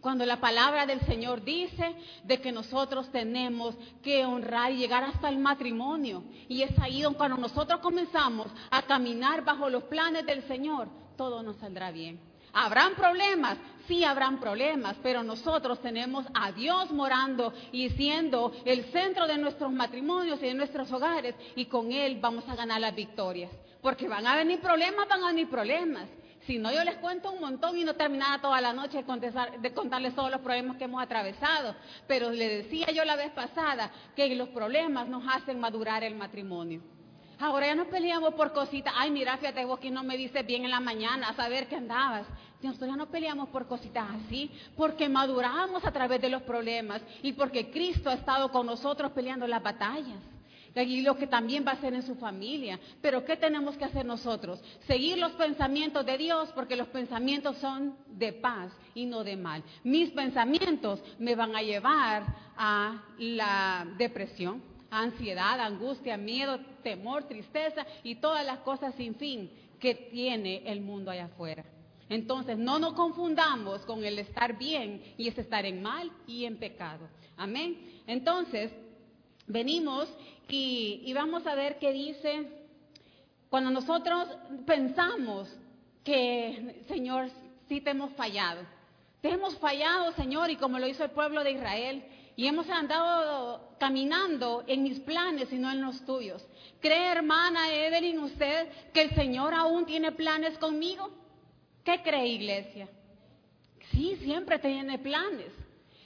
Cuando 0.00 0.24
la 0.24 0.40
palabra 0.40 0.86
del 0.86 1.00
Señor 1.02 1.44
dice 1.44 1.94
de 2.24 2.40
que 2.40 2.52
nosotros 2.52 3.10
tenemos 3.12 3.76
que 4.02 4.24
honrar 4.24 4.72
y 4.72 4.78
llegar 4.78 5.04
hasta 5.04 5.28
el 5.28 5.38
matrimonio. 5.38 6.24
Y 6.48 6.62
es 6.62 6.78
ahí 6.78 7.02
donde 7.02 7.18
cuando 7.18 7.36
nosotros 7.36 7.80
comenzamos 7.80 8.46
a 8.70 8.82
caminar 8.82 9.44
bajo 9.44 9.68
los 9.68 9.84
planes 9.84 10.24
del 10.24 10.42
Señor, 10.48 10.88
todo 11.16 11.42
nos 11.42 11.56
saldrá 11.56 11.90
bien. 11.90 12.18
¿Habrán 12.52 12.94
problemas? 12.94 13.58
Sí, 13.86 14.02
habrán 14.02 14.40
problemas, 14.40 14.96
pero 15.02 15.22
nosotros 15.22 15.80
tenemos 15.80 16.24
a 16.34 16.50
Dios 16.52 16.90
morando 16.90 17.52
y 17.70 17.90
siendo 17.90 18.52
el 18.64 18.84
centro 18.92 19.26
de 19.26 19.36
nuestros 19.36 19.70
matrimonios 19.72 20.42
y 20.42 20.46
de 20.46 20.54
nuestros 20.54 20.90
hogares 20.92 21.34
y 21.54 21.66
con 21.66 21.92
Él 21.92 22.18
vamos 22.20 22.48
a 22.48 22.56
ganar 22.56 22.80
las 22.80 22.94
victorias. 22.94 23.50
Porque 23.82 24.08
van 24.08 24.26
a 24.26 24.36
venir 24.36 24.60
problemas, 24.60 25.08
van 25.08 25.24
a 25.24 25.28
venir 25.28 25.48
problemas. 25.48 26.08
Si 26.50 26.58
no, 26.58 26.72
yo 26.72 26.82
les 26.82 26.96
cuento 26.96 27.30
un 27.30 27.40
montón 27.40 27.78
y 27.78 27.84
no 27.84 27.94
terminaba 27.94 28.40
toda 28.40 28.60
la 28.60 28.72
noche 28.72 29.04
de, 29.04 29.72
contarles 29.72 30.16
todos 30.16 30.32
los 30.32 30.40
problemas 30.40 30.76
que 30.78 30.82
hemos 30.82 31.00
atravesado. 31.00 31.76
Pero 32.08 32.32
le 32.32 32.48
decía 32.48 32.90
yo 32.90 33.04
la 33.04 33.14
vez 33.14 33.30
pasada 33.30 33.92
que 34.16 34.34
los 34.34 34.48
problemas 34.48 35.06
nos 35.06 35.22
hacen 35.32 35.60
madurar 35.60 36.02
el 36.02 36.16
matrimonio. 36.16 36.82
Ahora 37.38 37.68
ya 37.68 37.76
nos 37.76 37.86
peleamos 37.86 38.34
por 38.34 38.52
cositas. 38.52 38.92
Ay, 38.96 39.12
mira, 39.12 39.36
fíjate, 39.36 39.64
vos 39.64 39.78
que 39.78 39.92
no 39.92 40.02
me 40.02 40.16
dices 40.16 40.44
bien 40.44 40.64
en 40.64 40.72
la 40.72 40.80
mañana, 40.80 41.28
a 41.28 41.34
saber 41.34 41.68
qué 41.68 41.76
andabas. 41.76 42.26
Nosotros 42.60 42.90
ya 42.90 42.96
no 42.96 43.06
peleamos 43.06 43.48
por 43.50 43.68
cositas 43.68 44.08
así, 44.10 44.50
porque 44.76 45.08
maduramos 45.08 45.84
a 45.84 45.92
través 45.92 46.20
de 46.20 46.30
los 46.30 46.42
problemas 46.42 47.00
y 47.22 47.32
porque 47.32 47.70
Cristo 47.70 48.10
ha 48.10 48.14
estado 48.14 48.50
con 48.50 48.66
nosotros 48.66 49.12
peleando 49.12 49.46
las 49.46 49.62
batallas 49.62 50.18
y 50.74 51.02
lo 51.02 51.16
que 51.16 51.26
también 51.26 51.64
va 51.66 51.72
a 51.72 51.74
hacer 51.74 51.94
en 51.94 52.02
su 52.02 52.14
familia. 52.14 52.78
Pero 53.00 53.24
¿qué 53.24 53.36
tenemos 53.36 53.76
que 53.76 53.84
hacer 53.84 54.06
nosotros? 54.06 54.62
Seguir 54.86 55.18
los 55.18 55.32
pensamientos 55.32 56.06
de 56.06 56.18
Dios 56.18 56.50
porque 56.54 56.76
los 56.76 56.88
pensamientos 56.88 57.58
son 57.58 57.96
de 58.06 58.32
paz 58.32 58.72
y 58.94 59.06
no 59.06 59.24
de 59.24 59.36
mal. 59.36 59.62
Mis 59.84 60.10
pensamientos 60.10 61.02
me 61.18 61.34
van 61.34 61.54
a 61.56 61.62
llevar 61.62 62.24
a 62.56 63.02
la 63.18 63.86
depresión, 63.96 64.62
ansiedad, 64.90 65.60
angustia, 65.60 66.16
miedo, 66.16 66.58
temor, 66.82 67.24
tristeza 67.24 67.86
y 68.02 68.16
todas 68.16 68.44
las 68.44 68.58
cosas 68.60 68.94
sin 68.94 69.14
fin 69.14 69.50
que 69.78 69.94
tiene 69.94 70.62
el 70.66 70.80
mundo 70.80 71.10
allá 71.10 71.26
afuera. 71.26 71.64
Entonces, 72.08 72.58
no 72.58 72.80
nos 72.80 72.94
confundamos 72.94 73.82
con 73.82 74.04
el 74.04 74.18
estar 74.18 74.58
bien 74.58 75.00
y 75.16 75.28
es 75.28 75.38
estar 75.38 75.64
en 75.64 75.80
mal 75.80 76.10
y 76.26 76.44
en 76.44 76.58
pecado. 76.58 77.08
Amén. 77.36 78.02
Entonces, 78.06 78.72
venimos 79.50 80.08
y, 80.48 81.12
vamos 81.12 81.46
a 81.46 81.54
ver 81.54 81.78
qué 81.78 81.92
dice 81.92 82.48
cuando 83.48 83.70
nosotros 83.70 84.28
pensamos 84.64 85.48
que, 86.04 86.84
Señor, 86.88 87.30
sí 87.68 87.80
te 87.80 87.90
hemos 87.90 88.12
fallado. 88.14 88.60
Te 89.20 89.30
hemos 89.30 89.58
fallado, 89.58 90.12
Señor, 90.12 90.50
y 90.50 90.56
como 90.56 90.78
lo 90.78 90.86
hizo 90.86 91.04
el 91.04 91.10
pueblo 91.10 91.42
de 91.42 91.52
Israel, 91.52 92.04
y 92.36 92.46
hemos 92.46 92.68
andado 92.70 93.74
caminando 93.78 94.64
en 94.66 94.82
mis 94.82 95.00
planes 95.00 95.52
y 95.52 95.58
no 95.58 95.70
en 95.70 95.82
los 95.82 96.04
tuyos. 96.06 96.46
¿Cree, 96.80 97.12
hermana 97.12 97.74
Evelyn, 97.74 98.18
usted 98.20 98.68
que 98.94 99.02
el 99.02 99.14
Señor 99.14 99.52
aún 99.52 99.84
tiene 99.84 100.12
planes 100.12 100.56
conmigo? 100.58 101.10
¿Qué 101.84 102.00
cree, 102.02 102.28
iglesia? 102.28 102.88
Sí, 103.90 104.16
siempre 104.22 104.58
tiene 104.58 104.98
planes. 104.98 105.52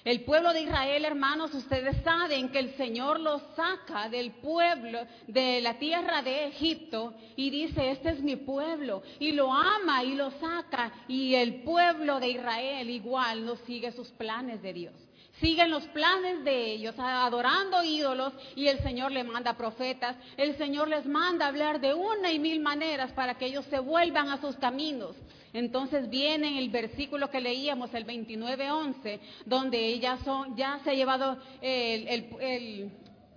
El 0.05 0.21
pueblo 0.21 0.53
de 0.53 0.61
Israel, 0.61 1.07
hermanos, 1.07 1.55
ustedes 1.55 1.97
saben 2.05 2.51
que 2.51 2.59
el 2.59 2.77
Señor 2.77 3.21
los 3.21 3.41
saca 3.57 4.11
del 4.11 4.33
pueblo, 4.33 5.07
de 5.27 5.63
la 5.63 5.79
tierra 5.79 6.21
de 6.21 6.49
Egipto, 6.49 7.15
y 7.37 7.49
dice, 7.49 7.91
este 7.91 8.11
es 8.11 8.21
mi 8.21 8.37
pueblo, 8.37 9.03
y 9.19 9.33
lo 9.33 9.51
ama 9.51 10.05
y 10.05 10.15
lo 10.15 10.31
saca, 10.33 10.93
y 11.09 11.35
el 11.35 11.63
pueblo 11.63 12.21
de 12.21 12.29
Israel 12.29 12.91
igual 12.91 13.47
no 13.47 13.57
sigue 13.65 13.93
sus 13.93 14.11
planes 14.11 14.61
de 14.61 14.75
Dios. 14.75 14.95
Siguen 15.41 15.71
los 15.71 15.85
planes 15.87 16.45
de 16.45 16.73
ellos, 16.73 16.95
adorando 16.99 17.83
ídolos, 17.83 18.35
y 18.57 18.69
el 18.69 18.81
Señor 18.81 19.11
le 19.11 19.25
manda 19.25 19.57
profetas, 19.57 20.17
el 20.37 20.59
Señor 20.59 20.89
les 20.89 21.07
manda 21.07 21.47
hablar 21.47 21.81
de 21.81 21.95
una 21.95 22.31
y 22.31 22.39
mil 22.39 22.61
maneras 22.61 23.11
para 23.13 23.37
que 23.39 23.47
ellos 23.47 23.65
se 23.71 23.79
vuelvan 23.79 24.29
a 24.29 24.39
sus 24.39 24.55
caminos. 24.57 25.17
Entonces 25.55 26.11
viene 26.11 26.59
el 26.59 26.69
versículo 26.69 27.31
que 27.31 27.41
leíamos, 27.41 27.95
el 27.95 28.05
29.11, 28.05 29.21
donde 29.47 29.99
ya, 30.01 30.19
son, 30.19 30.57
ya 30.57 30.81
se 30.83 30.91
ha 30.91 30.95
llevado 30.95 31.39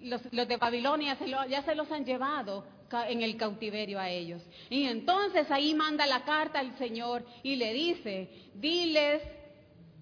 los, 0.01 0.32
de 0.32 0.57
Babilonia, 0.57 1.18
ya 1.47 1.61
se 1.61 1.76
los 1.76 1.91
han 1.91 2.03
llevado 2.05 2.65
en 3.07 3.22
el 3.22 3.38
cautiverio 3.38 3.99
a 3.99 4.09
ellos. 4.09 4.41
Y 4.70 4.86
entonces 4.86 5.49
ahí 5.51 5.76
manda 5.76 6.07
la 6.07 6.24
carta 6.24 6.59
al 6.59 6.76
Señor 6.80 7.24
y 7.43 7.55
le 7.55 7.72
dice, 7.72 8.30
diles, 8.55 9.22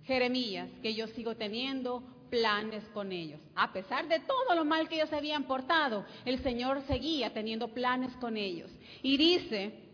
Jeremías, 0.06 0.70
que 0.82 0.94
yo 0.94 1.08
sigo 1.08 1.36
teniendo 1.36 2.02
planes 2.30 2.84
con 2.94 3.12
ellos. 3.12 3.40
A 3.56 3.74
pesar 3.74 4.08
de 4.08 4.20
todo 4.20 4.56
lo 4.56 4.64
mal 4.64 4.88
que 4.88 4.96
ellos 4.96 5.12
habían 5.12 5.44
portado, 5.44 6.06
el 6.26 6.42
Señor 6.44 6.82
seguía 6.88 7.34
teniendo 7.34 7.74
planes 7.74 8.16
con 8.18 8.38
ellos. 8.38 8.72
Y 9.02 9.18
dice, 9.18 9.85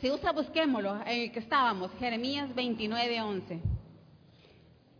si 0.00 0.10
usa, 0.10 0.32
busquémoslo, 0.32 0.96
en 1.06 1.22
el 1.22 1.32
que 1.32 1.38
estábamos, 1.38 1.90
Jeremías 1.98 2.54
29, 2.54 3.20
11. 3.20 3.60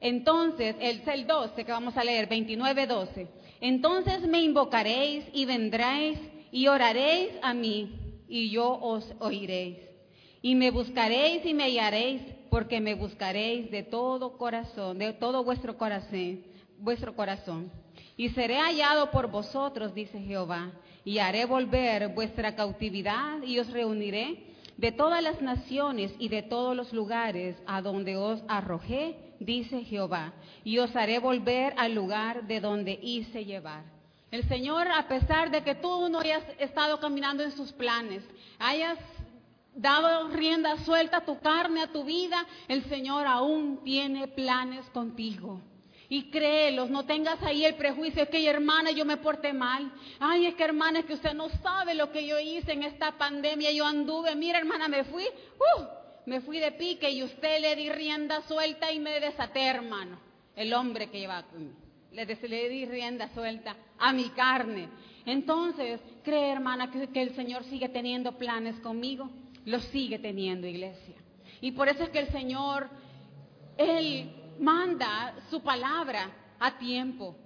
Entonces, 0.01 0.77
el, 0.81 1.03
el 1.07 1.27
12 1.27 1.65
que 1.65 1.73
vamos 1.73 1.97
a 1.97 2.05
leer, 2.05 2.27
29, 2.29 2.87
12. 2.87 3.29
Entonces 3.61 4.27
me 4.27 4.43
invocaréis 4.43 5.25
y 5.33 5.45
vendréis 5.45 6.19
y 6.51 6.69
oraréis 6.69 7.31
a 7.43 7.55
mí 7.55 8.23
y 8.29 8.51
yo 8.51 8.73
os 8.73 9.13
oiréis. 9.19 9.79
Y 10.43 10.55
me 10.55 10.71
buscaréis 10.71 11.45
y 11.45 11.55
me 11.55 11.65
hallaréis 11.65 12.23
porque 12.51 12.81
me 12.81 12.95
buscaréis 12.95 13.71
de 13.71 13.83
todo 13.83 14.39
corazón, 14.39 14.99
de 14.99 15.13
todo 15.13 15.45
vuestro 15.45 15.77
corazón, 15.77 16.43
vuestro 16.79 17.15
corazón. 17.15 17.71
Y 18.17 18.31
seré 18.31 18.59
hallado 18.59 19.11
por 19.11 19.31
vosotros, 19.31 19.95
dice 19.95 20.21
Jehová, 20.21 20.73
y 21.05 21.19
haré 21.19 21.45
volver 21.45 22.09
vuestra 22.09 22.55
cautividad 22.55 23.43
y 23.43 23.59
os 23.59 23.71
reuniré 23.71 24.46
de 24.77 24.93
todas 24.93 25.23
las 25.23 25.41
naciones 25.41 26.13
y 26.19 26.29
de 26.29 26.43
todos 26.43 26.77
los 26.77 26.93
lugares 26.93 27.57
a 27.67 27.81
donde 27.81 28.17
os 28.17 28.43
arrojé, 28.49 29.35
dice 29.41 29.85
Jehová, 29.85 30.33
y 30.65 30.79
os 30.79 30.95
haré 30.95 31.19
volver 31.19 31.75
al 31.77 31.95
lugar 31.95 32.47
de 32.47 32.61
donde 32.61 32.99
hice 33.03 33.45
llevar. 33.45 33.85
El 34.31 34.47
Señor, 34.49 34.89
a 34.89 35.07
pesar 35.09 35.51
de 35.51 35.63
que 35.63 35.75
tú 35.77 36.09
no 36.09 36.21
hayas 36.21 36.45
estado 36.59 36.99
caminando 37.01 37.43
en 37.43 37.53
sus 37.53 37.73
planes, 37.73 38.23
hayas 38.59 38.99
dado 39.75 40.29
rienda 40.29 40.77
suelta 40.79 41.19
a 41.19 41.25
tu 41.25 41.39
carne, 41.39 41.83
a 41.83 41.93
tu 41.93 42.05
vida, 42.05 42.45
el 42.67 42.85
Señor 42.85 43.27
aún 43.27 43.81
tiene 43.85 44.27
planes 44.29 44.85
contigo. 44.91 45.61
Y 46.09 46.31
créelos, 46.31 46.89
no 46.89 47.05
tengas 47.05 47.43
ahí 47.43 47.65
el 47.65 47.75
prejuicio, 47.75 48.23
es 48.23 48.29
que 48.29 48.47
hermana, 48.49 48.93
yo 48.93 49.05
me 49.05 49.17
porté 49.17 49.53
mal. 49.53 49.91
Ay, 50.21 50.47
es 50.47 50.55
que 50.55 50.63
hermana, 50.63 51.01
es 51.01 51.05
que 51.05 51.15
usted 51.15 51.35
no 51.35 51.49
sabe 51.49 51.95
lo 51.95 52.13
que 52.13 52.27
yo 52.27 52.39
hice 52.39 52.73
en 52.73 52.85
esta 52.85 53.19
pandemia. 53.19 53.73
Yo 53.73 53.85
anduve, 53.85 54.35
mira 54.37 54.59
hermana, 54.59 54.87
me 54.87 55.05
fui, 55.05 55.25
uh, 55.25 55.83
me 56.27 56.41
fui 56.41 56.59
de 56.59 56.73
pique 56.73 57.11
y 57.11 57.25
usted 57.25 57.61
le 57.61 57.75
di 57.75 57.91
rienda 57.91 58.43
suelta 58.43 58.93
y 58.93 59.01
me 59.01 59.19
desaté, 59.19 59.67
hermano. 59.67 60.19
El 60.55 60.73
hombre 60.73 61.11
que 61.11 61.19
lleva 61.19 61.45
le, 62.13 62.25
le 62.25 62.69
di 62.69 62.87
rienda 62.87 63.29
suelta 63.35 63.77
a 63.99 64.13
mi 64.13 64.31
carne. 64.31 64.89
Entonces, 65.27 66.01
cree 66.23 66.53
hermana 66.53 66.91
que, 66.91 67.09
que 67.09 67.21
el 67.21 67.35
Señor 67.35 67.65
sigue 67.65 67.89
teniendo 67.89 68.39
planes 68.39 68.79
conmigo. 68.81 69.29
Lo 69.65 69.81
sigue 69.81 70.21
teniendo, 70.21 70.69
iglesia. 70.69 71.17
Y 71.61 71.73
por 71.73 71.89
eso 71.89 72.05
es 72.05 72.11
que 72.11 72.21
el 72.21 72.29
Señor, 72.31 72.89
Él 73.77 74.31
manda 74.59 75.35
su 75.51 75.63
palabra 75.63 76.31
a 76.59 76.79
tiempo 76.79 77.37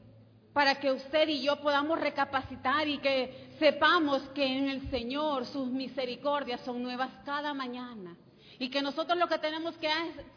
para 0.53 0.75
que 0.81 0.91
usted 0.91 1.29
y 1.29 1.43
yo 1.43 1.61
podamos 1.61 2.01
recapacitar 2.01 2.89
y 2.89 2.99
que 2.99 3.55
sepamos 3.59 4.23
que 4.31 4.45
en 4.45 4.69
el 4.69 4.91
Señor 4.91 5.47
sus 5.47 5.69
misericordias 5.69 6.61
son 6.63 6.83
nuevas 6.83 7.11
cada 7.25 7.55
mañana. 7.55 8.17
Y 8.61 8.69
que 8.69 8.83
nosotros 8.83 9.19
lo 9.19 9.27
que 9.27 9.39
tenemos 9.39 9.75
que, 9.79 9.89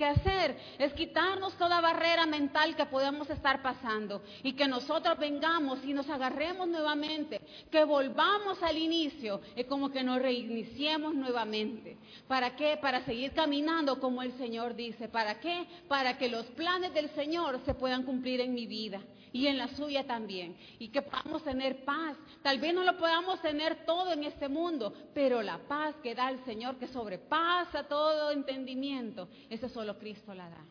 hacer 0.06 0.58
es 0.80 0.94
quitarnos 0.94 1.58
toda 1.58 1.82
barrera 1.82 2.26
mental 2.26 2.74
que 2.74 2.86
podemos 2.86 3.30
estar 3.30 3.62
pasando. 3.62 4.24
Y 4.44 4.54
que 4.54 4.66
nosotros 4.66 5.20
vengamos 5.20 5.84
y 5.84 5.94
nos 5.94 6.10
agarremos 6.10 6.70
nuevamente. 6.70 7.42
Que 7.70 7.84
volvamos 7.84 8.64
al 8.64 8.78
inicio. 8.78 9.42
Es 9.58 9.66
como 9.66 9.92
que 9.92 10.04
nos 10.04 10.22
reiniciemos 10.22 11.14
nuevamente. 11.14 11.98
¿Para 12.26 12.56
qué? 12.56 12.78
Para 12.78 13.04
seguir 13.04 13.34
caminando 13.34 14.00
como 14.00 14.24
el 14.24 14.32
Señor 14.38 14.74
dice. 14.74 15.10
¿Para 15.10 15.42
qué? 15.42 15.68
Para 15.90 16.18
que 16.18 16.30
los 16.30 16.46
planes 16.46 16.94
del 16.94 17.10
Señor 17.10 17.60
se 17.66 17.74
puedan 17.74 18.04
cumplir 18.04 18.40
en 18.40 18.54
mi 18.54 18.68
vida 18.68 19.02
y 19.34 19.48
en 19.48 19.58
la 19.58 19.68
suya 19.70 20.06
también. 20.06 20.56
Y 20.80 20.90
que 20.90 21.02
podamos 21.02 21.44
tener 21.44 21.84
paz. 21.84 22.16
Tal 22.42 22.60
vez 22.60 22.74
no 22.74 22.84
lo 22.84 22.98
podamos 22.98 23.42
tener 23.42 23.84
todo 23.86 24.14
en 24.14 24.24
este 24.24 24.48
mundo, 24.48 24.94
pero 25.14 25.42
la 25.42 25.58
paz 25.58 25.96
que 26.02 26.16
da 26.16 26.30
el 26.30 26.46
Señor, 26.46 26.78
que 26.78 26.88
sobrepasa 26.88 27.84
todo 27.88 28.32
entendimiento, 28.32 29.28
ese 29.50 29.68
solo 29.68 29.98
Cristo 29.98 30.34
la 30.34 30.50
da. 30.50 30.64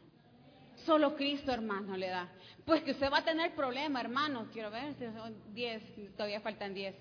Solo 0.86 1.14
Cristo, 1.14 1.52
hermano, 1.52 1.96
le 1.96 2.08
da. 2.08 2.28
Pues 2.64 2.82
que 2.82 2.92
usted 2.92 3.10
va 3.10 3.18
a 3.18 3.24
tener 3.24 3.54
problemas, 3.54 4.02
hermano. 4.02 4.46
Quiero 4.52 4.70
ver 4.70 4.94
si 4.94 5.04
son 5.06 5.34
10, 5.52 6.16
todavía 6.16 6.40
faltan 6.40 6.72
10. 6.72 6.94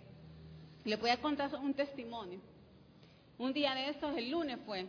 Le 0.84 0.96
voy 0.96 1.12
a 1.12 1.22
contar 1.22 1.54
un 1.56 1.74
testimonio. 1.74 2.40
Un 3.38 3.54
día 3.54 3.74
de 3.74 3.90
estos, 3.90 4.16
el 4.18 4.30
lunes 4.30 4.60
fue, 4.66 4.86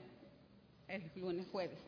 el 0.88 1.10
lunes, 1.16 1.46
jueves. 1.50 1.78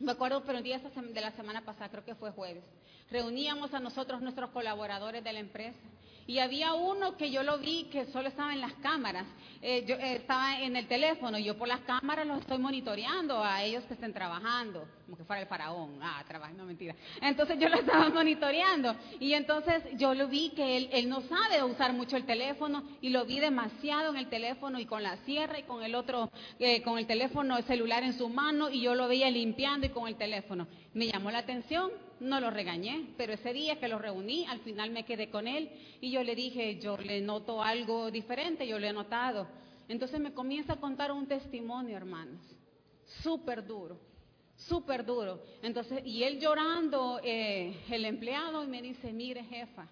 me 0.00 0.12
acuerdo, 0.12 0.42
pero 0.44 0.58
un 0.58 0.64
día 0.64 0.78
de 0.80 1.20
la 1.20 1.30
semana 1.32 1.64
pasada, 1.64 1.88
creo 1.88 2.04
que 2.04 2.14
fue 2.16 2.32
jueves, 2.32 2.64
reuníamos 3.10 3.72
a 3.74 3.80
nosotros, 3.80 4.20
nuestros 4.22 4.50
colaboradores 4.50 5.22
de 5.22 5.32
la 5.32 5.40
empresa, 5.40 5.78
y 6.26 6.40
había 6.40 6.74
uno 6.74 7.16
que 7.16 7.30
yo 7.30 7.44
lo 7.44 7.58
vi 7.58 7.84
que 7.84 8.06
solo 8.06 8.28
estaba 8.28 8.52
en 8.52 8.60
las 8.60 8.72
cámaras, 8.74 9.26
eh, 9.62 9.84
yo 9.86 9.94
eh, 9.94 10.16
estaba 10.16 10.60
en 10.60 10.74
el 10.74 10.88
teléfono, 10.88 11.38
yo 11.38 11.56
por 11.56 11.68
las 11.68 11.80
cámaras 11.80 12.26
los 12.26 12.40
estoy 12.40 12.58
monitoreando 12.58 13.42
a 13.44 13.62
ellos 13.62 13.84
que 13.84 13.94
estén 13.94 14.12
trabajando, 14.12 14.88
como 15.04 15.16
que 15.16 15.24
fuera 15.24 15.42
el 15.42 15.48
faraón, 15.48 16.00
ah, 16.02 16.24
trabajando, 16.26 16.64
mentira. 16.64 16.96
Entonces 17.22 17.58
yo 17.60 17.68
lo 17.68 17.76
estaba 17.80 18.08
monitoreando. 18.08 18.96
Y 19.20 19.34
entonces 19.34 19.84
yo 19.94 20.14
lo 20.14 20.26
vi 20.26 20.50
que 20.50 20.76
él, 20.76 20.88
él 20.92 21.08
no 21.08 21.20
sabe 21.22 21.62
usar 21.62 21.92
mucho 21.92 22.16
el 22.16 22.26
teléfono 22.26 22.82
y 23.00 23.10
lo 23.10 23.24
vi 23.24 23.38
demasiado 23.38 24.10
en 24.10 24.16
el 24.16 24.28
teléfono 24.28 24.80
y 24.80 24.86
con 24.86 25.04
la 25.04 25.16
sierra 25.18 25.60
y 25.60 25.62
con 25.62 25.84
el 25.84 25.94
otro, 25.94 26.30
eh, 26.58 26.82
con 26.82 26.98
el 26.98 27.06
teléfono 27.06 27.56
celular 27.62 28.02
en 28.02 28.18
su 28.18 28.28
mano 28.28 28.68
y 28.68 28.80
yo 28.80 28.96
lo 28.96 29.06
veía 29.06 29.30
limpiando 29.30 29.86
y 29.86 29.90
con 29.90 30.08
el 30.08 30.16
teléfono. 30.16 30.66
Me 30.92 31.06
llamó 31.06 31.30
la 31.30 31.38
atención 31.38 31.92
no 32.20 32.40
lo 32.40 32.50
regañé, 32.50 33.10
pero 33.16 33.32
ese 33.32 33.52
día 33.52 33.78
que 33.78 33.88
lo 33.88 33.98
reuní, 33.98 34.46
al 34.46 34.60
final 34.60 34.90
me 34.90 35.04
quedé 35.04 35.30
con 35.30 35.46
él 35.46 35.70
y 36.00 36.10
yo 36.10 36.22
le 36.22 36.34
dije, 36.34 36.78
yo 36.78 36.96
le 36.96 37.20
noto 37.20 37.62
algo 37.62 38.10
diferente, 38.10 38.66
yo 38.66 38.78
le 38.78 38.88
he 38.88 38.92
notado. 38.92 39.46
Entonces 39.88 40.20
me 40.20 40.32
comienza 40.32 40.74
a 40.74 40.80
contar 40.80 41.12
un 41.12 41.26
testimonio, 41.26 41.96
hermanos, 41.96 42.40
súper 43.22 43.66
duro, 43.66 43.98
súper 44.56 45.04
duro. 45.04 45.42
Entonces, 45.62 46.04
y 46.04 46.22
él 46.24 46.40
llorando, 46.40 47.20
eh, 47.22 47.76
el 47.90 48.04
empleado, 48.04 48.64
y 48.64 48.66
me 48.66 48.82
dice, 48.82 49.12
mire 49.12 49.44
jefa, 49.44 49.86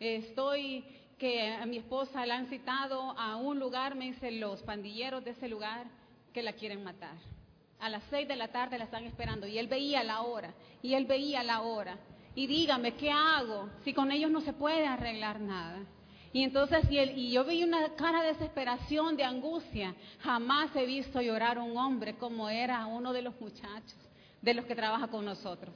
estoy 0.00 0.84
que 1.18 1.48
a 1.48 1.64
mi 1.64 1.78
esposa 1.78 2.26
la 2.26 2.36
han 2.36 2.48
citado 2.48 3.18
a 3.18 3.36
un 3.36 3.58
lugar, 3.58 3.94
me 3.94 4.06
dice, 4.06 4.30
los 4.32 4.62
pandilleros 4.62 5.24
de 5.24 5.30
ese 5.30 5.48
lugar 5.48 5.86
que 6.32 6.42
la 6.42 6.52
quieren 6.52 6.84
matar. 6.84 7.16
A 7.80 7.88
las 7.88 8.02
seis 8.10 8.26
de 8.26 8.36
la 8.36 8.48
tarde 8.48 8.78
la 8.78 8.84
están 8.84 9.04
esperando 9.04 9.46
y 9.46 9.58
él 9.58 9.68
veía 9.68 10.02
la 10.02 10.22
hora 10.22 10.54
y 10.82 10.94
él 10.94 11.04
veía 11.06 11.42
la 11.42 11.62
hora. 11.62 11.98
Y 12.34 12.46
dígame, 12.46 12.94
¿qué 12.94 13.10
hago? 13.10 13.70
Si 13.84 13.94
con 13.94 14.10
ellos 14.10 14.30
no 14.30 14.40
se 14.40 14.52
puede 14.52 14.86
arreglar 14.86 15.40
nada. 15.40 15.80
Y 16.32 16.42
entonces, 16.42 16.90
y, 16.90 16.98
él, 16.98 17.16
y 17.16 17.30
yo 17.30 17.44
veía 17.44 17.64
una 17.64 17.94
cara 17.94 18.22
de 18.22 18.34
desesperación, 18.34 19.16
de 19.16 19.24
angustia. 19.24 19.94
Jamás 20.20 20.74
he 20.76 20.84
visto 20.84 21.20
llorar 21.22 21.58
un 21.58 21.76
hombre 21.78 22.16
como 22.16 22.50
era 22.50 22.84
uno 22.84 23.14
de 23.14 23.22
los 23.22 23.40
muchachos, 23.40 23.96
de 24.42 24.52
los 24.52 24.66
que 24.66 24.74
trabaja 24.74 25.08
con 25.08 25.24
nosotros. 25.24 25.74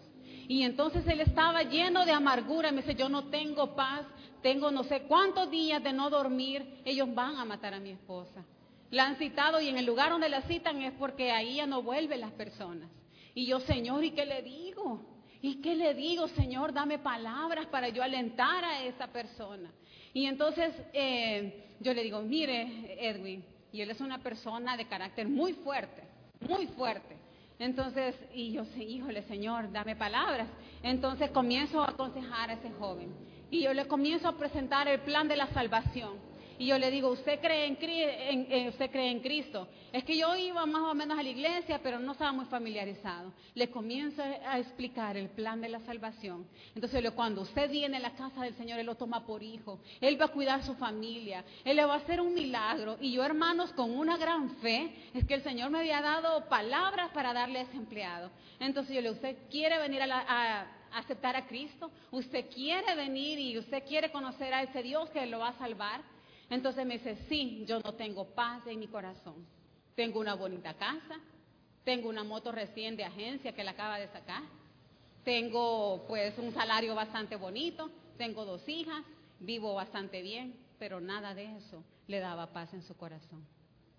Y 0.49 0.63
entonces 0.63 1.07
él 1.07 1.21
estaba 1.21 1.63
lleno 1.63 2.05
de 2.05 2.13
amargura. 2.13 2.73
Me 2.73 2.83
dice, 2.83 2.95
yo 2.95 3.09
no 3.09 3.25
tengo 3.29 3.75
paz, 3.75 4.03
tengo 4.43 4.71
no 4.71 4.85
sé 4.85 5.03
cuántos 5.03 5.51
días 5.51 5.83
de 5.83 5.93
no 5.93 6.11
dormir. 6.11 6.83
Ellos 6.85 7.09
van 7.15 7.37
a 7.37 7.45
matar 7.47 7.73
a 7.73 7.81
mi 7.81 7.91
esposa. 7.91 8.45
La 8.91 9.07
han 9.07 9.17
citado 9.17 9.61
y 9.61 9.69
en 9.69 9.79
el 9.79 9.87
lugar 9.87 10.11
donde 10.11 10.29
la 10.29 10.43
citan 10.43 10.83
es 10.83 10.93
porque 10.95 11.31
ahí 11.31 11.57
ya 11.57 11.67
no 11.67 11.83
vuelven 11.83 12.21
las 12.21 12.33
personas. 12.33 12.91
Y 13.35 13.47
yo, 13.47 13.61
Señor, 13.61 14.03
¿y 14.05 14.11
qué 14.11 14.27
le 14.27 14.43
digo? 14.43 15.01
¿Y 15.43 15.63
qué 15.63 15.75
le 15.75 15.95
digo, 15.95 16.29
Señor? 16.29 16.73
Dame 16.73 16.99
palabras 16.99 17.67
para 17.67 17.89
yo 17.89 18.03
alentar 18.03 18.65
a 18.65 18.83
esa 18.85 19.07
persona. 19.07 19.71
Y 20.13 20.27
entonces 20.27 20.75
eh, 20.93 21.77
yo 21.81 21.95
le 21.95 22.03
digo, 22.03 22.21
mire, 22.21 22.97
Edwin, 22.99 23.45
y 23.73 23.81
él 23.81 23.91
es 23.91 24.01
una 24.01 24.19
persona 24.19 24.77
de 24.77 24.87
carácter 24.87 25.29
muy 25.29 25.53
fuerte, 25.53 26.03
muy 26.41 26.67
fuerte. 26.67 27.17
Entonces, 27.59 28.17
y 28.35 28.53
yo, 28.53 28.65
híjole, 28.77 29.23
Señor, 29.25 29.71
dame 29.71 29.95
palabras. 29.95 30.49
Entonces 30.83 31.31
comienzo 31.31 31.83
a 31.83 31.91
aconsejar 31.91 32.51
a 32.51 32.55
ese 32.55 32.71
joven. 32.73 33.15
Y 33.51 33.63
yo 33.63 33.75
le 33.75 33.87
comienzo 33.87 34.29
a 34.29 34.37
presentar 34.37 34.89
el 34.89 35.01
plan 35.01 35.29
de 35.29 35.37
la 35.37 35.47
salvación. 35.49 36.15
Y 36.61 36.67
yo 36.67 36.77
le 36.77 36.91
digo, 36.91 37.09
¿usted 37.09 37.41
cree 37.41 37.65
en, 37.65 38.69
usted 38.69 38.91
cree 38.91 39.11
en 39.11 39.21
Cristo? 39.21 39.67
Es 39.91 40.05
que 40.05 40.15
yo 40.15 40.37
iba 40.37 40.67
más 40.67 40.83
o 40.83 40.95
menos 40.95 41.19
a 41.19 41.23
la 41.23 41.29
iglesia, 41.31 41.81
pero 41.83 41.99
no 41.99 42.13
estaba 42.13 42.33
muy 42.33 42.45
familiarizado. 42.45 43.33
Le 43.55 43.71
comienzo 43.71 44.23
a 44.23 44.59
explicar 44.59 45.17
el 45.17 45.31
plan 45.31 45.63
de 45.63 45.71
la 45.71 45.81
salvación. 45.81 46.47
Entonces, 46.75 47.03
cuando 47.13 47.41
usted 47.41 47.71
viene 47.71 47.97
a 47.97 48.01
la 48.01 48.13
casa 48.13 48.43
del 48.43 48.55
Señor, 48.57 48.79
Él 48.79 48.85
lo 48.85 48.95
toma 48.95 49.25
por 49.25 49.43
hijo. 49.43 49.81
Él 50.03 50.21
va 50.21 50.27
a 50.27 50.33
cuidar 50.33 50.61
a 50.61 50.63
su 50.63 50.75
familia. 50.75 51.47
Él 51.65 51.77
le 51.77 51.85
va 51.87 51.95
a 51.95 51.97
hacer 51.97 52.21
un 52.21 52.35
milagro. 52.35 52.99
Y 53.01 53.13
yo, 53.13 53.25
hermanos, 53.25 53.73
con 53.73 53.91
una 53.97 54.19
gran 54.19 54.51
fe, 54.57 54.95
es 55.15 55.25
que 55.25 55.33
el 55.33 55.43
Señor 55.43 55.71
me 55.71 55.79
había 55.79 56.03
dado 56.03 56.47
palabras 56.51 57.09
para 57.15 57.33
darle 57.33 57.61
a 57.61 57.63
ese 57.63 57.77
empleado. 57.79 58.31
Entonces, 58.59 58.95
yo 58.95 59.01
le 59.01 59.09
digo, 59.09 59.15
¿usted 59.15 59.49
quiere 59.51 59.79
venir 59.79 60.03
a, 60.03 60.67
aceptar 60.93 61.37
a 61.37 61.47
Cristo? 61.47 61.91
¿Usted 62.11 62.51
quiere 62.51 62.95
venir 62.97 63.39
y 63.39 63.57
usted 63.57 63.83
quiere 63.89 64.13
conocer 64.13 64.53
a 64.53 64.63
ese 64.63 64.83
Dios 64.83 65.09
que 65.09 65.25
lo 65.25 65.39
va 65.39 65.49
a 65.49 65.59
salvar? 65.59 66.20
Entonces 66.51 66.85
me 66.85 66.99
dice, 66.99 67.17
sí, 67.29 67.65
yo 67.67 67.79
no 67.81 67.95
tengo 67.95 68.27
paz 68.27 68.67
en 68.67 68.81
mi 68.81 68.89
corazón. 68.89 69.47
Tengo 69.95 70.19
una 70.21 70.35
bonita 70.35 70.75
casa, 70.75 71.21
tengo 71.85 72.09
una 72.09 72.25
moto 72.25 72.53
recién 72.53 72.97
de 72.97 73.05
agencia 73.05 73.53
que 73.53 73.65
la 73.65 73.71
acaba 73.71 73.99
de 73.99 74.09
sacar, 74.09 74.43
tengo 75.25 76.05
pues 76.09 76.37
un 76.39 76.53
salario 76.53 76.95
bastante 76.95 77.37
bonito, 77.37 77.91
tengo 78.17 78.45
dos 78.45 78.69
hijas, 78.69 79.05
vivo 79.39 79.75
bastante 79.75 80.23
bien, 80.23 80.55
pero 80.79 81.01
nada 81.01 81.35
de 81.35 81.57
eso 81.57 81.85
le 82.07 82.21
daba 82.21 82.53
paz 82.53 82.73
en 82.75 82.83
su 82.83 82.97
corazón. 82.97 83.47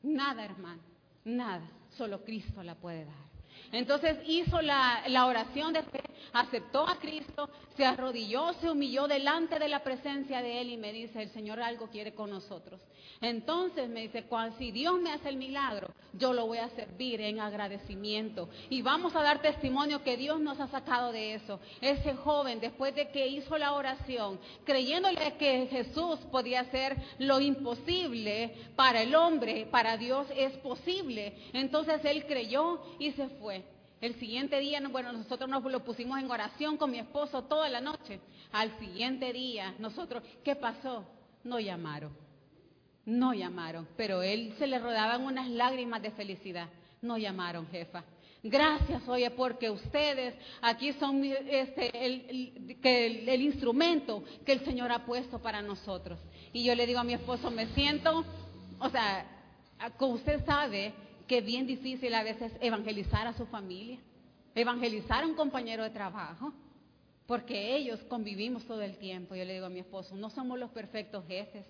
Nada, 0.04 0.44
hermano, 0.44 0.82
nada, 1.24 1.70
solo 1.92 2.24
Cristo 2.24 2.64
la 2.64 2.76
puede 2.76 3.06
dar. 3.06 3.31
Entonces 3.72 4.18
hizo 4.26 4.62
la, 4.62 5.26
oración 5.26 5.74
de 5.74 5.84
fe, 5.84 6.02
aceptó 6.34 6.88
a 6.88 6.98
Cristo, 7.00 7.50
se 7.76 7.86
arrodilló, 7.86 8.54
se 8.54 8.70
humilló 8.70 9.08
delante 9.08 9.60
de 9.60 9.70
la 9.70 9.84
presencia 9.84 10.42
de 10.42 10.62
Él 10.62 10.72
y 10.72 10.78
me 10.78 10.92
dice, 10.92 11.22
el 11.22 11.30
Señor 11.30 11.62
algo 11.62 11.88
quiere 11.88 12.14
con 12.14 12.30
nosotros. 12.30 12.82
Entonces 13.22 13.88
me 13.88 14.02
dice, 14.02 14.26
si 14.58 14.72
Dios 14.72 15.00
me 15.00 15.12
hace 15.12 15.30
el 15.30 15.38
milagro, 15.38 15.94
yo 16.14 16.34
lo 16.34 16.48
voy 16.48 16.58
a 16.58 16.70
servir 16.70 17.22
en 17.22 17.40
agradecimiento. 17.40 18.50
Y 18.70 18.82
vamos 18.82 19.16
a 19.16 19.22
dar 19.22 19.42
testimonio 19.42 20.04
que 20.04 20.18
Dios 20.18 20.40
nos 20.40 20.60
ha 20.60 20.68
sacado 20.68 21.12
de 21.12 21.36
eso. 21.36 21.60
Ese 21.82 22.16
joven, 22.16 22.60
después 22.60 22.96
de 22.96 23.10
que 23.10 23.28
hizo 23.28 23.58
la 23.58 23.74
oración, 23.74 24.40
creyéndole 24.66 25.36
que 25.38 25.68
Jesús 25.68 26.20
podía 26.32 26.62
hacer 26.62 26.98
lo 27.20 27.40
imposible 27.40 28.56
para 28.76 29.02
el 29.02 29.14
hombre, 29.14 29.68
para 29.70 29.98
Dios 29.98 30.28
es 30.36 30.54
posible. 30.58 31.34
Entonces 31.54 32.04
él 32.04 32.26
creyó 32.26 32.82
y 33.00 33.12
se 33.12 33.28
fue. 33.30 33.51
El 34.02 34.16
siguiente 34.16 34.60
día, 34.60 34.82
bueno, 34.90 35.14
nosotros 35.14 35.48
nos 35.48 35.64
lo 35.64 35.84
pusimos 35.84 36.20
en 36.20 36.30
oración 36.30 36.76
con 36.76 36.90
mi 36.90 36.98
esposo 36.98 37.44
toda 37.44 37.70
la 37.70 37.80
noche. 37.80 38.20
Al 38.52 38.78
siguiente 38.80 39.32
día, 39.32 39.76
nosotros, 39.78 40.24
¿qué 40.44 40.56
pasó? 40.56 41.06
No 41.44 41.60
llamaron. 41.60 42.12
No 43.06 43.34
llamaron, 43.34 43.88
pero 43.96 44.24
él 44.24 44.56
se 44.58 44.66
le 44.66 44.80
rodaban 44.80 45.22
unas 45.22 45.48
lágrimas 45.50 46.02
de 46.02 46.10
felicidad. 46.12 46.68
No 47.02 47.18
llamaron, 47.20 47.68
jefa. 47.68 48.04
Gracias, 48.44 49.08
oye, 49.08 49.30
porque 49.30 49.70
ustedes 49.70 50.34
aquí 50.64 50.94
son 50.94 51.24
este, 51.24 51.92
el, 52.04 53.42
instrumento 53.42 54.24
que 54.44 54.54
el 54.54 54.66
Señor 54.66 54.92
ha 54.92 55.06
puesto 55.06 55.38
para 55.40 55.62
nosotros. 55.62 56.18
Y 56.52 56.64
yo 56.64 56.74
le 56.74 56.88
digo 56.88 57.00
a 57.00 57.04
mi 57.04 57.14
esposo, 57.14 57.52
me 57.52 57.68
siento, 57.76 58.26
o 58.80 58.90
sea, 58.90 59.28
como 59.98 60.16
usted 60.16 60.44
sabe, 60.44 60.92
que 61.32 61.40
bien 61.40 61.66
difícil 61.66 62.14
a 62.14 62.24
veces 62.24 62.52
evangelizar 62.60 63.26
a 63.26 63.32
su 63.32 63.46
familia, 63.46 63.98
evangelizar 64.54 65.24
a 65.24 65.26
un 65.26 65.34
compañero 65.34 65.82
de 65.82 65.90
trabajo, 65.90 66.52
porque 67.26 67.74
ellos 67.78 68.02
convivimos 68.10 68.66
todo 68.66 68.82
el 68.82 68.98
tiempo. 68.98 69.34
Yo 69.34 69.46
le 69.46 69.54
digo 69.54 69.68
a 69.68 69.70
mi 69.70 69.80
esposo, 69.80 70.14
no 70.18 70.30
somos 70.30 70.60
los 70.60 70.72
perfectos 70.72 71.26
jefes, 71.26 71.66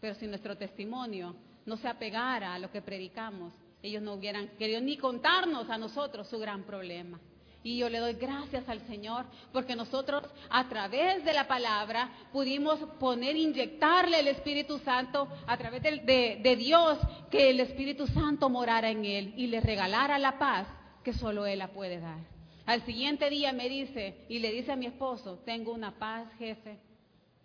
pero 0.00 0.14
si 0.14 0.28
nuestro 0.28 0.56
testimonio 0.56 1.34
no 1.66 1.76
se 1.76 1.88
apegara 1.88 2.54
a 2.54 2.60
lo 2.60 2.70
que 2.70 2.82
predicamos, 2.82 3.52
ellos 3.82 4.00
no 4.00 4.14
hubieran 4.14 4.46
querido 4.56 4.80
ni 4.80 4.96
contarnos 4.96 5.68
a 5.68 5.76
nosotros 5.76 6.28
su 6.28 6.38
gran 6.38 6.62
problema. 6.62 7.18
Y 7.62 7.76
yo 7.78 7.90
le 7.90 7.98
doy 7.98 8.14
gracias 8.14 8.66
al 8.68 8.80
Señor 8.86 9.26
porque 9.52 9.76
nosotros 9.76 10.22
a 10.48 10.68
través 10.68 11.24
de 11.24 11.32
la 11.34 11.46
palabra 11.46 12.10
pudimos 12.32 12.78
poner, 12.98 13.36
inyectarle 13.36 14.20
el 14.20 14.28
Espíritu 14.28 14.78
Santo 14.78 15.28
a 15.46 15.56
través 15.58 15.82
de, 15.82 16.40
de, 16.42 16.56
Dios, 16.56 16.98
que 17.30 17.50
el 17.50 17.60
Espíritu 17.60 18.06
Santo 18.06 18.48
morara 18.48 18.90
en 18.90 19.04
él 19.04 19.34
y 19.36 19.46
le 19.48 19.60
regalara 19.60 20.18
la 20.18 20.38
paz 20.38 20.66
que 21.04 21.12
solo 21.12 21.46
Él 21.46 21.58
la 21.58 21.68
puede 21.68 22.00
dar. 22.00 22.18
Al 22.66 22.84
siguiente 22.84 23.28
día 23.30 23.52
me 23.52 23.68
dice 23.68 24.24
y 24.28 24.38
le 24.38 24.52
dice 24.52 24.72
a 24.72 24.76
mi 24.76 24.86
esposo, 24.86 25.38
tengo 25.44 25.72
una 25.72 25.98
paz, 25.98 26.28
jefe. 26.38 26.78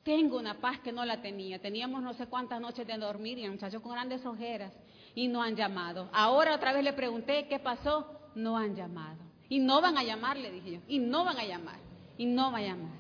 Tengo 0.03 0.37
una 0.37 0.61
paz 0.61 0.79
que 0.81 0.91
no 0.91 1.03
la 1.03 1.21
tenía. 1.21 1.59
Teníamos 1.59 2.03
no 2.03 2.13
sé 2.13 2.27
cuántas 2.27 2.61
noches 2.61 2.85
de 2.85 2.95
dormir 2.97 3.39
y 3.39 3.45
el 3.45 3.51
muchacho 3.51 3.81
con 3.81 3.93
grandes 3.93 4.23
ojeras 4.25 4.71
y 5.15 5.27
no 5.27 5.41
han 5.41 5.55
llamado. 5.55 6.09
Ahora 6.13 6.53
otra 6.53 6.73
vez 6.73 6.83
le 6.83 6.93
pregunté 6.93 7.47
qué 7.47 7.57
pasó, 7.57 8.19
no 8.35 8.55
han 8.55 8.75
llamado. 8.75 9.24
Y 9.49 9.59
no 9.59 9.81
van 9.81 9.97
a 9.97 10.03
llamar, 10.03 10.37
le 10.37 10.51
dije 10.51 10.71
yo. 10.71 10.79
Y 10.87 10.99
no 10.99 11.23
van 11.23 11.37
a 11.37 11.45
llamar. 11.45 11.79
Y 12.17 12.25
no 12.25 12.51
van 12.51 12.63
a 12.63 12.67
llamar. 12.67 12.97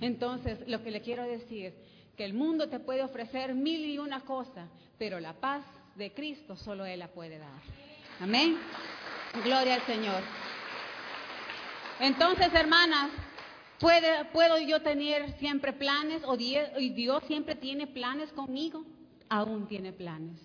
Entonces, 0.00 0.58
lo 0.66 0.82
que 0.82 0.90
le 0.90 1.00
quiero 1.00 1.22
decir, 1.24 1.74
que 2.16 2.24
el 2.24 2.34
mundo 2.34 2.68
te 2.68 2.80
puede 2.80 3.02
ofrecer 3.02 3.54
mil 3.54 3.84
y 3.84 3.98
una 3.98 4.20
cosas, 4.20 4.68
pero 4.98 5.20
la 5.20 5.34
paz 5.34 5.64
de 5.96 6.12
Cristo 6.12 6.56
solo 6.56 6.84
Él 6.84 6.98
la 7.00 7.08
puede 7.08 7.38
dar. 7.38 7.62
Amén. 8.20 8.58
Gloria 9.44 9.74
al 9.74 9.82
Señor. 9.82 10.22
Entonces, 12.00 12.52
hermanas, 12.52 13.10
¿puede, 13.78 14.24
¿puedo 14.26 14.58
yo 14.58 14.82
tener 14.82 15.32
siempre 15.38 15.72
planes? 15.72 16.22
¿O 16.24 16.36
Dios 16.36 17.22
siempre 17.26 17.54
tiene 17.54 17.86
planes 17.86 18.32
conmigo? 18.32 18.84
Aún 19.28 19.66
tiene 19.66 19.92
planes. 19.92 20.40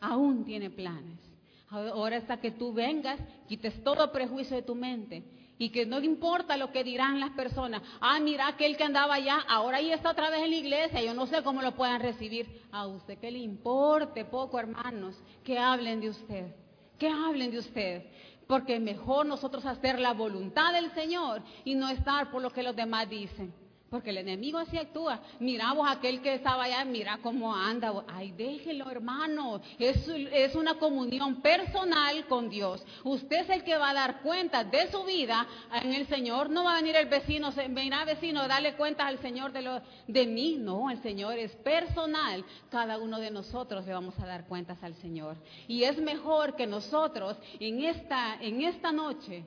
Aún 0.00 0.44
tiene 0.44 0.70
planes. 0.70 1.27
Ahora 1.70 2.16
hasta 2.16 2.40
que 2.40 2.50
tú 2.50 2.72
vengas, 2.72 3.20
quites 3.46 3.82
todo 3.84 4.10
prejuicio 4.10 4.56
de 4.56 4.62
tu 4.62 4.74
mente 4.74 5.22
Y 5.58 5.68
que 5.68 5.84
no 5.84 6.00
importa 6.00 6.56
lo 6.56 6.72
que 6.72 6.82
dirán 6.82 7.20
las 7.20 7.30
personas. 7.30 7.82
Ah, 8.00 8.18
mira 8.20 8.48
aquel 8.48 8.76
que 8.76 8.84
andaba 8.84 9.14
allá, 9.14 9.40
ahora 9.48 9.78
ahí 9.78 9.90
está 9.90 10.10
otra 10.10 10.30
vez 10.30 10.42
en 10.44 10.50
la 10.50 10.56
iglesia, 10.56 11.02
yo 11.02 11.12
no 11.12 11.26
sé 11.26 11.42
cómo 11.42 11.60
lo 11.60 11.74
puedan 11.74 12.00
recibir. 12.00 12.62
A 12.72 12.86
usted 12.86 13.18
que 13.18 13.30
le 13.30 13.38
importe 13.38 14.24
poco, 14.24 14.58
hermanos, 14.58 15.20
que 15.44 15.58
hablen 15.58 16.00
de 16.00 16.10
usted, 16.10 16.54
que 16.98 17.08
hablen 17.08 17.50
de 17.50 17.58
usted. 17.58 18.06
Porque 18.46 18.80
mejor 18.80 19.26
nosotros 19.26 19.66
hacer 19.66 19.98
la 19.98 20.14
voluntad 20.14 20.72
del 20.72 20.90
Señor 20.92 21.42
y 21.64 21.74
no 21.74 21.90
estar 21.90 22.30
por 22.30 22.40
lo 22.40 22.50
que 22.50 22.62
los 22.62 22.74
demás 22.74 23.10
dicen. 23.10 23.52
Porque 23.90 24.10
el 24.10 24.18
enemigo 24.18 24.58
así 24.58 24.76
actúa. 24.76 25.20
Mira 25.40 25.72
vos 25.72 25.88
aquel 25.88 26.20
que 26.20 26.34
estaba 26.34 26.64
allá, 26.64 26.84
mira 26.84 27.18
cómo 27.22 27.54
anda. 27.54 28.04
Ay, 28.06 28.32
déjelo, 28.32 28.90
hermano. 28.90 29.62
Es, 29.78 30.06
es 30.06 30.54
una 30.54 30.74
comunión 30.74 31.40
personal 31.40 32.26
con 32.26 32.50
Dios. 32.50 32.84
Usted 33.02 33.44
es 33.44 33.50
el 33.50 33.64
que 33.64 33.78
va 33.78 33.90
a 33.90 33.94
dar 33.94 34.20
cuenta 34.20 34.62
de 34.62 34.90
su 34.90 35.04
vida 35.04 35.46
en 35.72 35.94
el 35.94 36.06
Señor. 36.06 36.50
No 36.50 36.64
va 36.64 36.74
a 36.74 36.76
venir 36.76 36.96
el 36.96 37.06
vecino, 37.06 37.50
venirá 37.70 38.04
vecino, 38.04 38.46
darle 38.46 38.74
cuentas 38.74 39.06
al 39.06 39.20
Señor 39.20 39.52
de, 39.52 39.62
lo, 39.62 39.80
de 40.06 40.26
mí. 40.26 40.56
No, 40.58 40.90
el 40.90 41.00
Señor 41.00 41.38
es 41.38 41.56
personal. 41.56 42.44
Cada 42.70 42.98
uno 42.98 43.18
de 43.18 43.30
nosotros 43.30 43.86
le 43.86 43.94
vamos 43.94 44.18
a 44.18 44.26
dar 44.26 44.46
cuentas 44.46 44.82
al 44.82 44.96
Señor. 44.96 45.38
Y 45.66 45.84
es 45.84 45.98
mejor 45.98 46.56
que 46.56 46.66
nosotros 46.66 47.38
en 47.58 47.82
esta, 47.84 48.34
en 48.42 48.60
esta 48.60 48.92
noche, 48.92 49.46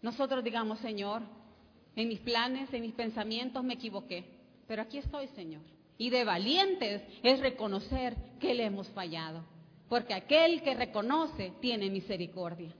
nosotros 0.00 0.42
digamos, 0.42 0.78
Señor, 0.78 1.20
en 1.96 2.08
mis 2.08 2.20
planes, 2.20 2.72
en 2.72 2.82
mis 2.82 2.94
pensamientos 2.94 3.62
me 3.64 3.74
equivoqué, 3.74 4.24
pero 4.66 4.82
aquí 4.82 4.98
estoy, 4.98 5.28
Señor. 5.28 5.62
Y 5.98 6.10
de 6.10 6.24
valientes 6.24 7.02
es 7.22 7.40
reconocer 7.40 8.16
que 8.38 8.54
le 8.54 8.64
hemos 8.64 8.88
fallado, 8.88 9.44
porque 9.88 10.14
aquel 10.14 10.62
que 10.62 10.74
reconoce 10.74 11.52
tiene 11.60 11.90
misericordia. 11.90 12.72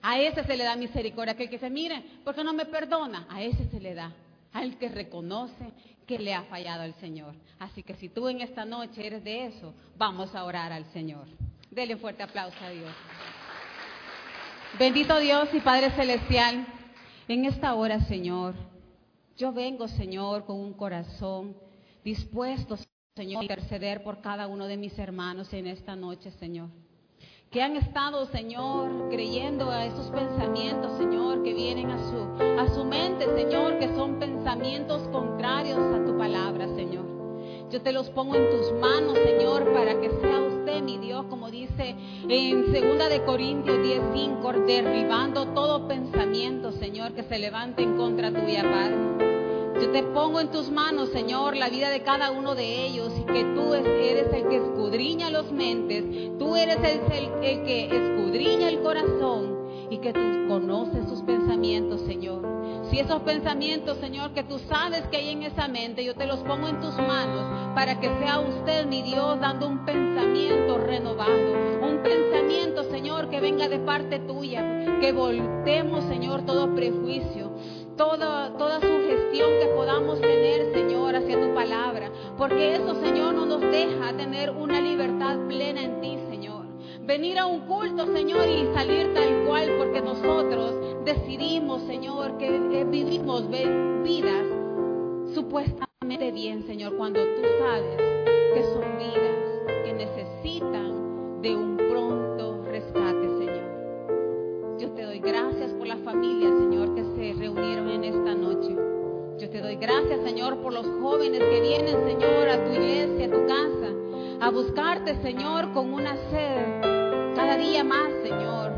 A 0.00 0.20
ese 0.20 0.44
se 0.44 0.56
le 0.56 0.64
da 0.64 0.76
misericordia, 0.76 1.32
aquel 1.32 1.50
que 1.50 1.58
se 1.58 1.70
mire, 1.70 2.02
porque 2.24 2.44
no 2.44 2.52
me 2.52 2.66
perdona, 2.66 3.26
a 3.28 3.42
ese 3.42 3.68
se 3.68 3.80
le 3.80 3.94
da, 3.94 4.14
al 4.52 4.78
que 4.78 4.88
reconoce 4.88 5.72
que 6.06 6.18
le 6.18 6.34
ha 6.34 6.44
fallado 6.44 6.82
al 6.82 6.94
Señor. 6.94 7.34
Así 7.58 7.82
que 7.82 7.94
si 7.94 8.08
tú 8.08 8.28
en 8.28 8.40
esta 8.40 8.64
noche 8.64 9.06
eres 9.06 9.24
de 9.24 9.46
eso, 9.46 9.74
vamos 9.96 10.34
a 10.34 10.44
orar 10.44 10.72
al 10.72 10.84
Señor. 10.92 11.26
Dele 11.70 11.94
un 11.94 12.00
fuerte 12.00 12.22
aplauso 12.22 12.56
a 12.64 12.70
Dios. 12.70 12.92
Bendito 14.78 15.18
Dios 15.18 15.48
y 15.52 15.60
Padre 15.60 15.90
Celestial. 15.90 16.66
En 17.28 17.44
esta 17.44 17.74
hora, 17.74 18.00
Señor, 18.00 18.54
yo 19.36 19.52
vengo, 19.52 19.86
Señor, 19.86 20.46
con 20.46 20.58
un 20.58 20.72
corazón 20.72 21.54
dispuesto, 22.02 22.78
Señor, 23.14 23.40
a 23.40 23.44
interceder 23.44 24.02
por 24.02 24.22
cada 24.22 24.46
uno 24.46 24.66
de 24.66 24.78
mis 24.78 24.98
hermanos 24.98 25.52
en 25.52 25.66
esta 25.66 25.94
noche, 25.94 26.30
Señor. 26.30 26.70
Que 27.50 27.60
han 27.60 27.76
estado, 27.76 28.24
Señor, 28.26 29.10
creyendo 29.10 29.70
a 29.70 29.84
esos 29.84 30.10
pensamientos, 30.10 30.96
Señor, 30.96 31.42
que 31.42 31.52
vienen 31.52 31.90
a 31.90 31.98
su, 31.98 32.42
a 32.60 32.74
su 32.74 32.86
mente, 32.86 33.26
Señor, 33.36 33.78
que 33.78 33.94
son 33.94 34.18
pensamientos 34.18 35.06
contrarios 35.08 35.78
a 35.78 36.06
tu 36.06 36.16
palabra, 36.16 36.66
Señor. 36.76 36.97
Yo 37.70 37.82
te 37.82 37.92
los 37.92 38.08
pongo 38.08 38.34
en 38.34 38.48
tus 38.48 38.72
manos, 38.80 39.18
Señor, 39.18 39.70
para 39.74 40.00
que 40.00 40.08
sea 40.08 40.38
usted 40.38 40.80
mi 40.80 40.96
Dios, 40.96 41.26
como 41.28 41.50
dice 41.50 41.94
en 42.26 42.72
2 42.72 43.10
de 43.10 43.22
Corintios 43.26 43.76
10:5, 43.78 44.66
derribando 44.66 45.48
todo 45.48 45.86
pensamiento, 45.86 46.72
Señor, 46.72 47.12
que 47.12 47.24
se 47.24 47.38
levante 47.38 47.82
en 47.82 47.98
contra 47.98 48.32
tuya, 48.32 48.62
Padre. 48.62 49.82
Yo 49.82 49.90
te 49.90 50.02
pongo 50.02 50.40
en 50.40 50.50
tus 50.50 50.70
manos, 50.70 51.10
Señor, 51.10 51.56
la 51.56 51.68
vida 51.68 51.90
de 51.90 52.02
cada 52.02 52.30
uno 52.30 52.54
de 52.54 52.86
ellos 52.86 53.12
y 53.20 53.24
que 53.24 53.44
tú 53.54 53.74
eres 53.74 54.32
el 54.32 54.48
que 54.48 54.56
escudriña 54.56 55.28
los 55.28 55.52
mentes, 55.52 56.04
tú 56.38 56.56
eres 56.56 56.78
el, 56.78 57.30
el 57.44 57.64
que 57.64 57.84
escudriña 57.84 58.70
el 58.70 58.80
corazón 58.80 59.58
y 59.90 59.98
que 59.98 60.14
tú 60.14 60.48
conoces 60.48 61.06
sus 61.06 61.20
pensamientos, 61.20 62.00
Señor. 62.00 62.57
Si 62.90 62.98
esos 62.98 63.20
pensamientos, 63.20 63.98
Señor, 63.98 64.32
que 64.32 64.42
tú 64.42 64.58
sabes 64.60 65.02
que 65.08 65.18
hay 65.18 65.28
en 65.30 65.42
esa 65.42 65.68
mente, 65.68 66.04
yo 66.04 66.14
te 66.14 66.26
los 66.26 66.40
pongo 66.40 66.68
en 66.68 66.80
tus 66.80 66.96
manos 66.96 67.74
para 67.74 68.00
que 68.00 68.08
sea 68.18 68.40
usted, 68.40 68.86
mi 68.86 69.02
Dios, 69.02 69.38
dando 69.40 69.68
un 69.68 69.84
pensamiento 69.84 70.78
renovado. 70.78 71.52
Un 71.82 72.02
pensamiento, 72.02 72.84
Señor, 72.84 73.28
que 73.28 73.40
venga 73.40 73.68
de 73.68 73.78
parte 73.78 74.18
tuya. 74.20 74.98
Que 75.00 75.12
voltemos, 75.12 76.04
Señor, 76.04 76.46
todo 76.46 76.74
prejuicio. 76.74 77.52
Toda, 77.98 78.56
toda 78.56 78.80
sugestión 78.80 79.50
que 79.60 79.66
podamos 79.74 80.20
tener, 80.20 80.72
Señor, 80.72 81.14
hacia 81.14 81.38
tu 81.38 81.52
palabra. 81.54 82.10
Porque 82.38 82.76
eso, 82.76 82.94
Señor, 83.02 83.34
no 83.34 83.44
nos 83.44 83.60
deja 83.60 84.16
tener 84.16 84.50
una 84.50 84.80
libertad 84.80 85.36
plena 85.46 85.82
en 85.82 86.00
ti, 86.00 86.18
Señor 86.30 86.68
venir 87.08 87.38
a 87.38 87.46
un 87.46 87.60
culto, 87.60 88.04
Señor, 88.12 88.46
y 88.46 88.66
salir 88.74 89.14
tal 89.14 89.46
cual, 89.46 89.70
porque 89.78 90.02
nosotros 90.02 90.87
decidimos, 91.04 91.82
Señor, 91.82 92.36
que 92.38 92.84
vivimos 92.84 93.48
vidas 93.48 94.46
supuestamente 95.34 96.32
bien, 96.32 96.66
Señor, 96.66 96.96
cuando 96.96 97.20
tú 97.20 97.42
sabes 97.58 97.96
que 98.54 98.62
son 98.62 98.84
vidas 98.98 99.84
que 99.84 99.92
necesitan 99.92 101.42
de 101.42 101.54
un 101.54 101.76
pronto 101.76 102.64
rescate, 102.64 103.28
Señor. 103.38 104.78
Yo 104.78 104.90
te 104.92 105.02
doy 105.02 105.20
gracias 105.20 105.72
por 105.72 105.86
las 105.86 106.00
familias, 106.00 106.52
Señor, 106.58 106.94
que 106.94 107.02
se 107.02 107.38
reunieron 107.38 107.88
en 107.90 108.04
esta 108.04 108.34
noche. 108.34 108.76
Yo 109.38 109.50
te 109.50 109.60
doy 109.60 109.76
gracias, 109.76 110.20
Señor, 110.24 110.56
por 110.62 110.72
los 110.72 110.86
jóvenes 111.00 111.40
que 111.40 111.60
vienen, 111.60 112.04
Señor, 112.04 112.48
a 112.48 112.64
tu 112.64 112.72
iglesia, 112.72 113.26
a 113.26 113.30
tu 113.30 113.46
casa, 113.46 113.92
a 114.40 114.50
buscarte, 114.50 115.20
Señor, 115.22 115.72
con 115.72 115.92
una 115.92 116.16
sed 116.30 117.34
cada 117.36 117.56
día 117.56 117.84
más, 117.84 118.10
Señor, 118.24 118.72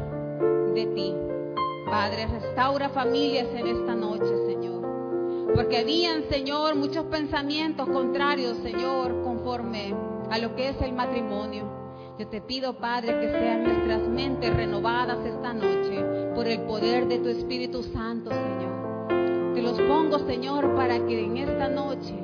de 0.74 0.86
ti. 0.86 1.29
Padre, 1.90 2.28
restaura 2.28 2.88
familias 2.90 3.48
en 3.52 3.66
esta 3.66 3.96
noche, 3.96 4.46
Señor. 4.46 5.50
Porque 5.56 5.78
habían, 5.78 6.22
Señor, 6.30 6.76
muchos 6.76 7.04
pensamientos 7.06 7.88
contrarios, 7.88 8.58
Señor, 8.58 9.22
conforme 9.24 9.92
a 10.30 10.38
lo 10.38 10.54
que 10.54 10.68
es 10.68 10.80
el 10.82 10.92
matrimonio. 10.92 11.64
Yo 12.16 12.28
te 12.28 12.40
pido, 12.40 12.74
Padre, 12.74 13.18
que 13.18 13.30
sean 13.32 13.64
nuestras 13.64 14.06
mentes 14.06 14.54
renovadas 14.54 15.18
esta 15.26 15.52
noche 15.52 16.30
por 16.36 16.46
el 16.46 16.60
poder 16.60 17.08
de 17.08 17.18
tu 17.18 17.28
Espíritu 17.28 17.82
Santo, 17.82 18.30
Señor. 18.30 19.54
Te 19.54 19.60
los 19.60 19.80
pongo, 19.80 20.20
Señor, 20.20 20.76
para 20.76 21.04
que 21.04 21.24
en 21.24 21.38
esta 21.38 21.68
noche 21.68 22.14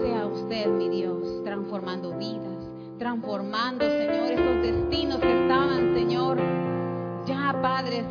sea 0.00 0.26
usted, 0.26 0.68
mi 0.68 0.88
Dios, 0.90 1.42
transformando 1.42 2.16
vidas 2.16 2.50
transformando, 3.00 3.88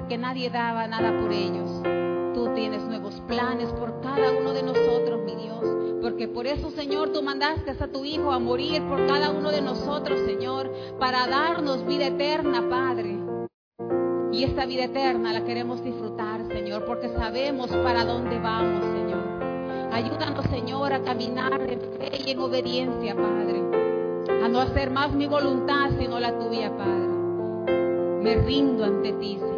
que 0.09 0.17
nadie 0.17 0.49
daba 0.49 0.87
nada 0.87 1.17
por 1.21 1.31
ellos. 1.31 1.69
Tú 2.33 2.53
tienes 2.53 2.81
nuevos 2.83 3.21
planes 3.27 3.69
por 3.73 4.01
cada 4.01 4.31
uno 4.31 4.53
de 4.53 4.63
nosotros, 4.63 5.21
mi 5.23 5.35
Dios. 5.35 5.63
Porque 6.01 6.27
por 6.27 6.47
eso, 6.47 6.71
Señor, 6.71 7.13
tú 7.13 7.21
mandaste 7.21 7.71
a 7.71 7.87
tu 7.87 8.03
Hijo 8.03 8.31
a 8.31 8.39
morir 8.39 8.81
por 8.87 9.05
cada 9.07 9.29
uno 9.29 9.51
de 9.51 9.61
nosotros, 9.61 10.19
Señor, 10.25 10.71
para 10.99 11.27
darnos 11.27 11.85
vida 11.85 12.07
eterna, 12.07 12.67
Padre. 12.69 13.17
Y 14.31 14.43
esta 14.43 14.65
vida 14.65 14.85
eterna 14.85 15.31
la 15.31 15.45
queremos 15.45 15.83
disfrutar, 15.83 16.45
Señor, 16.47 16.85
porque 16.85 17.09
sabemos 17.09 17.69
para 17.69 18.03
dónde 18.03 18.37
vamos, 18.39 18.83
Señor. 18.83 19.93
Ayúdanos, 19.93 20.45
Señor, 20.47 20.93
a 20.93 21.01
caminar 21.01 21.61
en 21.61 21.79
fe 21.79 22.23
y 22.25 22.31
en 22.31 22.39
obediencia, 22.39 23.15
Padre 23.15 23.59
a 24.43 24.47
no 24.47 24.59
hacer 24.59 24.89
más 24.89 25.13
mi 25.13 25.27
voluntad 25.27 25.91
sino 25.99 26.19
la 26.19 26.37
tuya, 26.37 26.71
Padre. 26.77 27.07
Me 28.21 28.35
rindo 28.35 28.85
ante 28.85 29.13
ti, 29.13 29.37
Señor. 29.37 29.48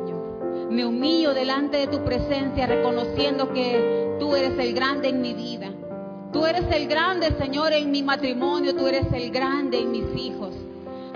Me 0.72 0.86
humillo 0.86 1.34
delante 1.34 1.78
de 1.78 1.88
tu 1.88 2.04
presencia 2.04 2.66
reconociendo 2.66 3.52
que 3.54 4.16
tú 4.20 4.36
eres 4.36 4.58
el 4.58 4.74
grande 4.74 5.10
en 5.10 5.22
mi 5.22 5.34
vida. 5.34 5.70
Tú 6.32 6.46
eres 6.46 6.66
el 6.72 6.88
grande, 6.88 7.32
Señor, 7.38 7.74
en 7.74 7.92
mi 7.92 8.02
matrimonio. 8.02 8.74
Tú 8.76 8.88
eres 8.88 9.06
el 9.14 9.32
grande 9.32 9.80
en 9.80 9.92
mis 9.92 10.16
hijos. 10.16 10.56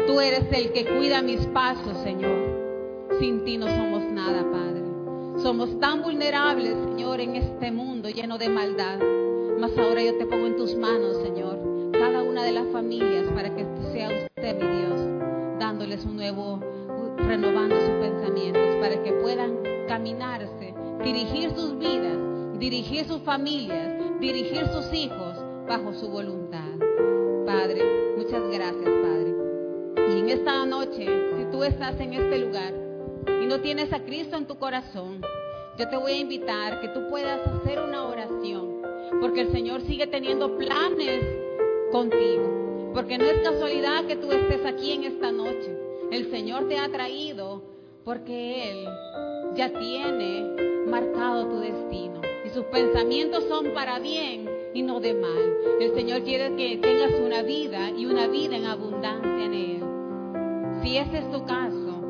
Tú 0.06 0.20
eres 0.20 0.44
el 0.52 0.72
que 0.74 0.86
cuida 0.86 1.22
mis 1.22 1.46
pasos, 1.48 1.98
Señor. 2.04 3.10
Sin 3.20 3.44
ti 3.46 3.58
no 3.58 3.68
somos 3.68 4.04
nada, 4.12 4.44
Padre. 4.52 5.42
Somos 5.42 5.80
tan 5.80 6.04
vulnerables, 6.04 6.76
Señor, 6.90 7.22
en 7.22 7.38
este 7.38 7.72
mundo 7.72 8.10
lleno 8.10 8.38
de 8.38 8.50
maldad. 8.50 9.00
Mas 9.58 9.72
ahora 9.78 10.04
yo 10.04 10.18
te 10.18 10.26
pongo 10.26 10.48
en 10.48 10.58
tus 10.58 10.76
manos, 10.76 11.18
Señor 11.24 11.76
cada 12.00 12.24
una 12.24 12.44
de 12.44 12.52
las 12.52 12.68
familias 12.72 13.26
para 13.34 13.50
que 13.56 13.66
sea 13.94 14.10
usted, 14.10 14.56
mi 14.62 14.78
Dios, 14.78 15.60
dándoles 15.60 16.04
un 16.06 16.18
nuevo, 16.18 16.60
renovando 17.18 17.76
sus 17.80 17.96
pensamientos, 18.02 18.76
para 18.80 19.02
que 19.04 19.12
puedan 19.14 19.58
caminarse, 19.88 20.74
dirigir 21.04 21.52
sus 21.52 21.78
vidas, 21.78 22.18
dirigir 22.60 23.06
sus 23.06 23.22
familias, 23.22 24.20
dirigir 24.20 24.68
sus 24.68 24.94
hijos 24.94 25.36
bajo 25.68 25.94
su 25.94 26.08
voluntad. 26.08 26.70
Padre, 27.46 27.82
muchas 28.18 28.42
gracias, 28.52 28.84
Padre. 28.86 29.36
Y 30.10 30.20
en 30.20 30.30
esta 30.30 30.66
noche, 30.66 31.06
si 31.38 31.46
tú 31.52 31.64
estás 31.64 32.00
en 32.00 32.14
este 32.14 32.40
lugar 32.40 32.74
y 33.42 33.46
no 33.46 33.60
tienes 33.62 33.92
a 33.94 34.00
Cristo 34.00 34.38
en 34.38 34.46
tu 34.46 34.58
corazón, 34.58 35.22
yo 35.78 35.90
te 35.90 35.98
voy 35.98 36.14
a 36.14 36.18
invitar 36.18 36.80
que 36.82 36.88
tú 36.90 37.10
puedas 37.10 37.40
hacer 37.48 37.82
una 37.82 38.04
oración, 38.04 38.82
porque 39.20 39.42
el 39.42 39.52
Señor 39.52 39.82
sigue 39.82 40.08
teniendo 40.08 40.58
planes 40.58 41.22
contigo. 41.92 42.92
Porque 42.94 43.18
no 43.18 43.26
es 43.26 43.42
casualidad 43.42 44.06
que 44.06 44.16
tú 44.16 44.32
estés 44.32 44.66
aquí 44.66 44.94
en 44.94 45.04
esta 45.04 45.30
noche. 45.30 45.85
El 46.12 46.30
Señor 46.30 46.68
te 46.68 46.78
ha 46.78 46.88
traído 46.90 47.64
porque 48.04 48.72
Él 48.72 48.88
ya 49.56 49.70
tiene 49.70 50.84
marcado 50.88 51.48
tu 51.48 51.60
destino. 51.60 52.22
Y 52.46 52.50
sus 52.50 52.64
pensamientos 52.66 53.44
son 53.46 53.74
para 53.74 54.00
bien 54.00 54.48
y 54.74 54.84
no 54.84 55.00
de 55.00 55.14
mal. 55.14 55.58
El 55.80 55.94
Señor 55.96 56.22
quiere 56.24 56.56
que 56.56 56.78
tengas 56.78 57.12
una 57.20 57.42
vida 57.42 57.90
y 57.90 58.06
una 58.06 58.28
vida 58.28 58.56
en 58.56 58.66
abundancia 58.66 59.46
en 59.46 59.54
Él. 59.54 59.84
Si 60.84 60.98
ese 60.98 61.18
es 61.18 61.32
tu 61.32 61.44
caso, 61.46 62.02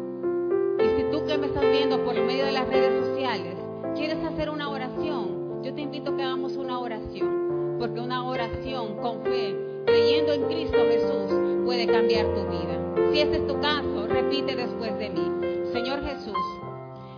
y 0.79 0.97
si 0.97 1.09
tú 1.11 1.25
que 1.25 1.37
me 1.37 1.47
estás 1.47 1.63
viendo 1.63 2.03
por 2.03 2.15
medio 2.15 2.45
de 2.45 2.51
las 2.51 2.67
redes 2.67 3.05
sociales, 3.05 3.55
quieres 3.95 4.23
hacer 4.23 4.49
una 4.49 4.69
oración, 4.69 5.63
yo 5.63 5.73
te 5.73 5.81
invito 5.81 6.11
a 6.11 6.17
que 6.17 6.23
hagamos 6.23 6.57
una 6.57 6.79
oración. 6.79 7.77
Porque 7.79 7.99
una 7.99 8.25
oración 8.25 8.97
con 9.01 9.21
fe, 9.23 9.55
creyendo 9.85 10.33
en 10.33 10.43
Cristo 10.45 10.77
Jesús, 10.77 11.54
puede 11.65 11.87
cambiar 11.87 12.27
tu 12.35 12.43
vida. 12.43 13.11
Si 13.11 13.19
ese 13.19 13.37
es 13.37 13.47
tu 13.47 13.59
caso, 13.59 14.07
repite 14.07 14.55
después 14.55 14.97
de 14.99 15.09
mí. 15.09 15.31
Señor 15.73 16.03
Jesús, 16.03 16.37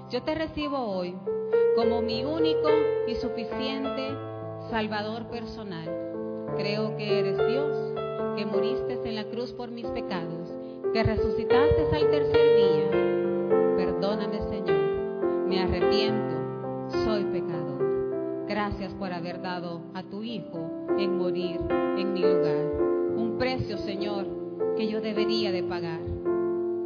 yo 0.10 0.24
te 0.24 0.34
recibo 0.34 0.78
hoy 0.78 1.16
como 1.76 2.02
mi 2.02 2.24
único 2.24 2.70
y 3.08 3.16
suficiente 3.16 4.10
Salvador 4.70 5.26
personal. 5.28 5.86
Creo 6.56 6.96
que 6.96 7.20
eres 7.20 7.38
Dios, 7.38 7.78
que 8.36 8.46
moriste 8.46 9.00
en 9.04 9.16
la 9.16 9.26
cruz 9.26 9.52
por 9.52 9.70
mis 9.70 9.86
pecados, 9.88 10.50
que 10.94 11.04
resucitaste 11.04 11.88
al 11.94 12.10
tercer 12.10 12.56
día. 12.56 13.76
Perdóname, 13.76 14.42
Señor, 14.50 15.46
me 15.48 15.62
arrepiento, 15.62 16.90
soy 17.06 17.26
pecador. 17.26 18.46
Gracias 18.48 18.94
por 18.94 19.12
haber 19.12 19.42
dado 19.42 19.82
a 19.94 20.04
tu 20.04 20.24
Hijo 20.24 20.58
en 20.98 21.18
morir 21.18 21.60
en 21.98 22.14
mi 22.14 22.22
lugar. 22.22 22.66
Un 23.16 23.36
precio, 23.38 23.78
Señor, 23.78 24.37
que 24.78 24.88
yo 24.88 25.02
debería 25.02 25.52
de 25.52 25.64
pagar. 25.64 26.00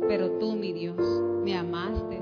Pero 0.07 0.31
tú, 0.39 0.55
mi 0.55 0.71
Dios, 0.71 0.97
me 1.43 1.55
amaste 1.55 2.19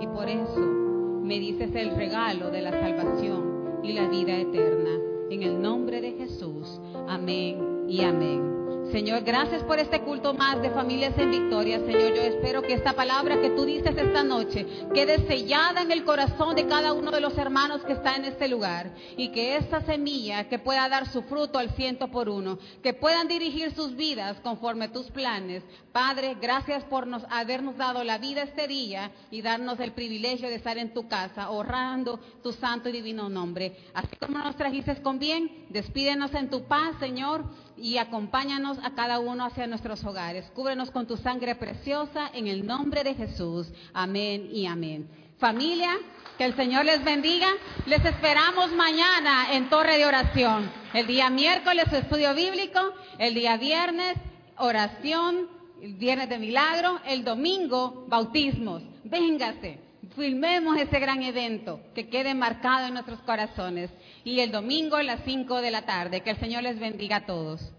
y 0.00 0.06
por 0.06 0.28
eso 0.28 0.60
me 0.60 1.38
dices 1.40 1.74
el 1.74 1.96
regalo 1.96 2.50
de 2.50 2.62
la 2.62 2.70
salvación 2.70 3.80
y 3.82 3.92
la 3.92 4.08
vida 4.08 4.36
eterna. 4.36 4.90
En 5.30 5.42
el 5.42 5.60
nombre 5.60 6.00
de 6.00 6.12
Jesús. 6.12 6.80
Amén 7.06 7.84
y 7.88 8.02
amén. 8.02 8.47
Señor, 8.90 9.22
gracias 9.22 9.62
por 9.64 9.78
este 9.78 10.00
culto 10.00 10.32
más 10.32 10.62
de 10.62 10.70
familias 10.70 11.12
en 11.18 11.30
victoria. 11.30 11.78
Señor, 11.80 12.14
yo 12.14 12.22
espero 12.22 12.62
que 12.62 12.72
esta 12.72 12.94
palabra 12.94 13.38
que 13.38 13.50
tú 13.50 13.66
dices 13.66 13.94
esta 13.94 14.22
noche 14.22 14.66
quede 14.94 15.26
sellada 15.26 15.82
en 15.82 15.92
el 15.92 16.04
corazón 16.04 16.56
de 16.56 16.66
cada 16.66 16.94
uno 16.94 17.10
de 17.10 17.20
los 17.20 17.36
hermanos 17.36 17.82
que 17.82 17.92
está 17.92 18.16
en 18.16 18.24
este 18.24 18.48
lugar. 18.48 18.90
Y 19.18 19.28
que 19.28 19.56
esta 19.56 19.82
semilla 19.82 20.48
que 20.48 20.58
pueda 20.58 20.88
dar 20.88 21.06
su 21.06 21.22
fruto 21.22 21.58
al 21.58 21.70
ciento 21.72 22.08
por 22.08 22.30
uno, 22.30 22.58
que 22.82 22.94
puedan 22.94 23.28
dirigir 23.28 23.74
sus 23.74 23.94
vidas 23.94 24.40
conforme 24.40 24.86
a 24.86 24.92
tus 24.92 25.10
planes. 25.10 25.62
Padre, 25.92 26.36
gracias 26.40 26.82
por 26.84 27.06
nos, 27.06 27.24
habernos 27.28 27.76
dado 27.76 28.04
la 28.04 28.16
vida 28.16 28.42
este 28.42 28.68
día 28.68 29.10
y 29.30 29.42
darnos 29.42 29.80
el 29.80 29.92
privilegio 29.92 30.48
de 30.48 30.54
estar 30.54 30.78
en 30.78 30.94
tu 30.94 31.08
casa, 31.08 31.50
honrando 31.50 32.18
tu 32.42 32.52
santo 32.52 32.88
y 32.88 32.92
divino 32.92 33.28
nombre. 33.28 33.76
Así 33.92 34.16
como 34.16 34.38
nos 34.38 34.56
trajiste 34.56 35.02
con 35.02 35.18
bien, 35.18 35.66
despídenos 35.68 36.32
en 36.32 36.48
tu 36.48 36.64
paz, 36.64 36.94
Señor 36.98 37.44
y 37.80 37.98
acompáñanos 37.98 38.78
a 38.82 38.94
cada 38.94 39.18
uno 39.18 39.44
hacia 39.44 39.66
nuestros 39.66 40.04
hogares. 40.04 40.50
Cúbrenos 40.54 40.90
con 40.90 41.06
tu 41.06 41.16
sangre 41.16 41.54
preciosa 41.54 42.30
en 42.32 42.46
el 42.46 42.66
nombre 42.66 43.04
de 43.04 43.14
Jesús. 43.14 43.68
Amén 43.92 44.48
y 44.52 44.66
amén. 44.66 45.08
Familia, 45.38 45.90
que 46.36 46.44
el 46.44 46.56
Señor 46.56 46.84
les 46.84 47.04
bendiga. 47.04 47.48
Les 47.86 48.04
esperamos 48.04 48.72
mañana 48.72 49.52
en 49.52 49.68
Torre 49.68 49.98
de 49.98 50.06
Oración. 50.06 50.70
El 50.92 51.06
día 51.06 51.30
miércoles 51.30 51.92
estudio 51.92 52.34
bíblico, 52.34 52.80
el 53.18 53.34
día 53.34 53.56
viernes 53.56 54.16
oración, 54.58 55.48
el 55.80 55.94
viernes 55.94 56.28
de 56.28 56.38
milagro, 56.38 57.00
el 57.06 57.24
domingo 57.24 58.04
bautismos. 58.08 58.82
Véngase 59.04 59.87
filmemos 60.18 60.76
ese 60.78 60.98
gran 60.98 61.22
evento, 61.22 61.80
que 61.94 62.08
quede 62.08 62.34
marcado 62.34 62.88
en 62.88 62.94
nuestros 62.94 63.20
corazones. 63.20 63.90
Y 64.24 64.40
el 64.40 64.50
domingo 64.50 64.96
a 64.96 65.02
las 65.02 65.20
5 65.24 65.62
de 65.62 65.70
la 65.70 65.82
tarde. 65.82 66.20
Que 66.22 66.30
el 66.30 66.40
Señor 66.40 66.64
les 66.64 66.78
bendiga 66.78 67.16
a 67.16 67.26
todos. 67.26 67.72